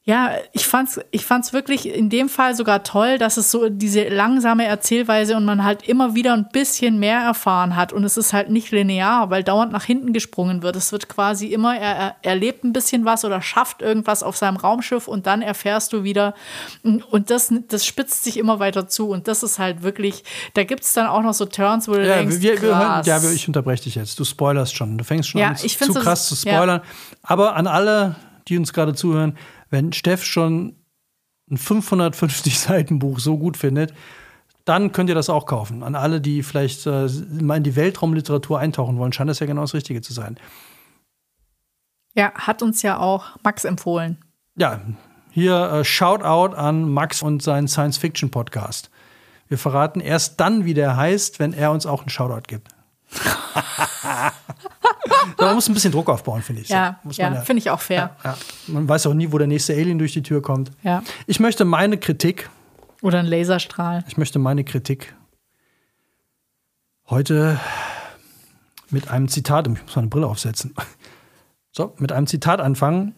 ja, 0.09 0.31
ich 0.53 0.67
fand's, 0.67 0.99
ich 1.11 1.27
fand's 1.27 1.53
wirklich 1.53 1.87
in 1.87 2.09
dem 2.09 2.31
Fall 2.31 2.55
sogar 2.55 2.83
toll, 2.83 3.19
dass 3.19 3.37
es 3.37 3.51
so 3.51 3.69
diese 3.69 4.09
langsame 4.09 4.65
Erzählweise 4.65 5.37
und 5.37 5.45
man 5.45 5.65
halt 5.65 5.87
immer 5.87 6.15
wieder 6.15 6.33
ein 6.33 6.49
bisschen 6.51 6.99
mehr 6.99 7.21
erfahren 7.21 7.77
hat. 7.77 7.93
Und 7.93 8.05
es 8.05 8.17
ist 8.17 8.33
halt 8.33 8.49
nicht 8.49 8.71
linear, 8.71 9.29
weil 9.29 9.45
dauernd 9.45 9.71
nach 9.71 9.85
hinten 9.85 10.15
gesprungen 10.15 10.63
wird. 10.63 10.77
Es 10.77 10.93
wird 10.93 11.11
quasi 11.11 11.49
immer, 11.49 11.77
er, 11.77 11.95
er 11.95 12.17
erlebt 12.23 12.65
ein 12.65 12.73
bisschen 12.73 13.05
was 13.05 13.23
oder 13.27 13.43
schafft 13.43 13.83
irgendwas 13.83 14.23
auf 14.23 14.35
seinem 14.35 14.57
Raumschiff 14.57 15.09
und 15.09 15.27
dann 15.27 15.43
erfährst 15.43 15.93
du 15.93 16.05
wieder. 16.05 16.33
Und 16.83 17.29
das, 17.29 17.53
das 17.69 17.85
spitzt 17.85 18.25
sich 18.25 18.39
immer 18.39 18.61
weiter 18.61 18.89
zu. 18.89 19.11
Und 19.11 19.29
das 19.29 19.43
ist 19.43 19.59
halt 19.59 19.83
wirklich, 19.83 20.25
da 20.55 20.65
gibt's 20.65 20.95
dann 20.95 21.07
auch 21.07 21.23
noch 21.23 21.35
so 21.35 21.45
Turns, 21.45 21.87
wo 21.87 21.93
du 21.93 22.09
Ja, 22.09 22.15
denkst, 22.17 22.37
wir, 22.41 22.63
wir, 22.63 22.71
krass. 22.71 23.07
ja, 23.07 23.21
ich 23.31 23.47
unterbreche 23.47 23.83
dich 23.83 23.97
jetzt. 23.97 24.19
Du 24.19 24.25
spoilerst 24.25 24.75
schon. 24.75 24.97
Du 24.97 25.05
fängst 25.05 25.29
schon 25.29 25.39
Ja, 25.43 25.49
an, 25.49 25.57
ich 25.63 25.77
zu 25.79 25.93
krass 25.93 26.31
zu 26.31 26.49
ja. 26.49 26.55
spoilern. 26.55 26.81
Aber 27.23 27.57
an 27.57 27.67
alle, 27.67 28.17
die 28.49 28.57
uns 28.57 28.73
gerade 28.73 28.95
zuhören, 28.95 29.37
wenn 29.71 29.93
Steff 29.93 30.25
schon 30.25 30.77
ein 31.51 31.57
550 31.57 32.59
Seiten 32.59 32.99
Buch 32.99 33.19
so 33.19 33.39
gut 33.39 33.57
findet, 33.57 33.95
dann 34.65 34.93
könnt 34.93 35.09
ihr 35.09 35.15
das 35.15 35.31
auch 35.31 35.47
kaufen. 35.47 35.83
An 35.83 35.95
alle, 35.95 36.21
die 36.21 36.43
vielleicht 36.43 36.87
äh, 36.87 37.09
mal 37.41 37.57
in 37.57 37.63
die 37.63 37.75
Weltraumliteratur 37.75 38.59
eintauchen 38.59 38.99
wollen, 38.99 39.13
scheint 39.13 39.31
das 39.31 39.39
ja 39.39 39.47
genau 39.47 39.63
das 39.63 39.75
Richtige 39.75 40.03
zu 40.03 40.13
sein. 40.13 40.39
Ja, 42.15 42.33
hat 42.35 42.63
uns 42.63 42.83
ja 42.83 42.99
auch 42.99 43.37
Max 43.43 43.65
empfohlen. 43.65 44.19
Ja, 44.57 44.81
hier 45.31 45.71
äh, 45.73 45.85
Shoutout 45.85 46.55
an 46.55 46.91
Max 46.91 47.23
und 47.23 47.43
seinen 47.43 47.69
Science-Fiction-Podcast. 47.69 48.91
Wir 49.49 49.57
verraten 49.57 50.01
erst 50.01 50.39
dann, 50.41 50.67
wie 50.67 50.75
der 50.75 50.97
heißt, 50.97 51.39
wenn 51.39 51.55
er 51.55 51.73
uns 51.73 51.87
auch 51.87 52.01
einen 52.01 52.11
Shoutout 52.11 52.47
gibt. 52.47 52.69
man 55.39 55.55
muss 55.55 55.69
ein 55.69 55.75
bisschen 55.75 55.93
Druck 55.93 56.09
aufbauen, 56.09 56.43
finde 56.43 56.63
ich. 56.63 56.69
So. 56.69 56.75
Ja, 56.75 56.99
muss 57.03 57.19
man 57.19 57.35
ja, 57.35 57.41
finde 57.43 57.59
ich 57.61 57.71
auch 57.71 57.81
fair. 57.81 58.17
ja, 58.25 58.31
ja. 58.33 58.39
Man 58.67 58.89
weiß 58.89 59.07
auch 59.07 59.15
nie, 59.15 59.33
wo 59.33 59.39
der 59.39 59.47
nächste 59.47 59.75
Alien 59.75 59.99
durch 59.99 60.13
die 60.13 60.23
Tür 60.23 60.43
kommt. 60.43 60.71
Ja. 60.83 61.03
Ich 61.27 61.41
möchte 61.41 61.65
meine 61.65 61.99
Kritik, 61.99 62.51
Oder 63.03 63.19
ein 63.21 63.27
Laserstrahl. 63.27 64.05
ich 64.09 64.17
möchte 64.17 64.39
meine 64.39 64.65
Kritik 64.65 65.15
heute 67.09 67.59
mit 68.91 69.09
einem 69.09 69.29
Zitat, 69.29 69.67
ich 69.69 69.83
muss 69.83 69.97
meine 69.97 70.09
Brille 70.09 70.27
aufsetzen. 70.27 70.75
So, 71.71 71.95
mit 71.99 72.13
einem 72.13 72.27
Zitat 72.27 72.61
anfangen. 72.61 73.15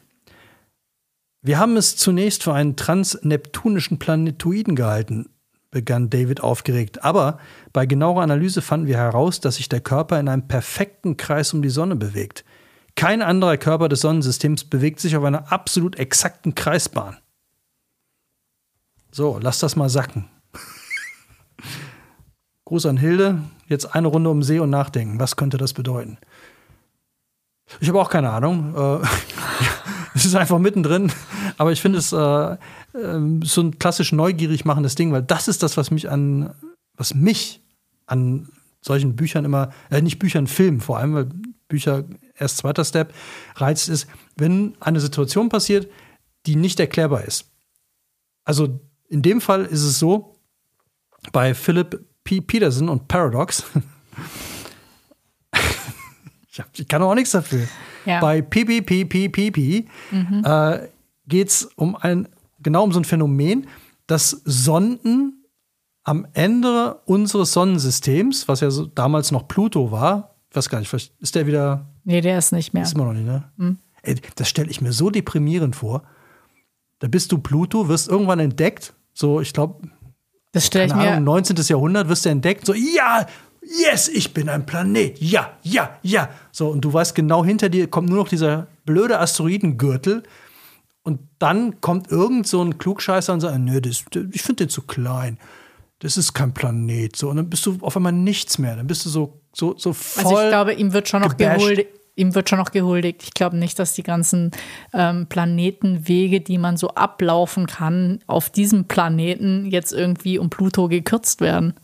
Wir 1.41 1.59
haben 1.59 1.77
es 1.77 1.97
zunächst 1.97 2.43
für 2.43 2.53
einen 2.53 2.77
transneptunischen 2.77 3.99
Planetoiden 3.99 4.75
gehalten, 4.77 5.31
begann 5.71 6.11
David 6.11 6.41
aufgeregt. 6.41 7.05
Aber 7.05 7.39
bei 7.73 7.87
genauerer 7.87 8.23
Analyse 8.23 8.63
fanden 8.63 8.87
wir 8.87 8.97
heraus, 8.97 9.41
dass 9.41 9.57
sich 9.57 9.69
der 9.69 9.81
Körper 9.81 10.19
in 10.19 10.29
einem 10.29 10.49
perfekten 10.49 11.17
Kreis 11.17 11.53
um 11.53 11.63
die 11.63 11.71
Sonne 11.71 11.97
bewegt. 11.97 12.45
Kein 12.97 13.23
anderer 13.23 13.57
Körper 13.57 13.89
des 13.89 14.01
Sonnensystems 14.01 14.65
bewegt 14.65 15.01
sich 15.01 15.17
auf 15.17 15.25
einer 15.25 15.53
absolut 15.53 15.97
exakten 15.97 16.55
Kreisbahn. 16.55 17.17
So, 19.13 19.39
lass 19.41 19.59
das 19.59 19.77
mal 19.77 19.89
sacken. 19.89 20.29
Gruß 22.65 22.87
an 22.87 22.97
Hilde. 22.97 23.43
Jetzt 23.67 23.95
eine 23.95 24.09
Runde 24.09 24.31
um 24.31 24.43
See 24.43 24.59
und 24.59 24.71
nachdenken. 24.71 25.21
Was 25.21 25.37
könnte 25.37 25.57
das 25.57 25.73
bedeuten? 25.73 26.19
Ich 27.79 27.89
habe 27.89 28.01
auch 28.01 28.11
keine 28.11 28.31
Ahnung. 28.31 28.75
Äh, 28.75 29.07
Es 30.15 30.25
ist 30.25 30.35
einfach 30.35 30.59
mittendrin. 30.59 31.13
Aber 31.57 31.73
ich 31.73 31.81
finde 31.81 31.99
es 31.99 32.13
äh, 32.13 32.57
ähm, 32.95 33.43
so 33.43 33.63
ein 33.63 33.79
klassisch 33.79 34.13
neugierig 34.13 34.65
machendes 34.65 34.95
Ding, 34.95 35.13
weil 35.13 35.23
das 35.23 35.49
ist 35.49 35.63
das, 35.63 35.77
was 35.77 35.91
mich 35.91 36.11
an, 36.11 36.55
was 36.97 37.15
mich 37.15 37.63
an 38.07 38.49
solchen 38.81 39.17
Büchern 39.17 39.45
immer, 39.45 39.71
äh, 39.91 40.01
nicht 40.01 40.19
Büchern, 40.19 40.47
Filmen 40.47 40.81
vor 40.81 40.99
allem, 40.99 41.15
weil 41.15 41.29
Bücher 41.69 42.05
erst 42.37 42.59
zweiter 42.59 42.85
Step, 42.85 43.15
reizt 43.57 43.89
ist, 43.89 44.07
wenn 44.37 44.75
eine 44.81 45.01
Situation 45.01 45.49
passiert, 45.49 45.89
die 46.47 46.57
nicht 46.57 46.81
erklärbar 46.81 47.25
ist. 47.25 47.51
Also 48.45 48.81
in 49.09 49.23
dem 49.23 49.41
Fall 49.41 49.65
ist 49.65 49.83
es 49.83 49.99
so, 49.99 50.37
bei 51.33 51.55
Philip 51.55 52.05
P. 52.25 52.41
Peterson 52.41 52.89
und 52.89 53.09
Paradox, 53.09 53.65
ich, 56.51 56.61
hab, 56.61 56.67
ich 56.73 56.89
kann 56.89 57.03
auch 57.03 57.15
nichts 57.15 57.33
dafür. 57.33 57.67
Ja. 58.07 58.21
Bei 58.21 58.41
PPPPPP 58.41 59.87
äh, 60.45 60.89
geht 61.27 61.49
es 61.49 61.65
um 61.77 61.97
ein, 61.97 62.29
genau 62.63 62.85
um 62.85 62.93
so 62.93 63.01
ein 63.01 63.05
Phänomen, 63.05 63.67
dass 64.07 64.31
Sonden 64.45 65.45
am 66.05 66.27
Ende 66.33 66.95
unseres 67.05 67.53
Sonnensystems, 67.53 68.49
was 68.49 68.61
ja 68.61 68.71
so 68.71 68.87
damals 68.87 69.31
noch 69.33 69.47
Pluto 69.49 69.91
war, 69.93 70.35
ich 70.51 70.57
weiß 70.57 70.69
gar 70.69 70.79
nicht, 70.81 70.89
vielleicht 70.89 71.13
ist 71.21 71.35
der 71.35 71.47
wieder, 71.47 71.87
Nee, 72.05 72.21
der 72.21 72.39
ist 72.39 72.53
nicht 72.53 72.73
mehr. 72.75 72.83
ist 72.83 72.95
immer 72.95 73.05
noch 73.05 73.13
nicht, 73.13 73.27
ne? 73.27 73.77
Ey, 74.03 74.17
das 74.37 74.49
stelle 74.49 74.71
ich 74.71 74.81
mir 74.81 74.93
so 74.93 75.11
deprimierend 75.11 75.77
vor. 75.77 76.03
Da 76.99 77.09
bist 77.09 77.31
du 77.33 77.39
Pluto, 77.39 77.89
wirst 77.89 78.09
irgendwann 78.09 78.41
entdeckt, 78.41 78.95
so, 79.13 79.41
ich 79.41 79.53
glaube, 79.53 79.87
Das 80.53 80.67
stelle 80.67 80.87
ich 80.87 80.95
mir. 80.95 81.13
Ahnung, 81.13 81.25
19. 81.25 81.57
Jahrhundert 81.57 82.09
wirst 82.09 82.25
du 82.25 82.31
entdeckt, 82.31 82.67
so, 82.67 82.75
ja, 82.75 83.27
yes, 83.63 84.09
ich 84.09 84.33
bin 84.35 84.49
ein 84.49 84.67
Planet, 84.67 85.21
ja, 85.21 85.53
ja, 85.63 85.99
ja. 86.03 86.31
So, 86.51 86.69
und 86.69 86.81
du 86.81 86.93
weißt 86.93 87.15
genau, 87.15 87.45
hinter 87.45 87.69
dir 87.69 87.87
kommt 87.89 88.09
nur 88.09 88.19
noch 88.19 88.29
dieser 88.29 88.67
blöde 88.85 89.21
Asteroidengürtel. 89.21 90.23
Und 91.03 91.21
dann 91.39 91.81
kommt 91.81 92.11
irgend 92.11 92.47
so 92.47 92.63
ein 92.63 92.79
Klugscheißer 92.79 93.33
und 93.33 93.41
sagt, 93.41 93.59
nö, 93.59 93.81
das, 93.81 94.05
ich 94.33 94.43
finde 94.43 94.65
den 94.65 94.69
zu 94.69 94.83
klein. 94.83 95.39
Das 96.01 96.17
ist 96.17 96.33
kein 96.33 96.53
Planet. 96.53 97.15
So, 97.15 97.29
und 97.31 97.37
dann 97.37 97.51
bist 97.51 97.65
du 97.67 97.79
auf 97.81 97.97
einmal 97.97 98.13
nichts 98.13 98.59
mehr. 98.59 98.77
Dann 98.77 98.87
bist 98.87 99.05
du 99.05 99.11
so, 99.11 99.41
so, 99.53 99.77
so 99.77 99.93
voll. 99.93 100.25
Also 100.25 100.43
ich 100.43 100.49
glaube, 100.49 100.73
ihm 100.75 100.93
wird 100.93 101.09
schon 101.09 101.23
noch 101.23 101.37
gehuldigt. 101.37 101.89
Ihm 102.17 102.35
wird 102.35 102.51
schon 102.51 102.59
noch 102.59 102.73
gehuldigt. 102.73 103.23
Ich 103.23 103.33
glaube 103.33 103.57
nicht, 103.57 103.79
dass 103.79 103.95
die 103.95 104.03
ganzen 104.03 104.51
ähm, 104.93 105.27
Planetenwege, 105.29 106.41
die 106.41 106.59
man 106.59 106.77
so 106.77 106.89
ablaufen 106.89 107.67
kann, 107.67 108.19
auf 108.27 108.51
diesem 108.51 108.89
Planeten 108.89 109.65
jetzt 109.67 109.93
irgendwie 109.93 110.39
um 110.39 110.51
Pluto 110.51 110.89
gekürzt 110.89 111.41
werden. 111.41 111.75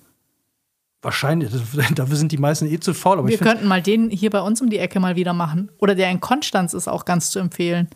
wahrscheinlich, 1.00 1.50
dafür 1.94 2.16
sind 2.16 2.32
die 2.32 2.38
meisten 2.38 2.66
eh 2.66 2.80
zu 2.80 2.92
faul. 2.92 3.26
Wir 3.28 3.38
könnten 3.38 3.66
mal 3.66 3.80
den 3.80 4.10
hier 4.10 4.30
bei 4.30 4.40
uns 4.40 4.60
um 4.60 4.68
die 4.68 4.78
Ecke 4.78 5.00
mal 5.00 5.16
wieder 5.16 5.32
machen. 5.32 5.70
Oder 5.78 5.94
der 5.94 6.10
in 6.10 6.20
Konstanz 6.20 6.74
ist 6.74 6.88
auch 6.88 7.06
ganz 7.06 7.30
zu 7.30 7.38
empfehlen. 7.38 7.88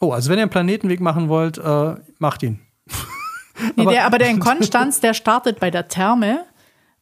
Oh, 0.00 0.12
also 0.12 0.30
wenn 0.30 0.38
ihr 0.38 0.42
einen 0.42 0.50
Planetenweg 0.50 1.00
machen 1.00 1.28
wollt, 1.28 1.58
äh, 1.58 1.94
macht 2.18 2.42
ihn. 2.42 2.60
Nee, 3.74 3.82
Aber- 3.82 3.90
der, 3.90 4.06
aber 4.06 4.18
der 4.18 4.30
in 4.30 4.38
Konstanz, 4.38 5.00
der 5.02 5.14
startet 5.14 5.58
bei 5.58 5.70
der 5.72 5.88
Therme. 5.88 6.44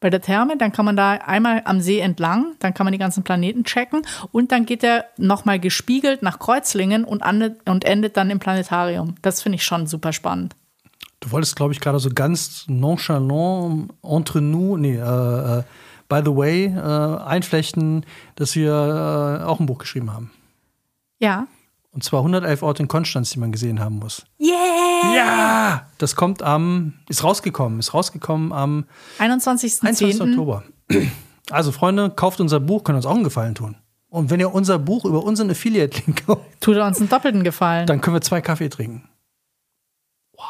Bei 0.01 0.09
der 0.09 0.23
Therme, 0.23 0.57
dann 0.57 0.73
kann 0.73 0.85
man 0.87 0.97
da 0.97 1.13
einmal 1.13 1.63
am 1.67 1.81
See 1.81 2.01
entlang, 2.01 2.55
dann 2.61 2.73
kann 2.75 2.85
man 2.85 2.93
die 2.93 2.99
ganzen 2.99 3.25
Planeten 3.25 3.65
checken 3.65 4.03
und 4.31 4.53
dann 4.53 4.65
geht 4.67 4.83
er 4.85 5.07
nochmal 5.17 5.59
gespiegelt 5.59 6.23
nach 6.23 6.39
Kreuzlingen 6.39 7.05
und, 7.05 7.23
und 7.67 7.85
endet 7.85 8.17
dann 8.17 8.29
im 8.31 8.39
Planetarium. 8.39 9.15
Das 9.23 9.43
finde 9.43 9.57
ich 9.57 9.65
schon 9.65 9.87
super 9.87 10.13
spannend. 10.13 10.55
Du 11.21 11.31
wolltest, 11.31 11.57
glaube 11.57 11.73
ich, 11.73 11.81
gerade 11.81 11.99
so 11.99 12.11
ganz 12.11 12.65
nonchalant 12.69 13.91
entre 14.03 14.41
nous, 14.43 14.79
nee, 14.79 14.97
äh, 14.97 15.59
äh, 15.59 15.63
by 16.11 16.21
the 16.25 16.37
way, 16.37 16.67
äh, 16.67 17.23
einflechten, 17.25 18.05
dass 18.37 18.55
wir 18.55 19.41
äh, 19.41 19.45
auch 19.45 19.61
ein 19.61 19.67
Buch 19.67 19.79
geschrieben 19.79 20.13
haben. 20.13 20.31
Ja. 21.19 21.47
Und 21.97 22.03
zwar 22.03 22.21
111 22.21 22.63
Orte 22.63 22.83
in 22.83 22.89
Konstanz, 22.89 23.31
die 23.31 23.39
man 23.39 23.53
gesehen 23.53 23.81
haben 23.81 23.99
muss. 24.01 24.27
Yeah! 24.39 25.15
Ja! 25.15 25.87
Das 25.97 26.15
kommt 26.15 26.43
am, 26.43 26.93
ist 27.09 27.25
rausgekommen, 27.25 27.79
ist 27.79 27.95
rausgekommen 27.95 28.53
am 28.53 28.85
21. 29.19 29.77
21.10. 29.77 30.29
Oktober. 30.31 30.63
Also, 31.51 31.73
Freunde, 31.73 32.11
kauft 32.11 32.39
unser 32.43 32.61
Buch, 32.61 32.85
könnt 32.85 32.97
uns 32.97 33.07
auch 33.07 33.15
einen 33.15 33.25
Gefallen 33.25 33.55
tun. 33.55 33.77
Und 34.11 34.29
wenn 34.29 34.41
ihr 34.41 34.53
unser 34.53 34.79
Buch 34.79 35.07
über 35.07 35.25
unseren 35.25 35.51
Affiliate-Link 35.51 36.27
kauft, 36.27 36.43
Tut 36.61 36.77
er 36.77 36.87
uns 36.87 36.99
einen 37.01 37.09
doppelten 37.09 37.43
Gefallen. 37.43 37.87
dann 37.87 38.03
können 38.03 38.15
wir 38.17 38.21
zwei 38.21 38.43
Kaffee 38.43 38.69
trinken. 38.69 39.09
Wow. 40.37 40.45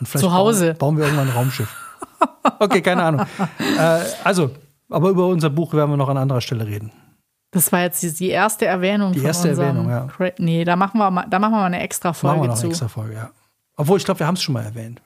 Und 0.00 0.08
vielleicht 0.08 0.24
Zu 0.24 0.32
Hause. 0.32 0.68
Bauen, 0.68 0.78
bauen 0.78 0.96
wir 0.96 1.04
irgendwann 1.04 1.28
ein 1.28 1.34
Raumschiff. 1.34 1.76
Okay, 2.58 2.80
keine 2.80 3.02
Ahnung. 3.02 3.26
äh, 3.78 4.00
also, 4.24 4.50
aber 4.88 5.10
über 5.10 5.26
unser 5.26 5.50
Buch 5.50 5.74
werden 5.74 5.90
wir 5.90 5.98
noch 5.98 6.08
an 6.08 6.16
anderer 6.16 6.40
Stelle 6.40 6.66
reden. 6.66 6.90
Das 7.54 7.72
war 7.72 7.80
jetzt 7.80 8.02
die, 8.02 8.12
die 8.12 8.28
erste 8.28 8.66
Erwähnung 8.66 9.12
Die 9.12 9.20
von 9.20 9.26
erste 9.28 9.48
Erwähnung, 9.48 9.88
ja. 9.88 10.06
Cra- 10.06 10.34
Nee, 10.38 10.64
da 10.64 10.76
machen 10.76 10.98
wir 10.98 11.10
mal, 11.10 11.24
da 11.30 11.38
machen 11.38 11.52
wir 11.52 11.58
mal 11.60 11.66
eine 11.66 11.80
extra 11.80 12.10
Machen 12.10 12.14
Folge 12.16 12.42
wir 12.42 12.48
noch 12.48 12.54
zu. 12.56 12.62
eine 12.64 12.70
extra 12.70 12.88
Folge, 12.88 13.14
ja. 13.14 13.30
Obwohl, 13.76 13.96
ich 13.98 14.04
glaube, 14.04 14.20
wir 14.20 14.26
haben 14.26 14.34
es 14.34 14.42
schon 14.42 14.52
mal 14.52 14.64
erwähnt. 14.64 15.00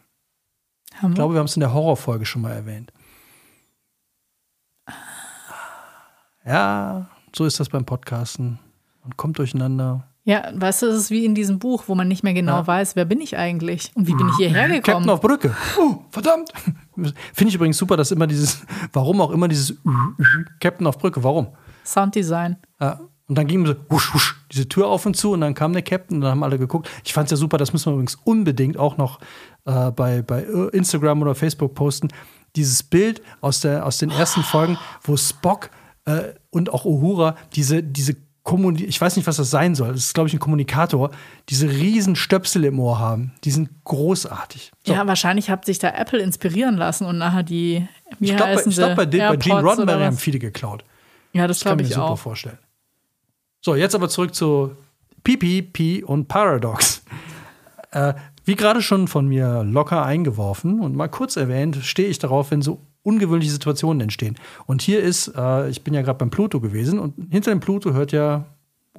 Haben 1.00 1.10
Ich 1.10 1.14
glaube, 1.14 1.34
wir 1.34 1.38
haben 1.38 1.46
es 1.46 1.56
in 1.56 1.60
der 1.60 1.72
Horrorfolge 1.72 2.24
schon 2.26 2.42
mal 2.42 2.52
erwähnt. 2.52 2.92
Ja, 6.44 7.06
so 7.36 7.44
ist 7.44 7.60
das 7.60 7.68
beim 7.68 7.84
Podcasten. 7.84 8.58
Man 9.02 9.16
kommt 9.16 9.38
durcheinander. 9.38 10.04
Ja, 10.24 10.50
weißt 10.54 10.82
du, 10.82 10.86
es 10.86 10.96
ist 10.96 11.10
wie 11.10 11.24
in 11.24 11.34
diesem 11.34 11.58
Buch, 11.58 11.84
wo 11.86 11.94
man 11.94 12.06
nicht 12.08 12.22
mehr 12.22 12.34
genau 12.34 12.56
Ja. 12.58 12.66
weiß, 12.66 12.96
wer 12.96 13.04
bin 13.06 13.20
ich 13.20 13.36
eigentlich 13.38 13.92
und 13.94 14.06
wie 14.06 14.14
bin 14.14 14.28
ich 14.28 14.36
hierher 14.36 14.68
Captain 14.68 14.82
gekommen. 14.82 15.10
auf 15.10 15.20
Brücke. 15.20 15.56
Oh, 15.78 15.96
verdammt. 16.10 16.50
Finde 16.96 17.48
ich 17.48 17.54
übrigens 17.54 17.78
super, 17.78 17.96
dass 17.96 18.10
immer 18.10 18.26
dieses, 18.26 18.62
warum 18.92 19.20
auch 19.22 19.30
immer 19.30 19.48
dieses 19.48 19.74
Captain 20.60 20.86
auf 20.86 20.98
Brücke, 20.98 21.22
warum? 21.24 21.48
Sounddesign. 21.92 22.56
Ja. 22.80 23.00
Und 23.26 23.36
dann 23.36 23.46
ging 23.46 23.66
so 23.66 23.74
husch, 23.90 24.14
husch, 24.14 24.36
diese 24.50 24.68
Tür 24.68 24.86
auf 24.86 25.04
und 25.04 25.14
zu 25.14 25.32
und 25.32 25.42
dann 25.42 25.52
kam 25.52 25.74
der 25.74 25.82
Captain 25.82 26.16
und 26.16 26.20
dann 26.22 26.30
haben 26.30 26.42
alle 26.42 26.58
geguckt. 26.58 26.88
Ich 27.04 27.12
fand 27.12 27.26
es 27.26 27.32
ja 27.32 27.36
super, 27.36 27.58
das 27.58 27.74
müssen 27.74 27.86
wir 27.86 27.92
übrigens 27.92 28.14
unbedingt 28.24 28.78
auch 28.78 28.96
noch 28.96 29.20
äh, 29.66 29.90
bei, 29.90 30.22
bei 30.22 30.44
Instagram 30.72 31.20
oder 31.20 31.34
Facebook 31.34 31.74
posten. 31.74 32.08
Dieses 32.56 32.82
Bild 32.82 33.20
aus, 33.42 33.60
der, 33.60 33.84
aus 33.84 33.98
den 33.98 34.10
ersten 34.10 34.42
Folgen, 34.42 34.78
wo 35.02 35.14
Spock 35.18 35.68
äh, 36.06 36.32
und 36.48 36.72
auch 36.72 36.86
Uhura 36.86 37.36
diese, 37.54 37.82
diese 37.82 38.16
Kommuni 38.44 38.84
ich 38.84 38.98
weiß 38.98 39.16
nicht, 39.16 39.26
was 39.26 39.36
das 39.36 39.50
sein 39.50 39.74
soll. 39.74 39.88
Das 39.92 40.04
ist, 40.04 40.14
glaube 40.14 40.28
ich, 40.28 40.32
ein 40.34 40.38
Kommunikator, 40.40 41.10
diese 41.50 41.68
riesen 41.68 42.16
Stöpsel 42.16 42.64
im 42.64 42.80
Ohr 42.80 42.98
haben. 42.98 43.34
Die 43.44 43.50
sind 43.50 43.68
großartig. 43.84 44.72
So. 44.86 44.94
Ja, 44.94 45.06
wahrscheinlich 45.06 45.50
hat 45.50 45.66
sich 45.66 45.78
da 45.78 45.90
Apple 45.90 46.20
inspirieren 46.20 46.78
lassen 46.78 47.04
und 47.04 47.18
nachher 47.18 47.42
die, 47.42 47.86
wie 48.18 48.30
ich 48.30 48.36
glaube, 48.38 48.54
bei, 48.54 48.62
ich 48.66 48.74
glaub, 48.74 48.96
bei, 48.96 49.04
den- 49.04 49.20
bei 49.28 49.36
Gene 49.36 49.60
Roddenberry 49.60 50.04
haben 50.04 50.16
viele 50.16 50.38
geklaut. 50.38 50.82
Ja, 51.32 51.46
das 51.46 51.58
Das 51.60 51.68
kann 51.70 51.78
ich 51.78 51.88
mir 51.88 51.94
super 51.94 52.06
auch. 52.10 52.18
vorstellen. 52.18 52.58
So, 53.60 53.74
jetzt 53.74 53.94
aber 53.94 54.08
zurück 54.08 54.34
zu 54.34 54.76
PPP 55.24 56.04
und 56.04 56.28
Paradox. 56.28 57.02
Äh, 57.90 58.12
wie 58.44 58.54
gerade 58.54 58.82
schon 58.82 59.08
von 59.08 59.26
mir 59.26 59.64
locker 59.64 60.04
eingeworfen 60.04 60.80
und 60.80 60.94
mal 60.94 61.08
kurz 61.08 61.36
erwähnt, 61.36 61.76
stehe 61.76 62.10
ich 62.10 62.18
darauf, 62.18 62.50
wenn 62.50 62.60
so 62.60 62.82
ungewöhnliche 63.02 63.50
Situationen 63.50 64.02
entstehen. 64.02 64.36
Und 64.66 64.82
hier 64.82 65.00
ist, 65.02 65.28
äh, 65.34 65.70
ich 65.70 65.84
bin 65.84 65.94
ja 65.94 66.02
gerade 66.02 66.18
beim 66.18 66.28
Pluto 66.28 66.60
gewesen 66.60 66.98
und 66.98 67.14
hinter 67.30 67.50
dem 67.50 67.60
Pluto 67.60 67.94
hört 67.94 68.12
ja, 68.12 68.44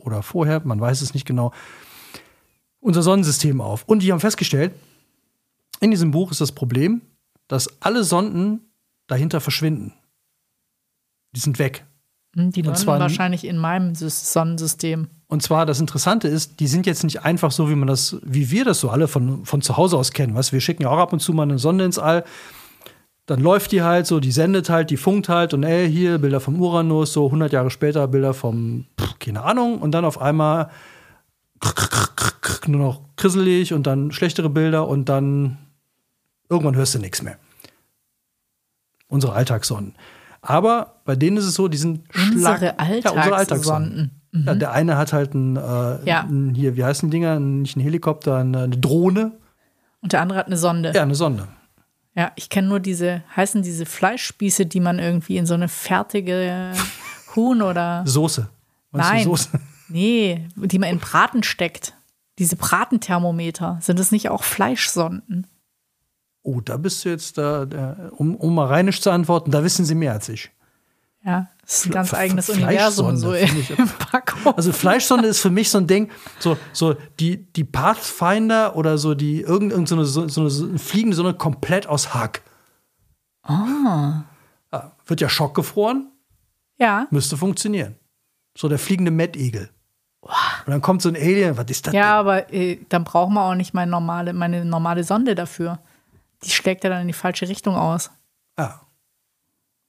oder 0.01 0.23
vorher, 0.23 0.61
man 0.65 0.81
weiß 0.81 1.03
es 1.03 1.13
nicht 1.13 1.27
genau, 1.27 1.53
unser 2.79 3.03
Sonnensystem 3.03 3.61
auf. 3.61 3.83
Und 3.85 4.01
die 4.01 4.11
haben 4.11 4.19
festgestellt, 4.19 4.73
in 5.81 5.91
diesem 5.91 6.09
Buch 6.09 6.31
ist 6.31 6.41
das 6.41 6.51
Problem, 6.51 7.01
dass 7.47 7.81
alle 7.83 8.03
Sonden 8.03 8.71
dahinter 9.05 9.39
verschwinden. 9.39 9.93
Die 11.35 11.39
sind 11.39 11.59
weg. 11.59 11.85
Hm, 12.35 12.51
Die 12.51 12.63
Und 12.63 12.77
zwar- 12.77 12.99
wahrscheinlich 12.99 13.45
in 13.45 13.57
meinem 13.57 13.93
Sys- 13.93 14.31
Sonnensystem. 14.31 15.07
Und 15.27 15.43
zwar 15.43 15.65
das 15.65 15.79
Interessante 15.79 16.27
ist, 16.27 16.59
die 16.59 16.67
sind 16.67 16.85
jetzt 16.85 17.03
nicht 17.03 17.23
einfach 17.23 17.51
so, 17.51 17.69
wie 17.69 17.75
man 17.75 17.87
das, 17.87 18.17
wie 18.23 18.49
wir 18.51 18.65
das 18.65 18.79
so 18.79 18.89
alle 18.89 19.07
von, 19.07 19.45
von 19.45 19.61
zu 19.61 19.77
Hause 19.77 19.97
aus 19.97 20.11
kennen. 20.11 20.33
Du, 20.35 20.41
wir 20.51 20.61
schicken 20.61 20.83
ja 20.83 20.89
auch 20.89 20.97
ab 20.97 21.13
und 21.13 21.19
zu 21.19 21.33
mal 21.33 21.43
eine 21.43 21.59
Sonde 21.59 21.85
ins 21.85 21.99
All. 21.99 22.23
Dann 23.27 23.39
läuft 23.41 23.71
die 23.71 23.83
halt 23.83 24.07
so, 24.07 24.19
die 24.19 24.31
sendet 24.31 24.69
halt, 24.71 24.89
die 24.89 24.97
funkt 24.97 25.29
halt 25.29 25.53
und 25.53 25.61
ey, 25.63 25.87
hier 25.91 26.17
Bilder 26.17 26.39
vom 26.39 26.59
Uranus, 26.59 27.13
so 27.13 27.25
100 27.27 27.53
Jahre 27.53 27.69
später 27.69 28.07
Bilder 28.07 28.33
vom, 28.33 28.85
pff, 28.99 29.19
keine 29.19 29.43
Ahnung, 29.43 29.79
und 29.79 29.91
dann 29.91 30.03
auf 30.05 30.19
einmal 30.19 30.71
nur 32.65 32.79
noch 32.79 33.01
krisselig 33.15 33.73
und 33.73 33.85
dann 33.85 34.11
schlechtere 34.11 34.49
Bilder 34.49 34.87
und 34.87 35.09
dann 35.09 35.57
irgendwann 36.49 36.75
hörst 36.75 36.95
du 36.95 36.99
nichts 36.99 37.21
mehr. 37.21 37.37
Unsere 39.07 39.33
Alltagssonden. 39.33 39.93
Aber 40.41 41.01
bei 41.05 41.15
denen 41.15 41.37
ist 41.37 41.45
es 41.45 41.55
so, 41.55 41.67
die 41.67 41.77
sind 41.77 42.01
schlag 42.11 42.61
Unsere 42.61 42.75
Ja, 43.03 43.11
unsere 43.11 43.35
Alltagssonden. 43.35 44.11
Ja, 44.31 44.53
der 44.55 44.71
eine 44.71 44.97
hat 44.97 45.11
halt 45.11 45.33
ein, 45.33 45.55
äh, 45.57 45.59
Ja. 46.05 46.21
ein 46.29 46.53
hier, 46.53 46.77
wie 46.77 46.83
heißen 46.83 47.09
die 47.09 47.17
Dinger? 47.17 47.39
Nicht 47.39 47.75
ein 47.75 47.81
Helikopter, 47.81 48.37
eine, 48.37 48.59
eine 48.63 48.77
Drohne. 48.77 49.31
Und 50.01 50.13
der 50.13 50.21
andere 50.21 50.39
hat 50.39 50.47
eine 50.47 50.57
Sonde. 50.57 50.91
Ja, 50.93 51.01
eine 51.01 51.15
Sonde. 51.15 51.47
Ja, 52.15 52.31
ich 52.35 52.49
kenne 52.49 52.67
nur 52.67 52.79
diese, 52.79 53.23
heißen 53.35 53.61
diese 53.63 53.85
Fleischspieße, 53.85 54.65
die 54.65 54.79
man 54.79 54.99
irgendwie 54.99 55.37
in 55.37 55.45
so 55.45 55.53
eine 55.55 55.67
fertige 55.67 56.71
Huhn 57.35 57.61
oder. 57.61 58.03
Soße. 58.05 58.47
Meinst 58.91 59.11
Nein. 59.11 59.23
Soße? 59.23 59.49
Nee, 59.91 60.47
die 60.55 60.77
man 60.77 60.89
in 60.89 60.99
Braten 60.99 61.41
steckt. 61.41 61.95
Diese 62.37 62.55
Bratenthermometer. 62.55 63.79
Sind 63.81 63.97
das 63.97 64.11
nicht 64.11 64.29
auch 64.29 64.43
Fleischsonden? 64.43 65.47
Oh, 66.41 66.61
da 66.61 66.77
bist 66.77 67.03
du 67.03 67.09
jetzt 67.09 67.37
da, 67.37 67.65
der, 67.65 68.11
um, 68.15 68.35
um 68.35 68.55
mal 68.55 68.67
rheinisch 68.67 69.01
zu 69.01 69.11
antworten, 69.11 69.51
da 69.51 69.63
wissen 69.63 69.85
sie 69.85 69.95
mehr 69.95 70.13
als 70.13 70.29
ich. 70.29 70.51
Ja, 71.25 71.49
das 71.61 71.79
ist 71.79 71.85
ein 71.87 71.91
ganz 71.91 72.13
eigenes 72.13 72.49
Universum 72.49 73.17
so 73.17 73.33
ich. 73.33 73.51
Also 74.55 74.71
Fleischsonde 74.71 75.27
ist 75.27 75.41
für 75.41 75.49
mich 75.49 75.69
so 75.69 75.77
ein 75.77 75.85
Ding, 75.85 76.09
so, 76.39 76.57
so 76.71 76.95
die, 77.19 77.51
die 77.51 77.65
Pathfinder 77.65 78.77
oder 78.77 78.97
so 78.97 79.15
die 79.15 79.41
irgend, 79.41 79.73
irgend 79.73 79.89
so, 79.89 79.95
eine, 79.95 80.05
so, 80.05 80.21
eine 80.21 80.29
so 80.29 80.65
eine 80.65 80.79
fliegende 80.79 81.17
Sonne 81.17 81.33
komplett 81.33 81.87
aus 81.87 82.13
Hack. 82.13 82.41
Ah. 83.43 84.23
Wird 85.05 85.21
ja 85.21 85.27
schockgefroren, 85.27 86.11
ja, 86.77 87.07
müsste 87.09 87.35
funktionieren. 87.35 87.95
So 88.55 88.69
der 88.69 88.79
fliegende 88.79 89.11
Mettigel. 89.11 89.69
Und 90.21 90.33
dann 90.67 90.81
kommt 90.81 91.01
so 91.01 91.09
ein 91.09 91.15
Alien, 91.15 91.57
was 91.57 91.65
ist 91.69 91.87
das 91.87 91.91
denn? 91.91 91.99
ja, 91.99 92.19
aber 92.19 92.53
äh, 92.53 92.79
dann 92.89 93.03
brauchen 93.03 93.33
wir 93.33 93.41
auch 93.41 93.55
nicht 93.55 93.73
meine 93.73 93.89
normale, 93.89 94.33
meine 94.33 94.65
normale 94.65 95.03
Sonde 95.03 95.33
dafür. 95.33 95.79
Die 96.43 96.49
schlägt 96.51 96.83
ja 96.83 96.89
dann 96.89 97.01
in 97.01 97.07
die 97.07 97.13
falsche 97.13 97.47
Richtung 97.47 97.75
aus. 97.75 98.09
Ah. 98.55 98.75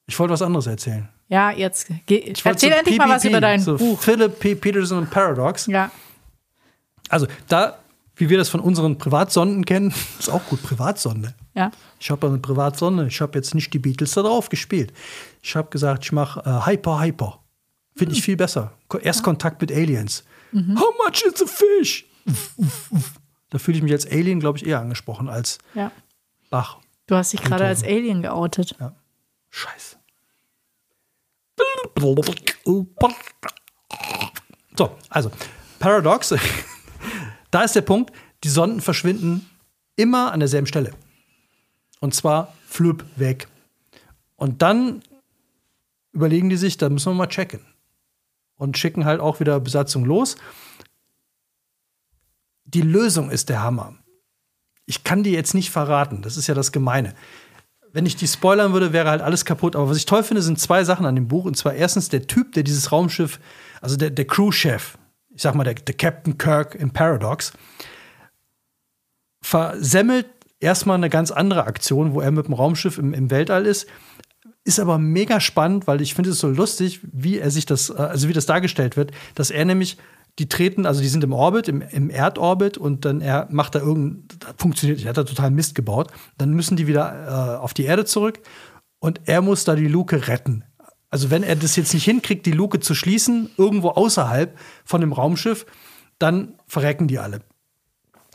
Ich 0.06 0.18
wollte 0.18 0.32
was 0.32 0.42
anderes 0.42 0.66
erzählen. 0.66 1.08
Ja, 1.28 1.50
jetzt 1.52 1.88
wollte 1.90 2.32
erzähl 2.44 2.72
endlich 2.72 2.98
mal 2.98 3.08
was 3.08 3.22
PPP, 3.22 3.28
über 3.30 3.40
dein 3.40 3.60
so 3.60 3.76
Buch. 3.76 4.00
Philip 4.00 4.38
P. 4.40 4.54
Peterson 4.56 4.98
und 4.98 5.10
Paradox. 5.10 5.66
Ja, 5.66 5.90
Also, 7.08 7.28
da, 7.46 7.78
wie 8.16 8.28
wir 8.28 8.36
das 8.38 8.48
von 8.48 8.58
unseren 8.60 8.98
Privatsonden 8.98 9.64
kennen, 9.64 9.94
ist 10.18 10.28
auch 10.28 10.44
gut, 10.46 10.62
Privatsonde. 10.62 11.34
ja. 11.54 11.70
Ich 12.00 12.10
habe 12.10 12.26
eine 12.26 12.38
Privatsonde, 12.38 13.06
ich 13.06 13.20
habe 13.20 13.38
jetzt 13.38 13.54
nicht 13.54 13.72
die 13.74 13.78
Beatles 13.78 14.12
da 14.12 14.22
drauf 14.22 14.48
gespielt. 14.48 14.92
Ich 15.42 15.54
habe 15.54 15.68
gesagt, 15.70 16.04
ich 16.04 16.12
mache 16.12 16.40
äh, 16.44 16.66
Hyper 16.66 17.00
Hyper. 17.00 17.38
Finde 17.94 18.14
ich 18.14 18.22
viel 18.22 18.36
besser. 18.36 18.72
Ko- 18.88 18.98
Erst 18.98 19.22
Kontakt 19.22 19.60
mit 19.60 19.70
Aliens. 19.70 20.24
How 20.52 20.94
much 21.06 21.22
is 21.22 21.40
a 21.42 21.46
fish? 21.46 22.06
Uff, 22.26 22.54
uff, 22.56 22.88
uff. 22.90 23.12
Da 23.50 23.58
fühle 23.58 23.76
ich 23.76 23.82
mich 23.84 23.92
als 23.92 24.06
Alien, 24.10 24.40
glaube 24.40 24.58
ich, 24.58 24.66
eher 24.66 24.80
angesprochen 24.80 25.28
als 25.28 25.58
ja. 25.74 25.92
Bach. 26.50 26.78
Du 27.06 27.16
hast 27.16 27.32
dich 27.32 27.42
gerade 27.42 27.64
als 27.64 27.82
Alien 27.82 28.22
geoutet. 28.22 28.76
Scheiße. 29.50 29.96
So, 34.76 34.96
also, 35.08 35.30
Paradox. 35.78 36.34
da 37.50 37.62
ist 37.62 37.74
der 37.74 37.82
Punkt, 37.82 38.12
die 38.44 38.48
Sonden 38.48 38.80
verschwinden 38.80 39.48
immer 39.96 40.32
an 40.32 40.40
derselben 40.40 40.66
Stelle. 40.66 40.92
Und 42.00 42.14
zwar 42.14 42.54
flüpp 42.66 43.04
weg. 43.16 43.48
Und 44.36 44.62
dann 44.62 45.02
überlegen 46.12 46.48
die 46.48 46.56
sich, 46.56 46.78
da 46.78 46.88
müssen 46.88 47.12
wir 47.12 47.16
mal 47.16 47.26
checken. 47.26 47.60
Und 48.56 48.78
schicken 48.78 49.04
halt 49.04 49.20
auch 49.20 49.40
wieder 49.40 49.60
Besatzung 49.60 50.04
los. 50.04 50.36
Die 52.64 52.82
Lösung 52.82 53.30
ist 53.30 53.48
der 53.48 53.62
Hammer. 53.62 53.99
Ich 54.90 55.04
kann 55.04 55.22
die 55.22 55.30
jetzt 55.30 55.54
nicht 55.54 55.70
verraten, 55.70 56.20
das 56.20 56.36
ist 56.36 56.46
ja 56.46 56.54
das 56.54 56.72
Gemeine 56.72 57.14
wenn 57.92 58.06
ich 58.06 58.16
die 58.16 58.26
spoilern 58.26 58.72
würde, 58.72 58.92
wäre 58.92 59.10
halt 59.10 59.22
alles 59.22 59.44
kaputt. 59.44 59.74
Aber 59.76 59.88
was 59.88 59.96
ich 59.96 60.06
toll 60.06 60.22
finde, 60.22 60.42
sind 60.42 60.60
zwei 60.60 60.84
Sachen 60.84 61.06
an 61.06 61.14
dem 61.14 61.28
Buch. 61.28 61.44
Und 61.44 61.56
zwar 61.56 61.74
erstens 61.74 62.08
der 62.08 62.26
Typ, 62.26 62.52
der 62.52 62.62
dieses 62.62 62.92
Raumschiff, 62.92 63.40
also 63.80 63.96
der, 63.96 64.10
der 64.10 64.26
Crew-Chef, 64.26 64.96
ich 65.34 65.42
sag 65.42 65.54
mal, 65.54 65.64
der, 65.64 65.74
der 65.74 65.94
Captain 65.94 66.38
Kirk 66.38 66.74
im 66.74 66.90
Paradox, 66.90 67.52
versemmelt 69.42 70.26
erstmal 70.60 70.96
eine 70.96 71.10
ganz 71.10 71.30
andere 71.30 71.64
Aktion, 71.64 72.12
wo 72.12 72.20
er 72.20 72.30
mit 72.30 72.46
dem 72.46 72.54
Raumschiff 72.54 72.98
im, 72.98 73.14
im 73.14 73.30
Weltall 73.30 73.66
ist. 73.66 73.86
Ist 74.62 74.78
aber 74.78 74.98
mega 74.98 75.40
spannend, 75.40 75.86
weil 75.86 76.00
ich 76.02 76.14
finde 76.14 76.30
es 76.30 76.38
so 76.38 76.48
lustig, 76.48 77.00
wie 77.02 77.38
er 77.38 77.50
sich 77.50 77.66
das, 77.66 77.90
äh, 77.90 77.94
also 77.94 78.28
wie 78.28 78.32
das 78.32 78.46
dargestellt 78.46 78.96
wird, 78.96 79.10
dass 79.34 79.50
er 79.50 79.64
nämlich, 79.64 79.96
die 80.38 80.48
treten, 80.48 80.86
also 80.86 81.00
die 81.00 81.08
sind 81.08 81.24
im 81.24 81.32
Orbit, 81.32 81.68
im, 81.68 81.82
im 81.82 82.10
Erdorbit 82.10 82.78
und 82.78 83.04
dann 83.04 83.20
er 83.20 83.48
macht 83.50 83.74
da 83.74 83.80
irgendein, 83.80 84.26
funktioniert 84.56 85.02
er 85.02 85.10
hat 85.10 85.16
da 85.16 85.24
total 85.24 85.50
Mist 85.50 85.74
gebaut. 85.74 86.10
Dann 86.38 86.50
müssen 86.54 86.76
die 86.76 86.86
wieder 86.86 87.56
äh, 87.56 87.58
auf 87.58 87.74
die 87.74 87.84
Erde 87.84 88.04
zurück 88.04 88.40
und 89.00 89.20
er 89.26 89.42
muss 89.42 89.64
da 89.64 89.74
die 89.74 89.88
Luke 89.88 90.28
retten. 90.28 90.64
Also 91.10 91.30
wenn 91.30 91.42
er 91.42 91.56
das 91.56 91.76
jetzt 91.76 91.92
nicht 91.92 92.04
hinkriegt, 92.04 92.46
die 92.46 92.52
Luke 92.52 92.80
zu 92.80 92.94
schließen, 92.94 93.50
irgendwo 93.56 93.90
außerhalb 93.90 94.56
von 94.84 95.00
dem 95.00 95.12
Raumschiff, 95.12 95.66
dann 96.18 96.54
verrecken 96.68 97.08
die 97.08 97.18
alle. 97.18 97.40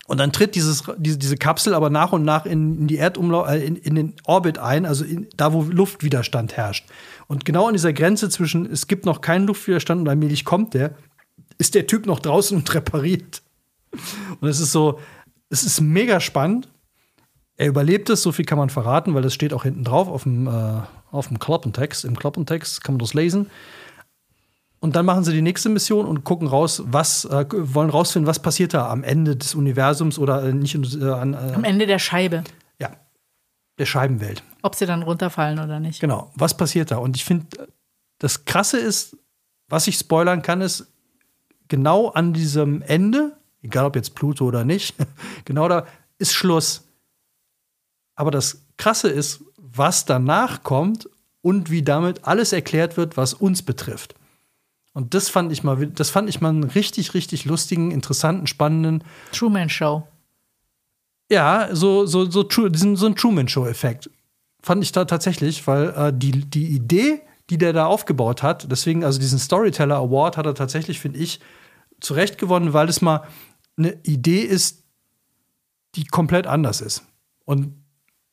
Und 0.08 0.20
dann 0.20 0.32
tritt 0.32 0.54
dieses, 0.54 0.84
diese, 0.98 1.18
diese 1.18 1.38
Kapsel 1.38 1.74
aber 1.74 1.89
nach 1.89 2.12
und 2.12 2.24
nach 2.24 2.46
in, 2.46 2.78
in 2.82 2.88
die 2.88 2.98
Erdumlauf, 2.98 3.50
äh, 3.50 3.66
in, 3.66 3.76
in 3.76 3.96
den 3.96 4.14
Orbit 4.26 4.60
ein, 4.60 4.86
also 4.86 5.04
in, 5.04 5.28
da, 5.36 5.54
wo 5.54 5.64
Luftwiderstand 5.64 6.58
herrscht. 6.58 6.88
Und 7.28 7.46
genau 7.46 7.68
an 7.68 7.74
dieser 7.74 7.93
Grenze 7.93 8.30
zwischen, 8.30 8.70
es 8.72 8.88
gibt 8.88 9.06
noch 9.06 9.22
keinen 9.22 9.48
Luftwiderstand 9.48 10.02
und 10.02 10.10
allmählich 10.10 10.46
kommt 10.46 10.76
der, 10.76 10.96
ist 11.58 11.76
der 11.76 11.88
Typ 11.88 12.06
noch 12.06 12.20
draußen 12.20 12.58
und 12.58 12.74
repariert. 12.74 13.41
Und 14.39 14.47
es 14.47 14.60
ist 14.60 14.72
so, 14.72 14.99
es 15.49 15.64
ist 15.64 15.82
mega 15.82 16.20
spannend. 16.20 16.68
Er 17.58 17.68
überlebt 17.68 18.10
es, 18.10 18.22
so 18.22 18.32
viel 18.32 18.45
kann 18.45 18.58
man 18.58 18.70
verraten, 18.70 19.14
weil 19.14 19.22
das 19.22 19.34
steht 19.34 19.53
auch 19.53 19.64
hinten 19.64 19.84
drauf 19.86 20.10
auf 20.10 20.24
dem, 20.24 20.47
äh, 20.47 20.82
auf 21.12 21.30
dem 21.30 21.39
Klappentext. 21.39 22.03
Im 22.03 22.18
Klappentext 22.18 22.84
kann 22.84 22.95
man 22.95 22.99
das 22.99 23.14
lesen. 23.14 23.49
Und 24.82 24.95
dann 24.97 25.06
machen 25.06 25.24
sie 25.24 25.32
die 25.32 25.41
nächste 25.41 25.70
Mission 25.70 26.06
und 26.06 26.26
gucken 26.26 26.47
raus, 26.47 26.84
was, 26.86 27.24
äh, 27.26 27.45
wollen 27.49 27.89
rausfinden, 27.89 28.28
was 28.28 28.39
passiert 28.41 28.74
da 28.74 28.89
am 28.89 29.03
Ende 29.03 29.36
des 29.38 29.56
Universums 29.56 30.20
oder 30.20 30.43
äh, 30.43 30.53
nicht 30.53 30.76
äh, 30.76 31.10
an, 31.10 31.34
Am 31.34 31.64
äh, 31.64 31.70
Ende 31.70 31.88
der 31.88 31.97
Scheibe. 31.97 32.43
ja, 32.80 32.91
der 33.80 33.86
Scheibenwelt. 33.86 34.43
Ob 34.62 34.76
sie 34.76 34.86
dann 34.86 35.01
runterfallen 35.01 35.60
oder 35.60 35.80
nicht. 35.80 36.01
Genau, 36.01 36.32
was 36.36 36.58
passiert 36.58 36.91
da? 36.91 36.97
Und 36.97 37.16
ich 37.16 37.24
finde, 37.24 37.45
das 38.20 38.43
Krasse 38.45 38.78
ist, 38.78 39.18
was 39.70 39.88
ich 39.88 39.95
spoilern 39.97 40.41
kann, 40.41 40.62
ist, 40.62 40.86
genau 41.68 42.09
an 42.09 42.34
diesem 42.34 42.82
Ende, 42.82 43.38
egal 43.61 43.86
ob 43.86 43.95
jetzt 43.95 44.16
Pluto 44.16 44.45
oder 44.45 44.63
nicht, 44.63 44.95
genau 45.45 45.68
da 45.68 45.86
ist 46.18 46.34
Schluss. 46.34 46.84
Aber 48.16 48.32
das 48.32 48.61
Krasse 48.78 49.09
ist, 49.09 49.43
was 49.57 50.05
danach 50.05 50.63
kommt 50.63 51.09
und 51.41 51.70
wie 51.70 51.84
damit 51.84 52.26
alles 52.26 52.53
erklärt 52.53 52.97
wird, 52.97 53.18
was 53.18 53.34
uns 53.34 53.61
betrifft. 53.61 54.16
Und 54.93 55.13
das 55.13 55.30
fand 55.30 55.51
ich 55.51 55.63
mal, 55.63 55.88
das 55.88 56.09
fand 56.09 56.30
ich 56.30 56.39
mal 56.39 56.49
einen 56.49 56.63
richtig, 56.63 57.13
richtig 57.13 57.43
lustigen, 57.43 57.91
interessanten, 57.91 58.47
spannenden. 58.47 59.03
Truman 59.34 59.70
Show. 59.70 60.07
Ja, 61.30 61.70
so, 61.74 62.05
so, 62.05 62.30
so, 62.30 62.47
so 62.49 63.05
ein 63.05 63.16
Truman 63.16 63.47
Show-Effekt. 63.47 64.09
Fand 64.61 64.84
ich 64.84 64.93
da 64.93 65.05
tatsächlich, 65.05 65.68
weil 65.68 65.89
äh, 65.89 66.13
die, 66.16 66.32
die 66.32 66.68
Idee, 66.70 67.22
die 67.50 67.58
der 67.58 67.74
da 67.74 67.86
aufgebaut 67.86 68.43
hat, 68.43 68.72
deswegen, 68.72 69.04
also 69.04 69.20
diesen 69.20 69.39
Storyteller 69.39 69.98
Award 69.98 70.38
hat 70.38 70.46
er 70.46 70.56
tatsächlich, 70.56 71.00
finde 71.00 71.20
ich, 71.20 71.39
zurecht 72.00 72.38
gewonnen, 72.38 72.74
weil 72.74 72.89
es 72.89 73.02
mal 73.02 73.28
eine 73.78 74.00
Idee 74.04 74.41
ist, 74.41 74.84
die 75.96 76.06
komplett 76.06 76.48
anders 76.48 76.82
ist. 76.82 77.04
Und 77.46 77.85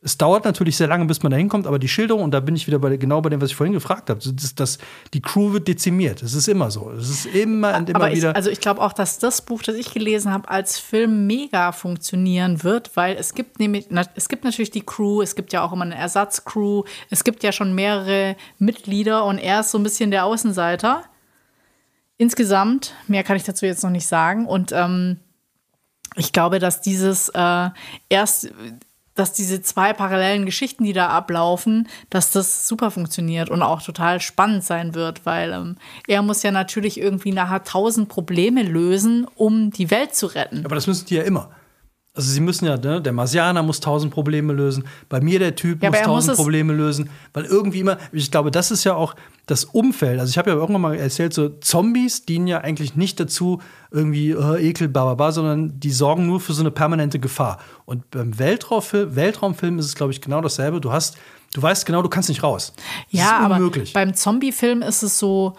es 0.05 0.19
dauert 0.19 0.45
natürlich 0.45 0.77
sehr 0.77 0.89
lange, 0.89 1.05
bis 1.05 1.23
man 1.23 1.31
da 1.31 1.39
hinkommt, 1.39 1.65
aber 1.65 1.79
die 1.79 1.87
Schilderung, 1.87 2.25
und 2.25 2.33
da 2.33 2.41
bin 2.41 2.57
ich 2.57 2.67
wieder 2.67 2.81
bei, 2.81 2.97
genau 2.97 3.21
bei 3.21 3.31
dem, 3.31 3.41
was 3.41 3.51
ich 3.51 3.57
vorhin 3.57 3.73
gefragt 3.73 4.11
habe, 4.11 4.19
das, 4.21 4.55
das, 4.57 4.79
die 5.15 5.23
Crew 5.23 5.53
wird 5.53 5.69
dezimiert. 5.69 6.23
Es 6.25 6.35
ist 6.35 6.49
immer 6.49 6.73
so. 6.73 6.91
Es 6.91 7.09
ist 7.09 7.27
immer 7.27 7.77
und 7.77 7.89
immer 7.89 8.05
aber 8.05 8.13
wieder. 8.13 8.31
Ich, 8.31 8.37
also 8.37 8.51
ich 8.51 8.59
glaube 8.59 8.81
auch, 8.83 8.93
dass 8.93 9.21
das 9.21 9.43
Buch, 9.43 9.63
das 9.63 9.77
ich 9.77 9.95
gelesen 9.95 10.33
habe, 10.33 10.49
als 10.51 10.81
Film 10.81 11.29
mega 11.29 11.71
funktionieren 11.71 12.65
wird, 12.65 12.97
weil 12.97 13.17
es 13.17 13.33
gibt 13.33 13.61
nämlich, 13.61 13.87
es 14.17 14.29
gibt 14.29 14.43
natürlich 14.43 14.73
die 14.73 14.85
Crew, 14.85 15.23
es 15.23 15.37
gibt 15.37 15.53
ja 15.53 15.63
auch 15.63 15.73
immer 15.73 15.85
eine 15.85 15.95
Ersatzcrew, 15.95 16.83
es 17.09 17.23
gibt 17.23 17.45
ja 17.45 17.53
schon 17.53 17.73
mehrere 17.73 18.35
Mitglieder 18.59 19.25
und 19.25 19.39
er 19.39 19.61
ist 19.61 19.71
so 19.71 19.79
ein 19.79 19.85
bisschen 19.85 20.11
der 20.11 20.25
Außenseiter. 20.25 21.05
Insgesamt, 22.19 22.95
mehr 23.07 23.23
kann 23.23 23.37
ich 23.37 23.45
dazu 23.45 23.67
jetzt 23.67 23.85
noch 23.85 23.91
nicht 23.91 24.07
sagen. 24.09 24.47
Und 24.47 24.73
ähm, 24.73 25.21
ich 26.17 26.33
glaube, 26.33 26.59
dass 26.59 26.81
dieses 26.81 27.29
äh, 27.29 27.71
erst 28.09 28.53
dass 29.15 29.33
diese 29.33 29.63
zwei 29.63 29.93
parallelen 29.93 30.47
Geschichten, 30.47 30.85
die 30.85 30.93
da 30.93 31.09
ablaufen, 31.09 31.89
dass 32.11 32.31
das 32.31 32.67
super 32.67 32.91
funktioniert 32.91 33.51
und 33.51 33.63
auch 33.63 33.83
total 33.83 34.21
spannend 34.21 34.65
sein 34.65 34.95
wird, 34.95 35.27
weil 35.27 35.53
ähm, 35.53 35.77
er 36.07 36.23
muss 36.23 36.43
ja 36.43 36.51
natürlich 36.51 36.99
irgendwie 36.99 37.33
nachher 37.33 37.65
tausend 37.65 38.09
Probleme 38.09 38.63
lösen, 38.63 39.27
um 39.35 39.71
die 39.71 39.91
Welt 39.91 40.15
zu 40.15 40.27
retten. 40.27 40.65
Aber 40.65 40.75
das 40.75 40.87
müssen 40.87 41.07
die 41.07 41.17
ja 41.17 41.23
immer. 41.23 41.51
Also 42.15 42.31
sie 42.31 42.41
müssen 42.41 42.67
ja, 42.67 42.77
ne, 42.77 43.01
der 43.01 43.15
Marsianer 43.15 43.63
muss 43.63 43.81
tausend 43.81 44.13
Probleme 44.13 44.53
lösen, 44.53 44.85
bei 45.09 45.23
mir 45.23 45.39
der 45.39 45.55
Typ 45.55 45.83
Ja, 45.83 45.89
muss 45.89 45.99
muss 46.01 46.07
tausend 46.07 46.33
es- 46.33 46.37
Probleme 46.37 46.75
lösen, 46.75 47.09
weil 47.33 47.47
irgendwie 47.47 47.81
immer, 47.81 47.97
ich 48.13 48.31
glaube, 48.31 48.51
das 48.51 48.71
ist 48.71 48.85
ja 48.85 48.95
auch 48.95 49.15
das 49.47 49.65
Umfeld. 49.65 50.21
Also 50.21 50.29
ich 50.31 50.37
habe 50.37 50.51
ja 50.51 50.57
irgendwann 50.57 50.83
mal 50.83 50.95
erzählt, 50.95 51.33
so 51.33 51.49
Zombies 51.49 52.27
dienen 52.27 52.47
ja 52.49 52.59
eigentlich 52.61 52.97
nicht 52.97 53.19
dazu, 53.19 53.61
irgendwie 53.91 54.31
äh, 54.33 54.69
Ekel, 54.69 54.89
bababa, 54.89 55.33
sondern 55.33 55.81
die 55.81 55.91
sorgen 55.91 56.27
nur 56.27 56.39
für 56.41 56.53
so 56.53 56.61
eine 56.63 56.71
permanente 56.71 57.19
Gefahr. 57.19 57.59
Und 57.87 58.11
beim 58.11 58.39
Weltraumfilm, 58.39 59.17
Weltraumfilm 59.17 59.79
ist 59.79 59.87
es, 59.87 59.95
glaube 59.95 60.13
ich, 60.13 60.21
genau 60.21 60.43
dasselbe. 60.43 60.83
Du 60.83 60.93
hast, 60.93 61.17
du 61.55 61.63
weißt 61.63 61.87
genau, 61.87 62.03
du 62.03 62.11
kannst 62.11 62.29
nicht 62.29 62.43
raus. 62.43 62.75
Das 63.11 63.21
Ja, 63.21 63.39
aber 63.39 63.59
beim 63.95 64.13
Zombie-Film 64.15 64.83
ist 64.83 65.03
es 65.03 65.19
so, 65.19 65.55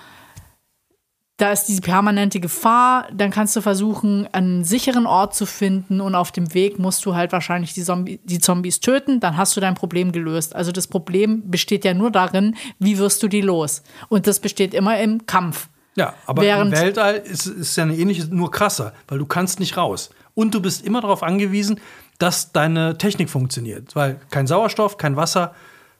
da 1.38 1.52
ist 1.52 1.66
diese 1.66 1.82
permanente 1.82 2.40
Gefahr, 2.40 3.08
dann 3.12 3.32
kannst 3.32 3.56
du 3.56 3.62
versuchen, 3.62 4.28
einen 4.34 4.64
sicheren 4.64 5.08
Ort 5.08 5.34
zu 5.36 5.46
finden 5.48 6.00
und 6.00 6.14
auf 6.14 6.32
dem 6.32 6.54
Weg 6.54 6.78
musst 6.78 7.04
du 7.06 7.16
halt 7.16 7.32
wahrscheinlich 7.32 7.74
die, 7.74 7.84
Zombie, 7.84 8.20
die 8.24 8.40
Zombies 8.40 8.80
töten, 8.80 9.20
dann 9.20 9.36
hast 9.36 9.58
du 9.58 9.62
dein 9.62 9.74
Problem 9.74 10.12
gelöst. 10.12 10.56
Also 10.56 10.72
das 10.72 10.88
Problem 10.88 11.50
besteht 11.50 11.86
ja 11.86 11.94
nur 11.96 12.12
darin, 12.12 12.56
wie 12.78 13.00
wirst 13.00 13.24
du 13.24 13.28
die 13.28 13.42
los? 13.42 13.82
Und 14.10 14.28
das 14.28 14.40
besteht 14.40 14.74
immer 14.76 15.00
im 15.00 15.26
Kampf. 15.26 15.70
Ja, 15.96 16.14
aber 16.28 16.44
Während- 16.44 16.74
im 16.74 16.80
Weltall 16.80 17.16
ist, 17.16 17.48
ist 17.48 17.76
ja 17.78 17.84
eine 17.84 17.96
ähnliche, 17.96 18.26
nur 18.34 18.52
krasser, 18.52 18.94
weil 19.08 19.18
du 19.18 19.26
kannst 19.26 19.60
nicht 19.60 19.76
raus. 19.76 20.12
Und 20.36 20.54
du 20.54 20.62
bist 20.62 20.86
immer 20.86 21.02
darauf 21.02 21.24
angewiesen, 21.24 21.80
dass 22.20 22.52
deine 22.52 22.98
Technik 22.98 23.30
funktioniert. 23.30 23.96
Weil 23.96 24.20
kein 24.30 24.48
Sauerstoff, 24.48 24.98
kein 24.98 25.16
Wasser, 25.16 25.54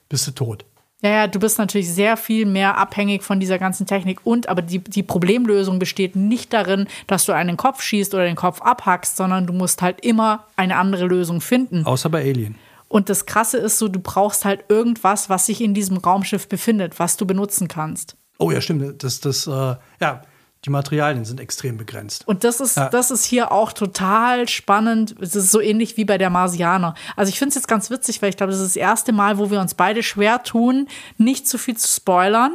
bist 0.10 0.28
du 0.28 0.32
tot. 0.32 0.66
Ja, 1.04 1.10
ja, 1.10 1.28
du 1.28 1.38
bist 1.38 1.60
natürlich 1.60 1.94
sehr 1.94 2.16
viel 2.16 2.46
mehr 2.46 2.78
abhängig 2.78 3.24
von 3.24 3.42
dieser 3.42 3.60
ganzen 3.60 3.86
Technik 3.86 4.22
und 4.24 4.48
aber 4.48 4.62
die, 4.62 4.80
die 4.80 5.04
Problemlösung 5.04 5.78
besteht 5.78 6.16
nicht 6.16 6.54
darin, 6.54 6.88
dass 7.08 7.26
du 7.26 7.34
einen 7.34 7.58
Kopf 7.58 7.82
schießt 7.82 8.14
oder 8.14 8.24
den 8.24 8.38
Kopf 8.38 8.62
abhackst, 8.62 9.18
sondern 9.18 9.46
du 9.46 9.52
musst 9.52 9.82
halt 9.82 10.00
immer 10.00 10.46
eine 10.56 10.78
andere 10.78 11.06
Lösung 11.06 11.42
finden. 11.42 11.86
Außer 11.86 12.10
bei 12.10 12.22
Alien. 12.22 12.56
Und 12.88 13.10
das 13.10 13.26
Krasse 13.26 13.58
ist 13.58 13.80
so, 13.80 13.90
du 13.90 14.00
brauchst 14.00 14.46
halt 14.46 14.64
irgendwas, 14.70 15.30
was 15.30 15.48
sich 15.48 15.60
in 15.60 15.74
diesem 15.74 15.98
Raumschiff 15.98 16.48
befindet, 16.48 17.00
was 17.00 17.18
du 17.18 17.26
benutzen 17.26 17.68
kannst. 17.68 18.16
Oh 18.40 18.52
ja, 18.52 18.62
stimmt. 18.62 19.04
Das, 19.04 19.20
das, 19.20 19.46
äh, 19.46 19.76
ja, 20.00 20.22
die 20.66 20.70
Materialien 20.70 21.26
sind 21.26 21.40
extrem 21.40 21.78
begrenzt. 21.78 22.28
Und 22.28 22.44
das 22.44 22.60
ist, 22.62 22.78
Ja. 22.78 22.90
das 22.90 23.12
ist 23.12 23.26
hier 23.26 23.52
auch 23.52 23.74
total 23.74 24.48
spannend. 24.48 25.16
Es 25.20 25.36
ist 25.36 25.52
so 25.52 25.60
ähnlich 25.60 25.98
wie 25.98 26.06
bei 26.06 26.18
der 26.18 26.30
Marsianer. 26.30 26.96
Also 27.16 27.30
ich 27.30 27.38
finde 27.38 27.50
es 27.50 27.56
jetzt 27.56 27.68
ganz 27.68 27.90
witzig, 27.90 28.22
weil 28.22 28.30
ich 28.30 28.38
glaube, 28.38 28.52
das 28.52 28.62
ist 28.62 28.70
das 28.70 28.76
erste 28.78 29.12
Mal, 29.12 29.38
wo 29.38 29.52
wir 29.52 29.60
uns 29.60 29.74
beide 29.74 30.04
schwer 30.04 30.42
tun, 30.44 30.88
nicht 31.18 31.48
zu 31.48 31.58
viel 31.58 31.76
zu 31.76 31.88
spoilern. 31.88 32.52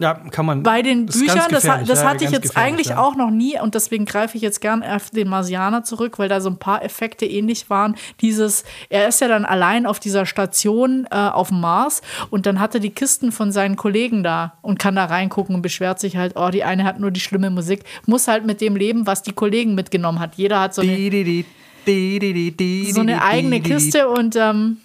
Ja, 0.00 0.14
kann 0.14 0.46
man. 0.46 0.62
bei 0.62 0.80
den 0.80 1.04
Büchern, 1.04 1.50
das, 1.50 1.64
das 1.64 2.04
hatte 2.04 2.24
ich 2.24 2.30
jetzt 2.30 2.56
eigentlich 2.56 2.88
ja. 2.88 2.98
auch 2.98 3.16
noch 3.16 3.30
nie 3.30 3.60
und 3.60 3.74
deswegen 3.74 4.06
greife 4.06 4.34
ich 4.34 4.42
jetzt 4.42 4.62
gern 4.62 4.82
auf 4.82 5.10
den 5.10 5.28
Marsianer 5.28 5.84
zurück, 5.84 6.18
weil 6.18 6.30
da 6.30 6.40
so 6.40 6.48
ein 6.48 6.56
paar 6.56 6.82
Effekte 6.82 7.26
ähnlich 7.26 7.68
waren. 7.68 7.96
Dieses, 8.22 8.64
er 8.88 9.08
ist 9.08 9.20
ja 9.20 9.28
dann 9.28 9.44
allein 9.44 9.84
auf 9.84 10.00
dieser 10.00 10.24
Station 10.24 11.06
äh, 11.10 11.16
auf 11.16 11.48
dem 11.48 11.60
Mars 11.60 12.00
und 12.30 12.46
dann 12.46 12.60
hat 12.60 12.72
er 12.72 12.80
die 12.80 12.88
Kisten 12.88 13.30
von 13.30 13.52
seinen 13.52 13.76
Kollegen 13.76 14.22
da 14.22 14.54
und 14.62 14.78
kann 14.78 14.96
da 14.96 15.04
reingucken 15.04 15.54
und 15.54 15.60
beschwert 15.60 16.00
sich 16.00 16.16
halt, 16.16 16.32
oh, 16.34 16.48
die 16.48 16.64
eine 16.64 16.84
hat 16.84 16.98
nur 16.98 17.10
die 17.10 17.20
schlimme 17.20 17.50
Musik, 17.50 17.84
muss 18.06 18.26
halt 18.26 18.46
mit 18.46 18.62
dem 18.62 18.76
leben, 18.76 19.06
was 19.06 19.22
die 19.22 19.32
Kollegen 19.32 19.74
mitgenommen 19.74 20.18
hat. 20.18 20.36
Jeder 20.36 20.60
hat 20.60 20.74
so 20.74 20.80
eine, 20.80 20.96
Di, 20.96 21.10
di, 21.10 21.24
di, 21.24 21.44
di, 21.86 22.18
di, 22.18 22.32
di, 22.32 22.56
di, 22.56 22.92
so 22.92 23.02
eine 23.02 23.22
eigene. 23.22 23.60
Kiste 23.60 24.08
und 24.08 24.34
ähm, 24.34 24.78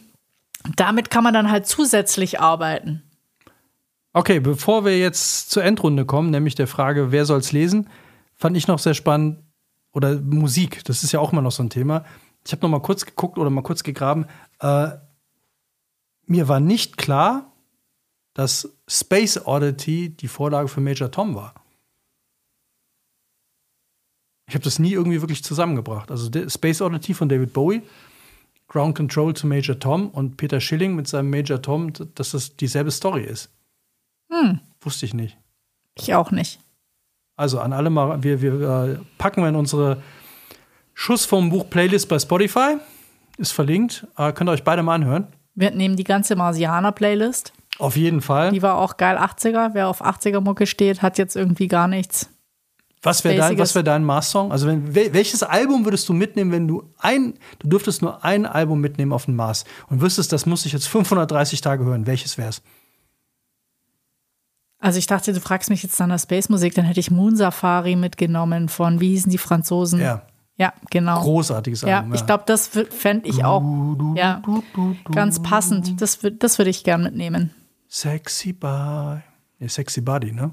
damit 0.75 1.09
kann 1.09 1.23
man 1.23 1.33
dann 1.33 1.49
halt 1.49 1.67
zusätzlich 1.67 2.41
arbeiten. 2.41 3.04
Okay, 4.17 4.39
bevor 4.39 4.85
wir 4.85 4.97
jetzt 4.97 5.49
zur 5.49 5.65
Endrunde 5.65 6.05
kommen, 6.05 6.29
nämlich 6.29 6.55
der 6.55 6.67
Frage, 6.67 7.11
wer 7.11 7.25
soll's 7.25 7.51
lesen, 7.51 7.89
fand 8.33 8.55
ich 8.55 8.65
noch 8.65 8.79
sehr 8.79 8.93
spannend 8.93 9.43
oder 9.91 10.21
Musik. 10.21 10.85
Das 10.85 11.03
ist 11.03 11.11
ja 11.11 11.19
auch 11.19 11.33
immer 11.33 11.41
noch 11.41 11.51
so 11.51 11.61
ein 11.61 11.69
Thema. 11.69 12.05
Ich 12.45 12.53
habe 12.53 12.61
noch 12.61 12.69
mal 12.69 12.79
kurz 12.81 13.05
geguckt 13.05 13.37
oder 13.37 13.49
mal 13.49 13.61
kurz 13.61 13.83
gegraben. 13.83 14.25
Äh, 14.61 14.91
mir 16.27 16.47
war 16.47 16.61
nicht 16.61 16.95
klar, 16.95 17.51
dass 18.33 18.77
Space 18.87 19.45
Oddity 19.45 20.15
die 20.15 20.29
Vorlage 20.29 20.69
für 20.69 20.79
Major 20.79 21.11
Tom 21.11 21.35
war. 21.35 21.53
Ich 24.47 24.55
habe 24.55 24.63
das 24.63 24.79
nie 24.79 24.93
irgendwie 24.93 25.19
wirklich 25.19 25.43
zusammengebracht. 25.43 26.09
Also 26.09 26.31
Space 26.47 26.81
Oddity 26.81 27.13
von 27.13 27.27
David 27.27 27.51
Bowie, 27.51 27.81
Ground 28.69 28.95
Control 28.95 29.35
zu 29.35 29.45
Major 29.45 29.77
Tom 29.77 30.09
und 30.09 30.37
Peter 30.37 30.61
Schilling 30.61 30.95
mit 30.95 31.05
seinem 31.09 31.29
Major 31.29 31.61
Tom, 31.61 31.91
dass 31.91 32.31
das 32.31 32.55
dieselbe 32.55 32.91
Story 32.91 33.25
ist. 33.25 33.49
Wusste 34.81 35.05
ich 35.05 35.13
nicht. 35.13 35.37
Ich 35.97 36.13
auch 36.13 36.31
nicht. 36.31 36.59
Also 37.37 37.59
an 37.59 37.73
alle 37.73 37.89
mal, 37.89 38.23
wir, 38.23 38.41
wir 38.41 38.61
äh, 38.61 38.97
packen 39.17 39.41
wir 39.41 39.49
in 39.49 39.55
unsere 39.55 40.01
Schuss 40.93 41.25
vom 41.25 41.49
Buch 41.49 41.69
Playlist 41.69 42.07
bei 42.09 42.19
Spotify. 42.19 42.77
Ist 43.37 43.51
verlinkt. 43.51 44.07
Äh, 44.17 44.31
könnt 44.33 44.49
ihr 44.49 44.53
euch 44.53 44.63
beide 44.63 44.83
mal 44.83 44.95
anhören. 44.95 45.27
Wir 45.55 45.71
nehmen 45.71 45.95
die 45.95 46.03
ganze 46.03 46.35
Marsianer-Playlist. 46.35 47.53
Auf 47.79 47.97
jeden 47.97 48.21
Fall. 48.21 48.51
Die 48.51 48.61
war 48.61 48.75
auch 48.77 48.95
geil 48.97 49.17
80er. 49.17 49.71
Wer 49.73 49.87
auf 49.89 50.01
80er-Mucke 50.03 50.65
steht, 50.65 51.01
hat 51.01 51.17
jetzt 51.17 51.35
irgendwie 51.35 51.67
gar 51.67 51.87
nichts. 51.87 52.29
Was 53.01 53.23
wäre 53.23 53.35
dein, 53.35 53.57
was 53.59 53.75
wär 53.75 53.83
dein 53.83 54.03
Mars-Song? 54.03 54.51
Also 54.51 54.67
wenn, 54.67 54.95
wel- 54.95 55.13
welches 55.13 55.43
Album 55.43 55.85
würdest 55.85 56.07
du 56.09 56.13
mitnehmen, 56.13 56.51
wenn 56.51 56.67
du 56.67 56.91
ein, 56.97 57.35
du 57.59 57.67
dürftest 57.67 58.01
nur 58.01 58.23
ein 58.23 58.45
Album 58.45 58.79
mitnehmen 58.81 59.13
auf 59.13 59.25
den 59.25 59.35
Mars 59.35 59.63
und 59.89 60.01
wüsstest, 60.01 60.31
das 60.33 60.45
muss 60.45 60.65
ich 60.65 60.71
jetzt 60.73 60.87
530 60.87 61.61
Tage 61.61 61.83
hören. 61.85 62.07
Welches 62.07 62.37
wär's? 62.37 62.61
Also 64.79 64.99
ich 64.99 65.07
dachte, 65.07 65.33
du 65.33 65.39
fragst 65.39 65.69
mich 65.69 65.83
jetzt 65.83 65.99
nach 65.99 66.07
der 66.07 66.17
Space-Musik, 66.17 66.75
dann 66.75 66.85
hätte 66.85 66.99
ich 66.99 67.09
Moon 67.09 67.35
Safari 67.35 67.95
mitgenommen 67.95 68.69
von, 68.69 68.99
wie 68.99 69.09
hießen 69.09 69.31
die 69.31 69.37
Franzosen? 69.37 69.99
Ja, 69.99 70.23
Ja, 70.57 70.73
genau. 70.89 71.21
großartiges 71.21 71.81
ja, 71.81 71.99
Album. 71.99 72.13
ich 72.13 72.25
glaube, 72.25 72.43
das 72.45 72.67
fände 72.67 73.27
ich 73.27 73.43
auch 73.43 73.63
ja, 74.15 74.41
ganz 75.11 75.41
passend. 75.41 76.01
Das, 76.01 76.19
das 76.39 76.57
würde 76.57 76.69
ich 76.69 76.83
gern 76.83 77.03
mitnehmen. 77.03 77.51
Sexy 77.87 78.53
Boy. 78.53 79.21
Nee, 79.59 79.67
Sexy 79.67 80.01
Body, 80.01 80.31
ne? 80.33 80.51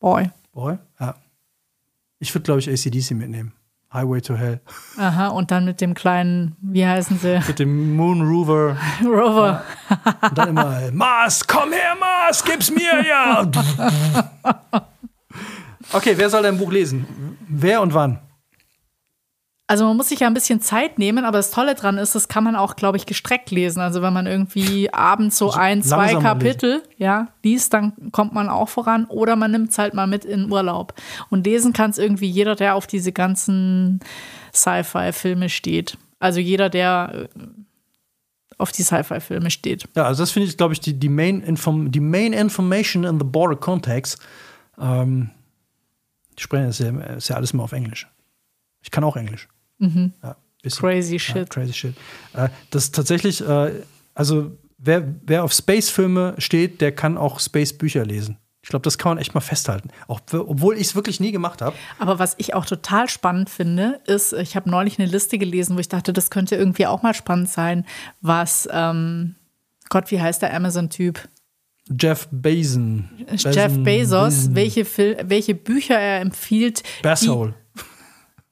Boy. 0.00 0.30
Boy? 0.52 0.78
Ja. 0.98 1.14
Ich 2.18 2.34
würde, 2.34 2.44
glaube 2.44 2.60
ich, 2.60 2.68
ACDC 2.68 3.12
mitnehmen. 3.12 3.52
Highway 3.92 4.20
to 4.20 4.36
Hell. 4.36 4.60
Aha, 4.98 5.28
und 5.28 5.50
dann 5.50 5.64
mit 5.64 5.80
dem 5.80 5.94
kleinen, 5.94 6.56
wie 6.62 6.86
heißen 6.86 7.18
sie? 7.18 7.40
Mit 7.46 7.58
dem 7.58 7.96
Moon 7.96 8.22
Rover. 8.22 8.76
Rover. 9.04 9.64
Und 10.22 10.38
dann 10.38 10.48
immer, 10.50 10.92
Mars, 10.92 11.44
komm 11.46 11.72
her, 11.72 11.96
Mars, 11.98 12.44
gib's 12.44 12.70
mir, 12.70 13.04
ja. 13.04 13.42
okay, 15.92 16.14
wer 16.16 16.30
soll 16.30 16.44
dein 16.44 16.56
Buch 16.56 16.70
lesen? 16.70 17.04
Wer 17.48 17.82
und 17.82 17.92
wann? 17.92 18.20
Also 19.70 19.84
man 19.84 19.96
muss 19.96 20.08
sich 20.08 20.18
ja 20.18 20.26
ein 20.26 20.34
bisschen 20.34 20.60
Zeit 20.60 20.98
nehmen, 20.98 21.24
aber 21.24 21.38
das 21.38 21.52
Tolle 21.52 21.76
dran 21.76 21.96
ist, 21.96 22.16
das 22.16 22.26
kann 22.26 22.42
man 22.42 22.56
auch, 22.56 22.74
glaube 22.74 22.96
ich, 22.96 23.06
gestreckt 23.06 23.52
lesen. 23.52 23.78
Also 23.78 24.02
wenn 24.02 24.12
man 24.12 24.26
irgendwie 24.26 24.92
abends 24.92 25.38
so 25.38 25.52
ein, 25.52 25.80
zwei 25.80 26.16
Kapitel 26.16 26.82
ja, 26.96 27.28
liest, 27.44 27.72
dann 27.72 28.10
kommt 28.10 28.34
man 28.34 28.48
auch 28.48 28.68
voran. 28.68 29.04
Oder 29.04 29.36
man 29.36 29.52
nimmt 29.52 29.70
es 29.70 29.78
halt 29.78 29.94
mal 29.94 30.08
mit 30.08 30.24
in 30.24 30.50
Urlaub. 30.50 30.94
Und 31.28 31.46
lesen 31.46 31.72
kann 31.72 31.90
es 31.90 31.98
irgendwie 31.98 32.28
jeder, 32.28 32.56
der 32.56 32.74
auf 32.74 32.88
diese 32.88 33.12
ganzen 33.12 34.00
Sci-Fi-Filme 34.52 35.48
steht. 35.48 35.96
Also 36.18 36.40
jeder, 36.40 36.68
der 36.68 37.28
äh, 37.36 37.40
auf 38.58 38.72
die 38.72 38.82
Sci-Fi-Filme 38.82 39.52
steht. 39.52 39.84
Ja, 39.94 40.02
also 40.06 40.24
das 40.24 40.32
finde 40.32 40.48
ich, 40.48 40.56
glaube 40.56 40.72
ich, 40.72 40.80
die, 40.80 40.94
die, 40.94 41.08
main 41.08 41.42
Inform 41.42 41.92
die 41.92 42.00
Main 42.00 42.32
Information 42.32 43.04
in 43.04 43.20
the 43.20 43.24
Border 43.24 43.54
Context. 43.54 44.18
Ähm, 44.80 45.30
die 46.36 46.42
sprechen 46.42 46.66
das 46.66 46.80
ist 46.80 46.86
ja, 46.86 47.00
ist 47.14 47.28
ja 47.28 47.36
alles 47.36 47.52
immer 47.52 47.62
auf 47.62 47.70
Englisch. 47.70 48.08
Ich 48.82 48.90
kann 48.90 49.04
auch 49.04 49.14
Englisch. 49.14 49.46
Ja, 49.80 50.36
bisschen. 50.62 50.80
Crazy 50.80 51.14
Ja, 51.14 51.18
shit. 51.18 51.50
crazy 51.50 51.72
shit. 51.72 51.94
Äh, 52.34 52.48
das 52.70 52.84
ist 52.84 52.94
tatsächlich, 52.94 53.40
äh, 53.46 53.72
also 54.14 54.52
wer, 54.78 55.14
wer 55.26 55.44
auf 55.44 55.52
Space-Filme 55.52 56.34
steht, 56.38 56.80
der 56.80 56.92
kann 56.92 57.16
auch 57.16 57.40
Space-Bücher 57.40 58.04
lesen. 58.04 58.36
Ich 58.62 58.68
glaube, 58.68 58.82
das 58.82 58.98
kann 58.98 59.12
man 59.12 59.18
echt 59.18 59.32
mal 59.34 59.40
festhalten. 59.40 59.88
Auch, 60.06 60.20
obwohl 60.32 60.74
ich 60.76 60.88
es 60.88 60.94
wirklich 60.94 61.18
nie 61.18 61.32
gemacht 61.32 61.62
habe. 61.62 61.74
Aber 61.98 62.18
was 62.18 62.34
ich 62.36 62.52
auch 62.52 62.66
total 62.66 63.08
spannend 63.08 63.48
finde, 63.48 64.00
ist, 64.06 64.34
ich 64.34 64.54
habe 64.54 64.68
neulich 64.68 64.98
eine 64.98 65.08
Liste 65.08 65.38
gelesen, 65.38 65.76
wo 65.76 65.80
ich 65.80 65.88
dachte, 65.88 66.12
das 66.12 66.30
könnte 66.30 66.56
irgendwie 66.56 66.86
auch 66.86 67.02
mal 67.02 67.14
spannend 67.14 67.48
sein, 67.48 67.86
was, 68.20 68.68
ähm, 68.70 69.34
Gott, 69.88 70.10
wie 70.10 70.20
heißt 70.20 70.42
der 70.42 70.54
Amazon-Typ? 70.54 71.26
Jeff 71.98 72.28
Bezos. 72.30 73.02
Jeff 73.36 73.82
Bezos, 73.82 74.54
welche, 74.54 74.84
Fil 74.84 75.16
welche 75.24 75.54
Bücher 75.54 75.98
er 75.98 76.20
empfiehlt. 76.20 76.82
Basshole. 77.02 77.54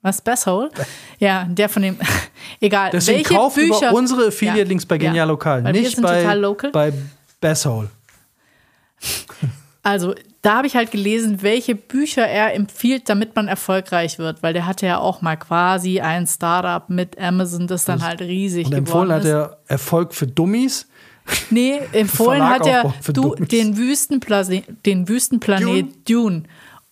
Was, 0.03 0.20
Basshole? 0.20 0.70
Ja, 1.18 1.44
der 1.49 1.68
von 1.68 1.82
dem, 1.82 1.96
egal. 2.61 2.90
Deswegen 2.90 3.18
welche 3.18 3.34
kauft 3.34 3.57
Bücher, 3.57 3.88
über 3.88 3.92
unsere 3.92 4.28
Affiliate-Links 4.28 4.86
bei. 4.86 4.99
Genial 4.99 5.28
Lokal. 5.28 5.62
Nicht 5.72 6.01
bei, 6.01 6.24
bei 6.72 6.92
Basshole. 7.40 7.90
Also, 9.82 10.14
da 10.42 10.59
habe 10.59 10.66
ich 10.66 10.76
halt 10.76 10.90
gelesen, 10.90 11.42
welche 11.42 11.74
Bücher 11.74 12.26
er 12.26 12.55
empfiehlt, 12.55 13.09
damit 13.09 13.34
man 13.34 13.49
erfolgreich 13.49 14.18
wird, 14.18 14.42
weil 14.42 14.53
der 14.53 14.66
hatte 14.66 14.86
ja 14.86 14.99
auch 14.99 15.20
mal 15.20 15.36
quasi 15.36 16.01
ein 16.01 16.26
Startup 16.26 16.88
mit 16.88 17.18
Amazon, 17.18 17.66
das 17.66 17.84
dann 17.84 18.03
halt 18.03 18.20
riesig 18.20 18.66
Und 18.66 18.70
geworden 18.70 19.11
empfohlen 19.11 19.12
hat 19.12 19.22
ist. 19.22 19.30
er 19.30 19.59
Erfolg 19.66 20.14
für 20.14 20.26
Dummies. 20.26 20.86
Nee, 21.51 21.80
empfohlen 21.92 22.38
Verlag 22.38 22.61
hat 22.61 22.66
er 22.66 23.12
du, 23.12 23.34
den, 23.34 23.76
Wüstenplase 23.76 24.62
den 24.86 25.09
Wüstenplanet 25.09 26.09
Dune. 26.09 26.44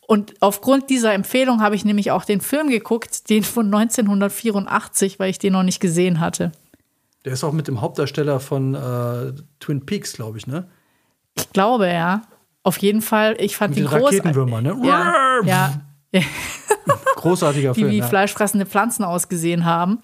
Und 0.07 0.35
aufgrund 0.41 0.89
dieser 0.89 1.13
Empfehlung 1.15 1.61
habe 1.61 1.75
ich 1.75 1.85
nämlich 1.85 2.13
auch 2.13 2.25
den 2.25 2.41
Film 2.41 2.69
geguckt, 2.69 3.29
den 3.29 3.43
von 3.43 3.67
1984, 3.67 5.19
weil 5.19 5.31
ich 5.31 5.39
den 5.39 5.53
noch 5.53 5.65
nicht 5.65 5.81
gesehen 5.81 6.21
hatte. 6.21 6.53
Der 7.25 7.33
ist 7.33 7.43
auch 7.43 7.53
mit 7.53 7.67
dem 7.67 7.81
Hauptdarsteller 7.81 8.39
von 8.39 8.75
äh, 8.75 9.33
Twin 9.59 9.85
Peaks, 9.85 10.13
glaube 10.13 10.39
ich, 10.39 10.47
ne? 10.47 10.69
Ich 11.37 11.53
glaube, 11.53 11.89
ja. 11.89 12.23
Auf 12.63 12.79
jeden 12.79 13.03
Fall, 13.03 13.37
ich 13.41 13.57
fand 13.57 13.75
Mit 13.75 13.85
den 13.85 13.91
den 13.91 13.99
groß. 13.99 14.13
Raketenwürmern, 14.13 14.63
ne? 14.63 14.77
Ja, 14.85 15.41
ja. 15.45 15.83
Großartiger 17.17 17.73
Die 17.73 17.81
Film. 17.81 17.93
wie 17.93 17.99
ja. 17.99 18.07
fleischfressende 18.07 18.67
Pflanzen 18.67 19.05
ausgesehen 19.05 19.65
haben. 19.65 19.99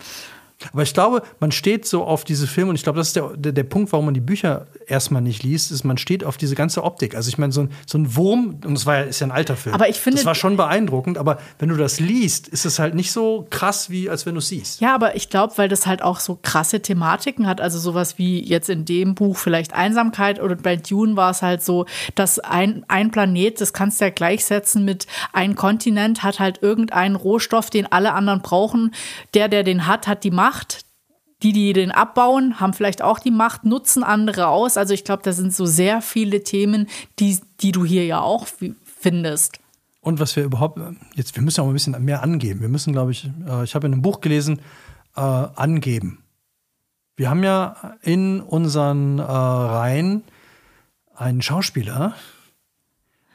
Aber 0.72 0.82
ich 0.82 0.94
glaube, 0.94 1.22
man 1.40 1.52
steht 1.52 1.86
so 1.86 2.04
auf 2.04 2.24
diese 2.24 2.46
Filme 2.46 2.70
und 2.70 2.76
ich 2.76 2.82
glaube, 2.82 2.98
das 2.98 3.08
ist 3.08 3.16
der, 3.16 3.30
der, 3.36 3.52
der 3.52 3.64
Punkt, 3.64 3.92
warum 3.92 4.06
man 4.06 4.14
die 4.14 4.20
Bücher 4.20 4.66
erstmal 4.86 5.22
nicht 5.22 5.42
liest, 5.42 5.70
ist, 5.72 5.84
man 5.84 5.98
steht 5.98 6.24
auf 6.24 6.36
diese 6.36 6.54
ganze 6.54 6.84
Optik. 6.84 7.14
Also 7.14 7.28
ich 7.28 7.38
meine, 7.38 7.52
so 7.52 7.62
ein, 7.62 7.70
so 7.86 7.98
ein 7.98 8.16
Wurm, 8.16 8.60
und 8.64 8.74
das 8.74 8.86
war 8.86 8.96
ja, 8.98 9.02
ist 9.02 9.20
ja 9.20 9.26
ein 9.26 9.32
alter 9.32 9.56
Film. 9.56 9.74
Aber 9.74 9.88
ich 9.88 9.98
finde- 10.00 10.18
Das 10.18 10.26
war 10.26 10.34
schon 10.34 10.56
beeindruckend, 10.56 11.18
aber 11.18 11.38
wenn 11.58 11.68
du 11.68 11.76
das 11.76 12.00
liest, 12.00 12.48
ist 12.48 12.64
es 12.64 12.78
halt 12.78 12.94
nicht 12.94 13.12
so 13.12 13.46
krass, 13.50 13.90
wie 13.90 14.08
als 14.10 14.26
wenn 14.26 14.34
du 14.34 14.38
es 14.38 14.48
siehst. 14.48 14.80
Ja, 14.80 14.94
aber 14.94 15.16
ich 15.16 15.30
glaube, 15.30 15.54
weil 15.56 15.68
das 15.68 15.86
halt 15.86 16.02
auch 16.02 16.20
so 16.20 16.38
krasse 16.42 16.80
Thematiken 16.80 17.46
hat, 17.46 17.60
also 17.60 17.78
sowas 17.78 18.18
wie 18.18 18.42
jetzt 18.46 18.68
in 18.68 18.84
dem 18.84 19.14
Buch 19.14 19.36
vielleicht 19.36 19.72
Einsamkeit 19.74 20.40
oder 20.40 20.56
bei 20.56 20.76
Dune 20.76 21.16
war 21.16 21.30
es 21.30 21.42
halt 21.42 21.62
so, 21.62 21.86
dass 22.14 22.38
ein, 22.38 22.84
ein 22.88 23.10
Planet, 23.10 23.60
das 23.60 23.72
kannst 23.72 24.00
du 24.00 24.04
ja 24.06 24.10
gleichsetzen 24.10 24.84
mit 24.84 25.06
ein 25.32 25.54
Kontinent 25.54 26.22
hat 26.22 26.38
halt 26.40 26.62
irgendeinen 26.62 27.16
Rohstoff, 27.16 27.70
den 27.70 27.90
alle 27.90 28.12
anderen 28.12 28.40
brauchen. 28.42 28.94
Der, 29.34 29.48
der 29.48 29.62
den 29.62 29.86
hat, 29.86 30.06
hat 30.06 30.24
die 30.24 30.30
Macht. 30.30 30.51
Die, 31.42 31.52
die 31.52 31.72
den 31.72 31.90
abbauen, 31.90 32.60
haben 32.60 32.72
vielleicht 32.72 33.02
auch 33.02 33.18
die 33.18 33.32
Macht, 33.32 33.64
nutzen 33.64 34.04
andere 34.04 34.46
aus. 34.46 34.76
Also 34.76 34.94
ich 34.94 35.02
glaube, 35.02 35.24
da 35.24 35.32
sind 35.32 35.52
so 35.52 35.66
sehr 35.66 36.00
viele 36.00 36.44
Themen, 36.44 36.88
die, 37.18 37.40
die 37.60 37.72
du 37.72 37.84
hier 37.84 38.06
ja 38.06 38.20
auch 38.20 38.46
fi- 38.46 38.76
findest. 38.84 39.58
Und 40.00 40.20
was 40.20 40.36
wir 40.36 40.44
überhaupt, 40.44 40.78
jetzt, 41.14 41.34
wir 41.34 41.42
müssen 41.42 41.60
auch 41.60 41.66
ein 41.66 41.72
bisschen 41.72 42.04
mehr 42.04 42.22
angeben. 42.22 42.60
Wir 42.60 42.68
müssen, 42.68 42.92
glaube 42.92 43.10
ich, 43.10 43.28
äh, 43.48 43.64
ich 43.64 43.74
habe 43.74 43.86
in 43.88 43.92
einem 43.92 44.02
Buch 44.02 44.20
gelesen, 44.20 44.60
äh, 45.16 45.20
angeben. 45.20 46.22
Wir 47.16 47.28
haben 47.28 47.42
ja 47.42 47.96
in 48.02 48.40
unseren 48.40 49.18
äh, 49.18 49.22
Reihen 49.22 50.22
einen 51.14 51.42
Schauspieler, 51.42 52.14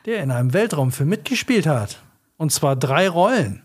der 0.05 0.23
in 0.23 0.31
einem 0.31 0.53
Weltraumfilm 0.53 1.09
mitgespielt 1.09 1.67
hat. 1.67 2.01
Und 2.37 2.53
zwar 2.53 2.75
drei 2.77 3.09
Rollen. 3.09 3.63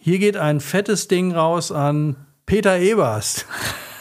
Hier 0.00 0.18
geht 0.18 0.36
ein 0.36 0.60
fettes 0.60 1.08
Ding 1.08 1.32
raus 1.32 1.72
an 1.72 2.16
Peter 2.46 2.78
Eberst, 2.78 3.46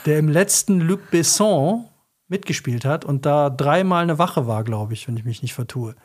der 0.06 0.20
im 0.20 0.30
letzten 0.30 0.80
Luc 0.80 1.10
Besson 1.10 1.86
mitgespielt 2.28 2.86
hat 2.86 3.04
und 3.04 3.26
da 3.26 3.50
dreimal 3.50 4.04
eine 4.04 4.20
Wache 4.20 4.48
war, 4.48 4.64
glaube 4.64 4.94
ich, 4.94 5.08
wenn 5.08 5.18
ich 5.18 5.26
mich 5.26 5.42
nicht 5.42 5.54
vertue. 5.54 5.96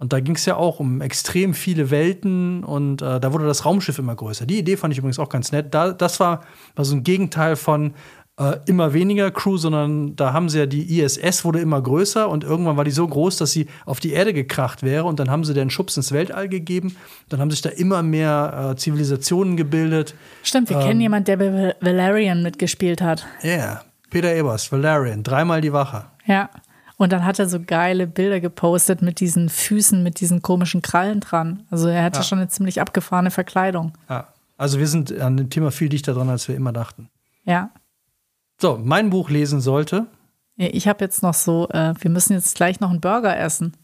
Und 0.00 0.12
da 0.12 0.20
ging 0.20 0.36
es 0.36 0.46
ja 0.46 0.54
auch 0.54 0.78
um 0.78 1.00
extrem 1.00 1.54
viele 1.54 1.90
Welten 1.90 2.62
und 2.62 3.02
äh, 3.02 3.18
da 3.18 3.32
wurde 3.32 3.46
das 3.46 3.64
Raumschiff 3.64 3.98
immer 3.98 4.14
größer. 4.14 4.46
Die 4.46 4.58
Idee 4.58 4.76
fand 4.76 4.92
ich 4.92 4.98
übrigens 4.98 5.18
auch 5.18 5.28
ganz 5.28 5.50
nett. 5.50 5.74
Da, 5.74 5.92
das 5.92 6.20
war, 6.20 6.44
war 6.76 6.84
so 6.84 6.94
ein 6.94 7.02
Gegenteil 7.02 7.56
von 7.56 7.94
äh, 8.38 8.58
immer 8.66 8.92
weniger 8.92 9.30
Crew, 9.30 9.56
sondern 9.56 10.14
da 10.16 10.32
haben 10.32 10.48
sie 10.48 10.58
ja 10.60 10.66
die 10.66 11.00
ISS 11.00 11.44
wurde 11.44 11.60
immer 11.60 11.82
größer 11.82 12.28
und 12.28 12.44
irgendwann 12.44 12.76
war 12.76 12.84
die 12.84 12.90
so 12.90 13.06
groß, 13.06 13.36
dass 13.36 13.50
sie 13.50 13.66
auf 13.84 14.00
die 14.00 14.12
Erde 14.12 14.32
gekracht 14.32 14.82
wäre 14.82 15.04
und 15.04 15.18
dann 15.18 15.30
haben 15.30 15.44
sie 15.44 15.54
den 15.54 15.70
Schubs 15.70 15.96
ins 15.96 16.12
Weltall 16.12 16.48
gegeben. 16.48 16.96
Dann 17.28 17.40
haben 17.40 17.50
sich 17.50 17.62
da 17.62 17.70
immer 17.70 18.02
mehr 18.02 18.70
äh, 18.72 18.76
Zivilisationen 18.76 19.56
gebildet. 19.56 20.14
Stimmt, 20.42 20.70
wir 20.70 20.78
kennen 20.78 21.00
jemanden, 21.00 21.24
der 21.24 21.36
bei 21.36 21.74
Valerian 21.80 22.42
mitgespielt 22.42 23.02
hat. 23.02 23.26
Ja, 23.42 23.50
yeah. 23.50 23.84
Peter 24.10 24.34
Ebers, 24.34 24.70
Valerian, 24.72 25.22
dreimal 25.22 25.60
die 25.60 25.72
Wache. 25.72 26.04
Ja. 26.24 26.48
Und 26.96 27.12
dann 27.12 27.24
hat 27.24 27.38
er 27.38 27.48
so 27.48 27.60
geile 27.60 28.06
Bilder 28.06 28.40
gepostet 28.40 29.02
mit 29.02 29.20
diesen 29.20 29.48
Füßen, 29.48 30.02
mit 30.02 30.20
diesen 30.20 30.42
komischen 30.42 30.82
Krallen 30.82 31.20
dran. 31.20 31.64
Also 31.70 31.88
er 31.88 32.02
hatte 32.02 32.18
Ja. 32.18 32.22
schon 32.24 32.38
eine 32.38 32.48
ziemlich 32.48 32.80
abgefahrene 32.80 33.30
Verkleidung. 33.30 33.92
Ja. 34.08 34.28
Also 34.56 34.78
wir 34.80 34.88
sind 34.88 35.16
an 35.20 35.36
dem 35.36 35.50
Thema 35.50 35.70
viel 35.70 35.88
dichter 35.88 36.14
dran, 36.14 36.28
als 36.28 36.48
wir 36.48 36.56
immer 36.56 36.72
dachten. 36.72 37.08
Ja. 37.44 37.70
So, 38.60 38.78
mein 38.82 39.10
Buch 39.10 39.30
lesen 39.30 39.60
sollte. 39.60 40.06
Ich 40.56 40.88
habe 40.88 41.04
jetzt 41.04 41.22
noch 41.22 41.34
so, 41.34 41.68
äh, 41.68 41.94
wir 41.98 42.10
müssen 42.10 42.32
jetzt 42.32 42.56
gleich 42.56 42.80
noch 42.80 42.90
einen 42.90 43.00
Burger 43.00 43.38
essen. 43.38 43.76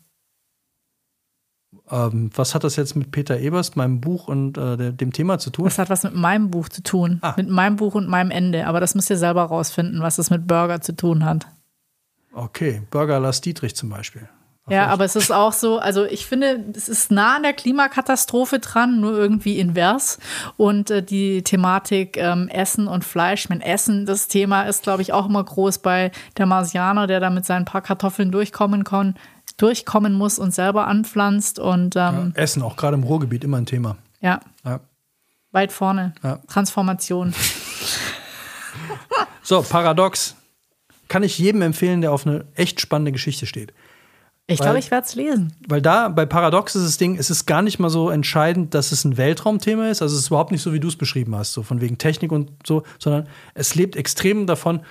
Ähm, 1.90 2.30
was 2.34 2.54
hat 2.54 2.64
das 2.64 2.76
jetzt 2.76 2.96
mit 2.96 3.12
Peter 3.12 3.38
Ebers, 3.38 3.76
meinem 3.76 4.00
Buch 4.00 4.26
und 4.26 4.58
äh, 4.58 4.92
dem 4.92 5.12
Thema 5.12 5.38
zu 5.38 5.50
tun? 5.50 5.66
Das 5.66 5.78
hat 5.78 5.90
was 5.90 6.02
mit 6.02 6.14
meinem 6.14 6.50
Buch 6.50 6.68
zu 6.68 6.82
tun. 6.82 7.18
Ah. 7.22 7.34
Mit 7.36 7.48
meinem 7.48 7.76
Buch 7.76 7.94
und 7.94 8.08
meinem 8.08 8.32
Ende. 8.32 8.66
Aber 8.66 8.80
das 8.80 8.94
müsst 8.96 9.10
ihr 9.10 9.16
selber 9.16 9.44
rausfinden, 9.44 10.00
was 10.00 10.18
es 10.18 10.30
mit 10.30 10.46
Burger 10.46 10.80
zu 10.80 10.96
tun 10.96 11.24
hat. 11.24 11.46
Okay, 12.32 12.82
Burger 12.90 13.20
Lars 13.20 13.40
Dietrich 13.40 13.76
zum 13.76 13.90
Beispiel. 13.90 14.28
Ja, 14.68 14.86
aber 14.86 15.04
es 15.04 15.14
ist 15.14 15.30
auch 15.30 15.52
so, 15.52 15.78
also 15.78 16.06
ich 16.06 16.24
finde, 16.24 16.64
es 16.74 16.88
ist 16.88 17.10
nah 17.10 17.36
an 17.36 17.42
der 17.42 17.52
Klimakatastrophe 17.52 18.60
dran, 18.60 18.98
nur 19.00 19.12
irgendwie 19.12 19.58
invers. 19.58 20.18
Und 20.56 20.90
äh, 20.90 21.02
die 21.02 21.42
Thematik 21.42 22.16
ähm, 22.16 22.48
Essen 22.48 22.88
und 22.88 23.04
Fleisch, 23.04 23.50
mein 23.50 23.60
Essen, 23.60 24.06
das 24.06 24.26
Thema 24.26 24.62
ist, 24.62 24.82
glaube 24.82 25.02
ich, 25.02 25.12
auch 25.12 25.26
immer 25.26 25.44
groß 25.44 25.78
bei 25.78 26.12
der 26.38 26.46
Marsianer, 26.46 27.06
der 27.06 27.20
da 27.20 27.28
mit 27.28 27.44
seinen 27.44 27.66
paar 27.66 27.82
Kartoffeln 27.82 28.30
durchkommen 28.32 28.84
kann, 28.84 29.16
durchkommen 29.58 30.14
muss 30.14 30.38
und 30.38 30.54
selber 30.54 30.86
anpflanzt. 30.86 31.58
Und 31.58 31.94
ähm, 31.96 32.32
Essen, 32.34 32.62
auch 32.62 32.76
gerade 32.76 32.94
im 32.94 33.02
Ruhrgebiet, 33.02 33.44
immer 33.44 33.58
ein 33.58 33.66
Thema. 33.66 33.96
ja. 34.20 34.40
Ja. 34.64 34.80
weit 35.52 35.72
vorne. 35.72 36.14
Ja. 36.22 36.40
Transformation. 36.48 37.34
So, 39.42 39.62
Paradox. 39.62 40.36
Kann 41.08 41.22
ich 41.22 41.38
jedem 41.38 41.60
empfehlen, 41.60 42.00
der 42.00 42.12
auf 42.12 42.26
eine 42.26 42.46
echt 42.54 42.80
spannende 42.80 43.12
Geschichte 43.12 43.44
steht. 43.44 43.74
Ich 44.46 44.60
glaube, 44.60 44.78
ich 44.78 44.90
werde 44.90 45.06
es 45.06 45.14
lesen. 45.14 45.54
Weil 45.66 45.80
da 45.80 46.08
bei 46.08 46.26
Paradox 46.26 46.74
ist 46.74 46.84
das 46.84 46.98
Ding, 46.98 47.16
es 47.16 47.30
ist 47.30 47.46
gar 47.46 47.62
nicht 47.62 47.78
mal 47.78 47.88
so 47.88 48.10
entscheidend, 48.10 48.74
dass 48.74 48.92
es 48.92 49.04
ein 49.04 49.16
Weltraumthema 49.16 49.88
ist. 49.88 50.02
Also 50.02 50.14
es 50.16 50.22
ist 50.22 50.26
überhaupt 50.28 50.52
nicht 50.52 50.60
so, 50.60 50.74
wie 50.74 50.80
du 50.80 50.88
es 50.88 50.96
beschrieben 50.96 51.34
hast, 51.34 51.54
so 51.54 51.62
von 51.62 51.80
wegen 51.80 51.96
Technik 51.96 52.30
und 52.30 52.50
so, 52.66 52.82
sondern 52.98 53.26
es 53.54 53.74
lebt 53.74 53.96
extrem 53.96 54.46
davon, 54.46 54.82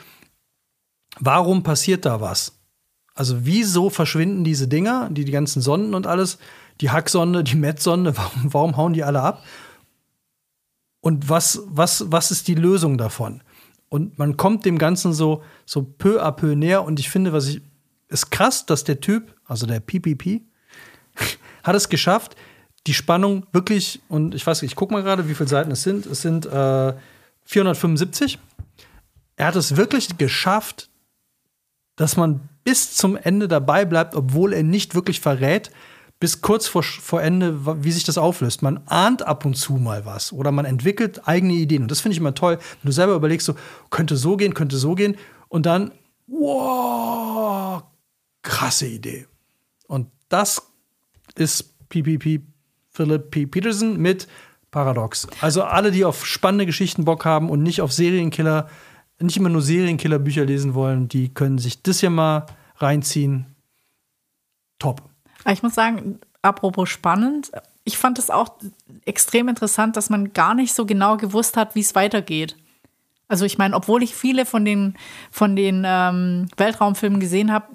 warum 1.19 1.61
passiert 1.61 2.05
da 2.05 2.19
was? 2.19 2.59
Also 3.13 3.45
wieso 3.45 3.91
verschwinden 3.91 4.43
diese 4.43 4.67
Dinger, 4.67 5.09
die, 5.11 5.23
die 5.23 5.31
ganzen 5.31 5.61
Sonden 5.61 5.93
und 5.93 6.07
alles, 6.07 6.39
die 6.81 6.89
Hacksonde, 6.89 7.43
die 7.43 7.55
Metsonde, 7.55 8.17
warum, 8.17 8.53
warum 8.53 8.77
hauen 8.77 8.93
die 8.93 9.03
alle 9.03 9.21
ab? 9.21 9.43
Und 10.99 11.29
was, 11.29 11.61
was, 11.65 12.11
was 12.11 12.31
ist 12.31 12.47
die 12.47 12.55
Lösung 12.55 12.97
davon? 12.97 13.43
Und 13.89 14.17
man 14.17 14.37
kommt 14.37 14.65
dem 14.65 14.79
Ganzen 14.79 15.13
so, 15.13 15.43
so 15.65 15.83
peu 15.83 16.23
à 16.23 16.31
peu 16.31 16.55
näher. 16.55 16.83
Und 16.83 16.99
ich 16.99 17.09
finde, 17.09 17.33
was 17.33 17.47
ich, 17.47 17.61
ist 18.07 18.31
krass, 18.31 18.65
dass 18.65 18.83
der 18.85 19.01
Typ, 19.01 19.35
also 19.53 19.67
der 19.67 19.79
PPP, 19.79 20.41
hat 21.63 21.75
es 21.75 21.87
geschafft, 21.87 22.35
die 22.87 22.93
Spannung 22.93 23.45
wirklich, 23.51 24.01
und 24.09 24.35
ich 24.35 24.45
weiß 24.45 24.61
nicht, 24.61 24.71
ich 24.71 24.75
gucke 24.75 24.93
mal 24.93 25.03
gerade, 25.03 25.29
wie 25.29 25.35
viele 25.35 25.47
Seiten 25.47 25.71
es 25.71 25.83
sind. 25.83 26.05
Es 26.05 26.21
sind 26.21 26.45
äh, 26.45 26.93
475. 27.45 28.39
Er 29.35 29.47
hat 29.47 29.55
es 29.55 29.77
wirklich 29.77 30.17
geschafft, 30.17 30.89
dass 31.95 32.17
man 32.17 32.41
bis 32.63 32.95
zum 32.95 33.15
Ende 33.15 33.47
dabei 33.47 33.85
bleibt, 33.85 34.15
obwohl 34.15 34.53
er 34.53 34.63
nicht 34.63 34.95
wirklich 34.95 35.21
verrät, 35.21 35.71
bis 36.19 36.41
kurz 36.41 36.67
vor, 36.67 36.83
vor 36.83 37.21
Ende, 37.21 37.83
wie 37.83 37.91
sich 37.91 38.03
das 38.03 38.17
auflöst. 38.17 38.61
Man 38.61 38.81
ahnt 38.87 39.23
ab 39.23 39.45
und 39.45 39.55
zu 39.55 39.73
mal 39.73 40.05
was 40.05 40.33
oder 40.33 40.51
man 40.51 40.65
entwickelt 40.65 41.27
eigene 41.27 41.53
Ideen. 41.53 41.83
Und 41.83 41.91
das 41.91 42.01
finde 42.01 42.13
ich 42.13 42.19
immer 42.19 42.33
toll, 42.33 42.57
wenn 42.57 42.89
du 42.89 42.91
selber 42.91 43.13
überlegst, 43.15 43.45
so, 43.45 43.55
könnte 43.89 44.17
so 44.17 44.37
gehen, 44.37 44.53
könnte 44.53 44.77
so 44.77 44.95
gehen. 44.95 45.17
Und 45.49 45.65
dann, 45.65 45.91
wow, 46.27 47.83
krasse 48.41 48.87
Idee. 48.87 49.27
Und 49.93 50.07
das 50.27 50.71
ist 51.35 51.77
PPP 51.89 52.41
Philip 52.89 53.29
P. 53.29 53.45
Peterson 53.45 53.97
mit 53.97 54.27
Paradox. 54.71 55.27
Also 55.39 55.63
alle, 55.63 55.91
die 55.91 56.03
auf 56.03 56.25
spannende 56.25 56.65
Geschichten 56.65 57.05
Bock 57.05 57.25
haben 57.25 57.47
und 57.51 57.61
nicht 57.61 57.79
auf 57.79 57.93
Serienkiller, 57.93 58.69
nicht 59.19 59.37
immer 59.37 59.49
nur 59.49 59.61
Serienkiller-Bücher 59.61 60.45
lesen 60.45 60.73
wollen, 60.73 61.09
die 61.09 61.31
können 61.31 61.59
sich 61.59 61.83
das 61.83 61.99
hier 61.99 62.09
mal 62.09 62.47
reinziehen. 62.77 63.45
Top. 64.79 65.03
Ich 65.47 65.61
muss 65.61 65.75
sagen, 65.75 66.19
apropos 66.41 66.89
spannend, 66.89 67.51
ich 67.83 67.99
fand 67.99 68.17
es 68.17 68.31
auch 68.31 68.57
extrem 69.05 69.47
interessant, 69.47 69.95
dass 69.95 70.09
man 70.09 70.33
gar 70.33 70.55
nicht 70.55 70.73
so 70.73 70.87
genau 70.87 71.17
gewusst 71.17 71.55
hat, 71.55 71.75
wie 71.75 71.81
es 71.81 71.93
weitergeht. 71.93 72.57
Also 73.27 73.45
ich 73.45 73.59
meine, 73.59 73.75
obwohl 73.75 74.01
ich 74.01 74.15
viele 74.15 74.45
von 74.45 74.65
den, 74.65 74.95
von 75.29 75.55
den 75.55 75.83
ähm, 75.85 76.47
Weltraumfilmen 76.57 77.19
gesehen 77.19 77.51
habe, 77.51 77.67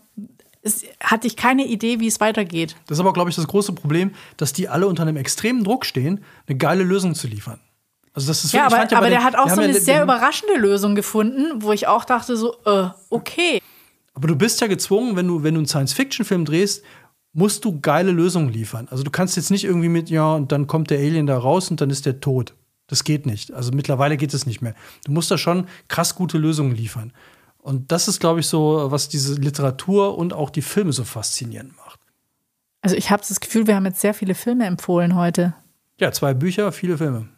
hatte 1.02 1.26
ich 1.26 1.36
keine 1.36 1.66
Idee, 1.66 2.00
wie 2.00 2.06
es 2.06 2.20
weitergeht. 2.20 2.76
Das 2.86 2.96
ist 2.96 3.00
aber, 3.00 3.12
glaube 3.12 3.30
ich, 3.30 3.36
das 3.36 3.46
große 3.46 3.72
Problem, 3.72 4.12
dass 4.36 4.52
die 4.52 4.68
alle 4.68 4.86
unter 4.86 5.02
einem 5.02 5.16
extremen 5.16 5.64
Druck 5.64 5.86
stehen, 5.86 6.24
eine 6.46 6.56
geile 6.56 6.84
Lösung 6.84 7.14
zu 7.14 7.26
liefern. 7.26 7.60
Also 8.14 8.28
das 8.28 8.44
ist 8.44 8.52
ja, 8.52 8.66
aber, 8.66 8.80
aber 8.96 9.10
der 9.10 9.22
hat 9.22 9.36
auch 9.36 9.48
so 9.48 9.60
eine 9.60 9.74
ja, 9.74 9.80
sehr 9.80 10.02
überraschende 10.02 10.56
Lösung 10.58 10.94
gefunden, 10.94 11.62
wo 11.62 11.72
ich 11.72 11.86
auch 11.86 12.04
dachte 12.04 12.36
so, 12.36 12.56
äh, 12.64 12.88
okay. 13.10 13.62
Aber 14.14 14.26
du 14.26 14.34
bist 14.34 14.60
ja 14.60 14.66
gezwungen, 14.66 15.14
wenn 15.14 15.28
du, 15.28 15.44
wenn 15.44 15.54
du 15.54 15.60
einen 15.60 15.68
Science-Fiction-Film 15.68 16.44
drehst, 16.44 16.82
musst 17.32 17.64
du 17.64 17.80
geile 17.80 18.10
Lösungen 18.10 18.48
liefern. 18.48 18.88
Also 18.90 19.04
du 19.04 19.10
kannst 19.10 19.36
jetzt 19.36 19.50
nicht 19.52 19.64
irgendwie 19.64 19.88
mit, 19.88 20.10
ja, 20.10 20.34
und 20.34 20.50
dann 20.50 20.66
kommt 20.66 20.90
der 20.90 20.98
Alien 20.98 21.26
da 21.26 21.38
raus 21.38 21.70
und 21.70 21.80
dann 21.80 21.90
ist 21.90 22.06
der 22.06 22.20
tot. 22.20 22.54
Das 22.88 23.04
geht 23.04 23.26
nicht. 23.26 23.52
Also 23.52 23.70
mittlerweile 23.72 24.16
geht 24.16 24.34
es 24.34 24.46
nicht 24.46 24.62
mehr. 24.62 24.74
Du 25.04 25.12
musst 25.12 25.30
da 25.30 25.38
schon 25.38 25.66
krass 25.86 26.14
gute 26.16 26.38
Lösungen 26.38 26.74
liefern. 26.74 27.12
Und 27.68 27.92
das 27.92 28.08
ist, 28.08 28.18
glaube 28.18 28.40
ich, 28.40 28.46
so, 28.46 28.86
was 28.90 29.10
diese 29.10 29.34
Literatur 29.34 30.16
und 30.16 30.32
auch 30.32 30.48
die 30.48 30.62
Filme 30.62 30.90
so 30.94 31.04
faszinierend 31.04 31.76
macht. 31.76 32.00
Also 32.80 32.96
ich 32.96 33.10
habe 33.10 33.22
das 33.28 33.40
Gefühl, 33.40 33.66
wir 33.66 33.76
haben 33.76 33.84
jetzt 33.84 34.00
sehr 34.00 34.14
viele 34.14 34.34
Filme 34.34 34.64
empfohlen 34.64 35.14
heute. 35.14 35.54
Ja, 36.00 36.10
zwei 36.10 36.32
Bücher, 36.32 36.72
viele 36.72 36.96
Filme. 36.96 37.28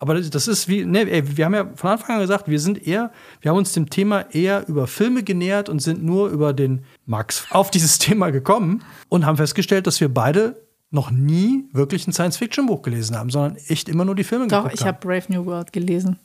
Aber 0.00 0.20
das 0.20 0.48
ist 0.48 0.66
wie, 0.66 0.84
ne, 0.84 1.08
ey, 1.08 1.36
wir 1.36 1.44
haben 1.44 1.54
ja 1.54 1.70
von 1.76 1.90
Anfang 1.90 2.16
an 2.16 2.20
gesagt, 2.20 2.48
wir 2.48 2.58
sind 2.58 2.84
eher, 2.84 3.12
wir 3.42 3.52
haben 3.52 3.58
uns 3.58 3.70
dem 3.70 3.88
Thema 3.88 4.22
eher 4.32 4.66
über 4.66 4.88
Filme 4.88 5.22
genähert 5.22 5.68
und 5.68 5.78
sind 5.78 6.02
nur 6.02 6.30
über 6.30 6.52
den 6.52 6.84
Max 7.06 7.46
auf 7.50 7.70
dieses 7.70 7.98
Thema 7.98 8.30
gekommen 8.30 8.82
und 9.08 9.24
haben 9.24 9.36
festgestellt, 9.36 9.86
dass 9.86 10.00
wir 10.00 10.12
beide 10.12 10.60
noch 10.90 11.12
nie 11.12 11.68
wirklich 11.72 12.08
ein 12.08 12.12
Science-Fiction-Buch 12.12 12.82
gelesen 12.82 13.16
haben, 13.16 13.30
sondern 13.30 13.54
echt 13.68 13.88
immer 13.88 14.04
nur 14.04 14.16
die 14.16 14.24
Filme 14.24 14.48
Doch, 14.48 14.64
geguckt 14.64 14.72
haben. 14.72 14.76
Doch, 14.76 14.80
ich 14.80 14.84
habe 14.84 14.98
Brave 15.20 15.32
New 15.32 15.46
World 15.46 15.72
gelesen. 15.72 16.18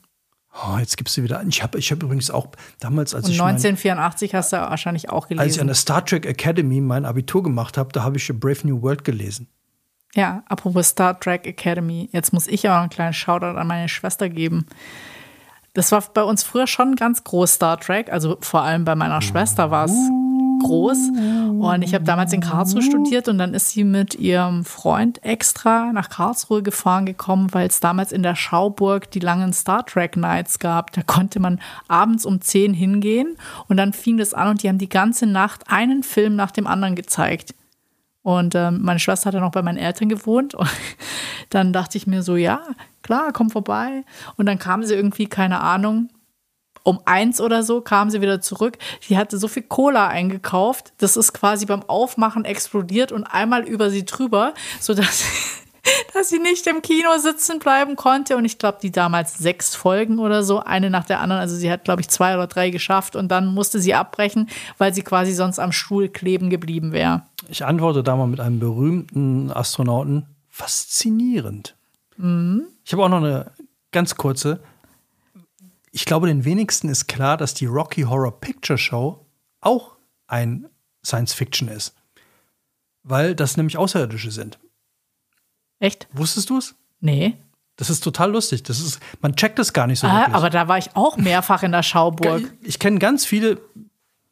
Oh, 0.63 0.77
jetzt 0.77 0.95
gibst 0.95 1.17
du 1.17 1.23
wieder. 1.23 1.43
Ich 1.47 1.61
habe 1.61 1.77
ich 1.77 1.91
hab 1.91 2.01
übrigens 2.01 2.31
auch 2.31 2.47
damals, 2.79 3.13
als 3.13 3.25
Und 3.25 3.31
ich. 3.31 3.41
1984 3.41 4.31
mein, 4.31 4.37
hast 4.39 4.53
du 4.53 4.57
wahrscheinlich 4.57 5.09
auch 5.09 5.27
gelesen. 5.27 5.41
Als 5.41 5.55
ich 5.55 5.61
an 5.61 5.67
der 5.67 5.75
Star 5.75 6.05
Trek 6.05 6.25
Academy 6.25 6.79
mein 6.79 7.05
Abitur 7.05 7.43
gemacht 7.43 7.77
habe, 7.77 7.91
da 7.91 8.03
habe 8.03 8.17
ich 8.17 8.31
Brave 8.39 8.59
New 8.63 8.81
World 8.81 9.03
gelesen. 9.03 9.49
Ja, 10.13 10.43
apropos 10.47 10.87
Star 10.89 11.19
Trek 11.19 11.45
Academy. 11.45 12.09
Jetzt 12.13 12.31
muss 12.31 12.47
ich 12.47 12.69
aber 12.69 12.79
einen 12.79 12.89
kleinen 12.89 13.13
Shoutout 13.13 13.57
an 13.57 13.67
meine 13.67 13.89
Schwester 13.89 14.29
geben. 14.29 14.65
Das 15.73 15.91
war 15.91 16.01
bei 16.13 16.23
uns 16.23 16.41
früher 16.43 16.67
schon 16.67 16.95
ganz 16.95 17.25
groß 17.25 17.55
Star 17.55 17.77
Trek. 17.77 18.09
Also 18.09 18.37
vor 18.39 18.61
allem 18.61 18.85
bei 18.85 18.95
meiner 18.95 19.21
Schwester 19.21 19.71
war 19.71 19.85
es 19.85 19.91
groß. 20.63 20.97
Und 21.59 21.81
ich 21.81 21.93
habe 21.93 22.03
damals 22.03 22.33
in 22.33 22.41
Karlsruhe 22.41 22.81
studiert 22.81 23.27
und 23.27 23.37
dann 23.37 23.53
ist 23.53 23.69
sie 23.69 23.83
mit 23.83 24.15
ihrem 24.15 24.65
Freund 24.65 25.23
extra 25.23 25.91
nach 25.93 26.09
Karlsruhe 26.09 26.63
gefahren 26.63 27.05
gekommen, 27.05 27.53
weil 27.53 27.67
es 27.67 27.79
damals 27.79 28.11
in 28.11 28.23
der 28.23 28.35
Schauburg 28.35 29.09
die 29.11 29.19
langen 29.19 29.53
Star 29.53 29.85
Trek 29.85 30.17
Nights 30.17 30.59
gab. 30.59 30.91
Da 30.91 31.01
konnte 31.01 31.39
man 31.39 31.59
abends 31.87 32.25
um 32.25 32.41
10 32.41 32.73
hingehen 32.73 33.37
und 33.67 33.77
dann 33.77 33.93
fing 33.93 34.17
das 34.17 34.33
an 34.33 34.49
und 34.49 34.63
die 34.63 34.69
haben 34.69 34.77
die 34.77 34.89
ganze 34.89 35.25
Nacht 35.25 35.63
einen 35.71 36.03
Film 36.03 36.35
nach 36.35 36.51
dem 36.51 36.67
anderen 36.67 36.95
gezeigt. 36.95 37.55
Und 38.25 38.55
ähm, 38.55 38.79
meine 38.81 38.97
Schwester 38.99 39.27
hat 39.27 39.35
dann 39.35 39.43
auch 39.43 39.51
bei 39.51 39.61
meinen 39.61 39.77
Eltern 39.77 40.09
gewohnt. 40.09 40.55
Und 40.55 40.67
dann 41.51 41.73
dachte 41.73 41.95
ich 41.99 42.07
mir 42.07 42.23
so, 42.23 42.35
ja, 42.35 42.59
klar, 43.03 43.31
komm 43.31 43.51
vorbei. 43.51 44.03
Und 44.35 44.47
dann 44.47 44.57
kam 44.57 44.83
sie 44.83 44.95
irgendwie, 44.95 45.27
keine 45.27 45.61
Ahnung, 45.61 46.09
um 46.85 46.99
eins 47.05 47.41
oder 47.41 47.63
so 47.63 47.81
kam 47.81 48.09
sie 48.09 48.21
wieder 48.21 48.39
zurück. 48.39 48.77
Die 49.09 49.17
hatte 49.17 49.37
so 49.37 49.47
viel 49.47 49.63
Cola 49.63 50.07
eingekauft, 50.07 50.93
das 50.99 51.17
ist 51.17 51.33
quasi 51.33 51.65
beim 51.65 51.83
Aufmachen 51.83 52.45
explodiert 52.45 53.11
und 53.11 53.23
einmal 53.25 53.63
über 53.63 53.89
sie 53.89 54.05
drüber, 54.05 54.53
sodass 54.79 55.23
dass 56.13 56.29
sie 56.29 56.39
nicht 56.39 56.65
im 56.67 56.81
Kino 56.81 57.17
sitzen 57.17 57.59
bleiben 57.59 57.95
konnte. 57.95 58.37
Und 58.37 58.45
ich 58.45 58.57
glaube, 58.57 58.77
die 58.81 58.91
damals 58.91 59.37
sechs 59.37 59.75
Folgen 59.75 60.19
oder 60.19 60.43
so, 60.43 60.59
eine 60.59 60.89
nach 60.89 61.05
der 61.05 61.19
anderen. 61.19 61.41
Also 61.41 61.55
sie 61.55 61.71
hat, 61.71 61.83
glaube 61.83 62.01
ich, 62.01 62.09
zwei 62.09 62.35
oder 62.35 62.47
drei 62.47 62.69
geschafft 62.69 63.15
und 63.15 63.29
dann 63.29 63.53
musste 63.53 63.79
sie 63.79 63.93
abbrechen, 63.93 64.49
weil 64.77 64.93
sie 64.93 65.03
quasi 65.03 65.33
sonst 65.33 65.59
am 65.59 65.71
Stuhl 65.71 66.09
kleben 66.09 66.49
geblieben 66.49 66.91
wäre. 66.91 67.23
Ich 67.49 67.65
antworte 67.65 68.03
da 68.03 68.15
mal 68.15 68.27
mit 68.27 68.39
einem 68.39 68.59
berühmten 68.59 69.51
Astronauten. 69.51 70.25
Faszinierend. 70.49 71.75
Mhm. 72.17 72.63
Ich 72.83 72.93
habe 72.93 73.03
auch 73.03 73.09
noch 73.09 73.17
eine 73.17 73.51
ganz 73.91 74.15
kurze 74.15 74.59
ich 75.95 76.03
glaube, 76.03 76.27
den 76.27 76.43
wenigsten 76.43 76.89
ist 76.89 77.07
klar, 77.07 77.37
dass 77.37 77.53
die 77.53 77.67
Rocky 77.67 78.01
Horror 78.01 78.41
Picture 78.41 78.77
Show 78.77 79.25
auch 79.61 79.95
ein 80.27 80.67
Science 81.05 81.33
Fiction 81.33 81.69
ist. 81.69 81.95
Weil 83.03 83.33
das 83.33 83.55
nämlich 83.55 83.77
Außerirdische 83.77 84.29
sind. 84.29 84.59
Echt? 85.79 86.09
Wusstest 86.11 86.49
du 86.49 86.57
es? 86.57 86.75
Nee. 86.99 87.37
Das 87.77 87.89
ist 87.89 88.01
total 88.01 88.31
lustig. 88.31 88.63
Das 88.63 88.81
ist, 88.81 88.99
man 89.21 89.37
checkt 89.37 89.57
es 89.57 89.71
gar 89.71 89.87
nicht 89.87 89.99
so 89.99 90.07
ah, 90.07 90.19
wirklich. 90.19 90.35
Aber 90.35 90.49
da 90.49 90.67
war 90.67 90.77
ich 90.77 90.89
auch 90.95 91.15
mehrfach 91.15 91.63
in 91.63 91.71
der 91.71 91.83
Schauburg. 91.83 92.41
Ich, 92.59 92.67
ich 92.69 92.79
kenne 92.79 92.99
ganz 92.99 93.25
viele, 93.25 93.61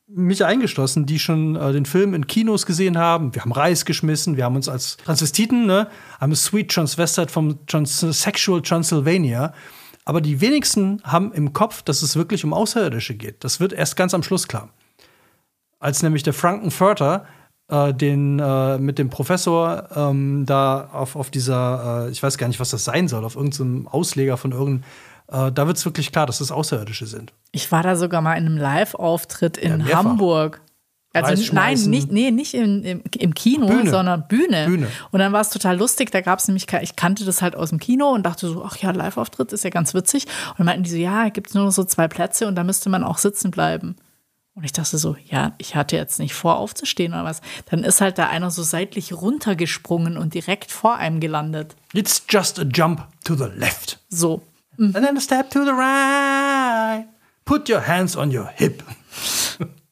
mich 0.06 0.44
eingeschlossen, 0.44 1.06
die 1.06 1.18
schon 1.18 1.56
äh, 1.56 1.72
den 1.72 1.86
Film 1.86 2.14
in 2.14 2.28
Kinos 2.28 2.66
gesehen 2.66 2.98
haben. 2.98 3.34
Wir 3.36 3.42
haben 3.42 3.54
Reis 3.54 3.86
geschmissen, 3.86 4.36
wir 4.36 4.44
haben 4.44 4.58
uns 4.58 4.68
als 4.68 4.98
Transvestiten, 4.98 5.66
ne, 5.66 5.90
I'm 6.20 6.34
a 6.34 6.36
sweet 6.36 6.70
transvestite 6.72 7.30
from 7.30 7.66
Trans 7.68 8.00
Sexual 8.00 8.62
Transylvania 8.62 9.54
aber 10.06 10.22
die 10.22 10.42
wenigsten 10.42 11.02
haben 11.04 11.32
im 11.34 11.54
Kopf, 11.54 11.82
dass 11.82 12.02
es 12.02 12.16
wirklich 12.16 12.44
um 12.44 12.54
Außerirdische 12.54 13.16
geht. 13.16 13.44
Das 13.44 13.60
wird 13.60 13.74
erst 13.74 13.96
ganz 13.96 14.14
am 14.14 14.24
Schluss 14.24 14.48
klar. 14.48 14.70
Als 15.80 16.04
nämlich 16.04 16.24
der 16.24 16.34
Frankenfurter 16.34 17.26
äh, 17.70 17.94
den 17.94 18.40
äh, 18.40 18.78
mit 18.78 19.00
dem 19.00 19.10
Professor 19.10 19.90
ähm, 19.96 20.46
da 20.46 20.90
auf, 20.92 21.16
auf 21.16 21.32
dieser, 21.32 22.08
äh, 22.08 22.12
ich 22.12 22.22
weiß 22.22 22.38
gar 22.38 22.48
nicht, 22.48 22.60
was 22.60 22.70
das 22.72 22.84
sein 22.84 23.08
soll, 23.08 23.24
auf 23.26 23.36
irgendeinem 23.36 23.88
Ausleger 23.88 24.38
von 24.38 24.52
irgendeinem 24.52 24.84
äh, 25.28 25.52
da 25.52 25.68
wird 25.68 25.78
es 25.78 25.86
wirklich 25.86 26.12
klar, 26.12 26.26
dass 26.26 26.42
es 26.42 26.52
Außerirdische 26.52 27.06
sind. 27.06 27.34
Ich 27.52 27.72
war 27.72 27.84
da 27.84 27.96
sogar 27.96 28.22
mal 28.22 28.36
in 28.36 28.46
einem 28.46 28.58
Live-Auftritt 28.58 29.58
in 29.58 29.86
ja, 29.86 29.98
Hamburg. 29.98 30.62
Also 31.14 31.54
nein, 31.54 31.80
nicht, 31.90 32.12
nee, 32.12 32.32
nicht 32.32 32.56
im, 32.56 32.84
im, 32.84 33.04
im 33.20 33.34
Kino, 33.36 33.68
Bühne. 33.68 33.90
sondern 33.90 34.28
Bühne. 34.28 34.66
Bühne. 34.66 34.88
Und 35.12 35.20
dann 35.20 35.32
war 35.32 35.42
es 35.42 35.50
total 35.50 35.78
lustig. 35.78 36.10
Da 36.10 36.22
gab 36.22 36.40
es 36.40 36.48
nämlich, 36.48 36.66
ich 36.82 36.96
kannte 36.96 37.24
das 37.24 37.44
halt 37.44 37.56
aus 37.56 37.70
dem 37.70 37.80
Kino 37.80 38.10
und 38.10 38.26
dachte 38.26 38.48
so, 38.48 38.64
ach 38.66 38.78
ja, 38.78 38.90
Live-Auftritt 38.90 39.54
ist 39.54 39.64
ja 39.64 39.70
ganz 39.70 39.94
witzig. 39.94 40.26
Und 40.50 40.60
dann 40.60 40.66
meinten 40.66 40.84
die 40.84 40.90
so, 40.90 40.98
ja, 40.98 41.30
gibt 41.30 41.50
es 41.50 41.54
nur 41.54 41.66
noch 41.66 41.72
so 41.72 41.84
zwei 41.84 42.08
Plätze 42.08 42.48
und 42.48 42.56
da 42.56 42.64
müsste 42.64 42.90
man 42.90 43.04
auch 43.04 43.20
sitzen 43.20 43.52
bleiben. 43.52 43.96
Und 44.56 44.64
ich 44.64 44.72
dachte 44.72 44.98
so, 44.98 45.16
ja, 45.24 45.54
ich 45.60 45.76
hatte 45.76 45.96
jetzt 45.96 46.18
nicht 46.20 46.34
vor, 46.34 46.58
aufzustehen 46.58 47.14
oder 47.14 47.26
was. 47.26 47.42
Dann 47.70 47.84
ist 47.84 48.02
halt 48.02 48.18
da 48.18 48.28
einer 48.28 48.50
so 48.50 48.64
seitlich 48.64 49.14
runtergesprungen 49.14 50.18
und 50.18 50.34
direkt 50.34 50.72
vor 50.72 50.96
einem 50.96 51.20
gelandet. 51.20 51.76
It's 51.94 52.24
just 52.30 52.60
a 52.60 52.64
jump 52.64 53.08
to 53.24 53.36
the 53.36 53.50
left. 53.56 54.00
So. 54.10 54.42
Mhm. 54.78 54.96
And 54.96 55.06
then 55.06 55.18
a 55.18 55.22
step 55.22 55.52
to 55.52 55.64
the 55.64 55.72
right. 55.72 57.06
Put 57.46 57.70
your 57.70 57.88
hands 57.88 58.16
on 58.16 58.36
your 58.36 58.50
hip. 58.56 58.84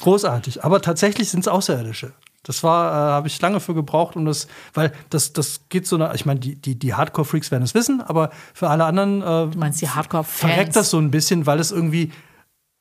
Großartig. 0.00 0.64
Aber 0.64 0.80
tatsächlich 0.80 1.30
sind 1.30 1.40
es 1.40 1.48
Außerirdische. 1.48 2.12
Das 2.44 2.62
war, 2.62 2.92
äh, 2.92 3.12
habe 3.12 3.26
ich 3.26 3.40
lange 3.40 3.58
für 3.58 3.74
gebraucht, 3.74 4.16
um 4.16 4.26
das, 4.26 4.48
weil 4.74 4.92
das, 5.10 5.32
das 5.32 5.62
geht 5.70 5.86
so, 5.86 5.98
ich 6.12 6.26
meine, 6.26 6.40
die, 6.40 6.56
die, 6.56 6.78
die 6.78 6.94
Hardcore-Freaks 6.94 7.50
werden 7.50 7.62
es 7.62 7.74
wissen, 7.74 8.02
aber 8.02 8.30
für 8.52 8.68
alle 8.68 8.84
anderen 8.84 9.22
äh, 9.22 9.50
du 9.50 9.58
meinst 9.58 9.80
die 9.80 9.88
Hardcore 9.88 10.24
verreckt 10.24 10.76
das 10.76 10.90
so 10.90 10.98
ein 10.98 11.10
bisschen, 11.10 11.46
weil 11.46 11.58
es 11.58 11.72
irgendwie 11.72 12.12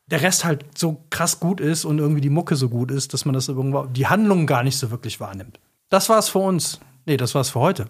der 0.07 0.21
Rest 0.21 0.43
halt 0.43 0.65
so 0.77 1.05
krass 1.09 1.39
gut 1.39 1.61
ist 1.61 1.85
und 1.85 1.97
irgendwie 1.97 2.19
die 2.19 2.29
Mucke 2.29 2.57
so 2.57 2.67
gut 2.67 2.91
ist, 2.91 3.13
dass 3.13 3.23
man 3.23 3.33
das 3.33 3.47
irgendwo, 3.47 3.85
die 3.85 4.07
Handlung 4.07 4.45
gar 4.47 4.63
nicht 4.63 4.77
so 4.77 4.91
wirklich 4.91 5.21
wahrnimmt. 5.21 5.59
Das 5.89 6.09
war 6.09 6.19
es 6.19 6.27
für 6.27 6.39
uns. 6.39 6.81
Nee, 7.05 7.15
das 7.15 7.33
war 7.33 7.41
es 7.41 7.49
für 7.49 7.59
heute. 7.59 7.87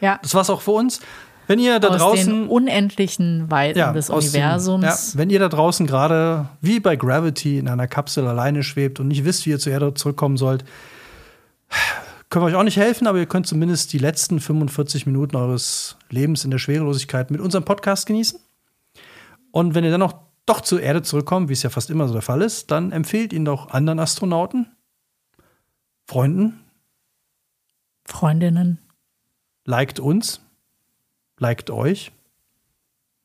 Ja. 0.00 0.18
Das 0.22 0.32
war 0.34 0.40
es 0.40 0.48
auch 0.48 0.62
für 0.62 0.70
uns. 0.70 1.00
Wenn 1.50 1.58
ihr 1.58 1.80
da 1.80 1.88
aus 1.88 1.96
draußen 1.96 2.42
den 2.42 2.48
unendlichen 2.48 3.50
Weiten 3.50 3.76
ja, 3.76 3.92
des 3.92 4.08
Universums. 4.08 4.82
Den, 4.82 4.88
ja, 4.88 5.18
wenn 5.18 5.30
ihr 5.30 5.40
da 5.40 5.48
draußen 5.48 5.84
gerade 5.84 6.48
wie 6.60 6.78
bei 6.78 6.94
Gravity 6.94 7.58
in 7.58 7.66
einer 7.66 7.88
Kapsel 7.88 8.28
alleine 8.28 8.62
schwebt 8.62 9.00
und 9.00 9.08
nicht 9.08 9.24
wisst, 9.24 9.46
wie 9.46 9.50
ihr 9.50 9.58
zur 9.58 9.72
Erde 9.72 9.92
zurückkommen 9.94 10.36
sollt, 10.36 10.64
können 12.28 12.44
wir 12.44 12.50
euch 12.50 12.54
auch 12.54 12.62
nicht 12.62 12.76
helfen, 12.76 13.08
aber 13.08 13.18
ihr 13.18 13.26
könnt 13.26 13.48
zumindest 13.48 13.92
die 13.92 13.98
letzten 13.98 14.38
45 14.38 15.06
Minuten 15.06 15.34
eures 15.34 15.96
Lebens 16.08 16.44
in 16.44 16.52
der 16.52 16.58
Schwerelosigkeit 16.58 17.32
mit 17.32 17.40
unserem 17.40 17.64
Podcast 17.64 18.06
genießen. 18.06 18.38
Und 19.50 19.74
wenn 19.74 19.82
ihr 19.82 19.90
dann 19.90 19.98
noch 19.98 20.14
doch 20.46 20.60
zur 20.60 20.80
Erde 20.80 21.02
zurückkommt, 21.02 21.48
wie 21.48 21.54
es 21.54 21.64
ja 21.64 21.70
fast 21.70 21.90
immer 21.90 22.06
so 22.06 22.12
der 22.12 22.22
Fall 22.22 22.42
ist, 22.42 22.70
dann 22.70 22.92
empfehlt 22.92 23.32
ihn 23.32 23.44
doch 23.44 23.70
anderen 23.70 23.98
Astronauten, 23.98 24.68
Freunden, 26.06 26.60
Freundinnen. 28.04 28.78
liked 29.64 29.98
uns, 29.98 30.40
liked 31.40 31.70
euch, 31.70 32.12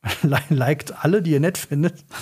liked 0.50 1.04
alle, 1.04 1.22
die 1.22 1.32
ihr 1.32 1.40
nett 1.40 1.60
findet. 1.60 2.04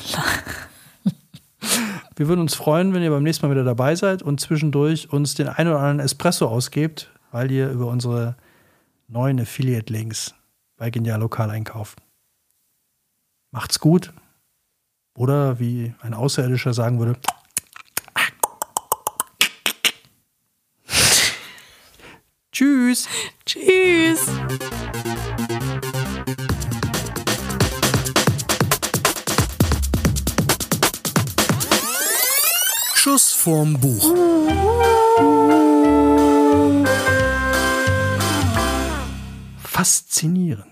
Wir 2.15 2.27
würden 2.27 2.41
uns 2.41 2.53
freuen, 2.53 2.93
wenn 2.93 3.01
ihr 3.01 3.09
beim 3.09 3.23
nächsten 3.23 3.45
Mal 3.45 3.51
wieder 3.53 3.63
dabei 3.63 3.95
seid 3.95 4.21
und 4.21 4.39
zwischendurch 4.39 5.11
uns 5.11 5.33
den 5.33 5.47
einen 5.47 5.69
oder 5.69 5.79
anderen 5.79 5.99
Espresso 5.99 6.47
ausgebt, 6.47 7.09
weil 7.31 7.49
ihr 7.49 7.71
über 7.71 7.87
unsere 7.87 8.35
neuen 9.07 9.39
Affiliate-Links 9.39 10.35
bei 10.77 10.91
Genial 10.91 11.21
Lokal 11.21 11.49
einkauft. 11.49 11.99
Macht's 13.51 13.79
gut. 13.79 14.13
Oder 15.15 15.59
wie 15.59 15.93
ein 16.01 16.13
Außerirdischer 16.13 16.73
sagen 16.73 16.99
würde, 16.99 17.15
Tschüss. 22.51 23.07
Tschüss. 23.45 24.27
Schuss 33.13 33.31
vorm 33.33 33.79
Buch. 33.79 34.11
Faszinierend. 39.63 40.65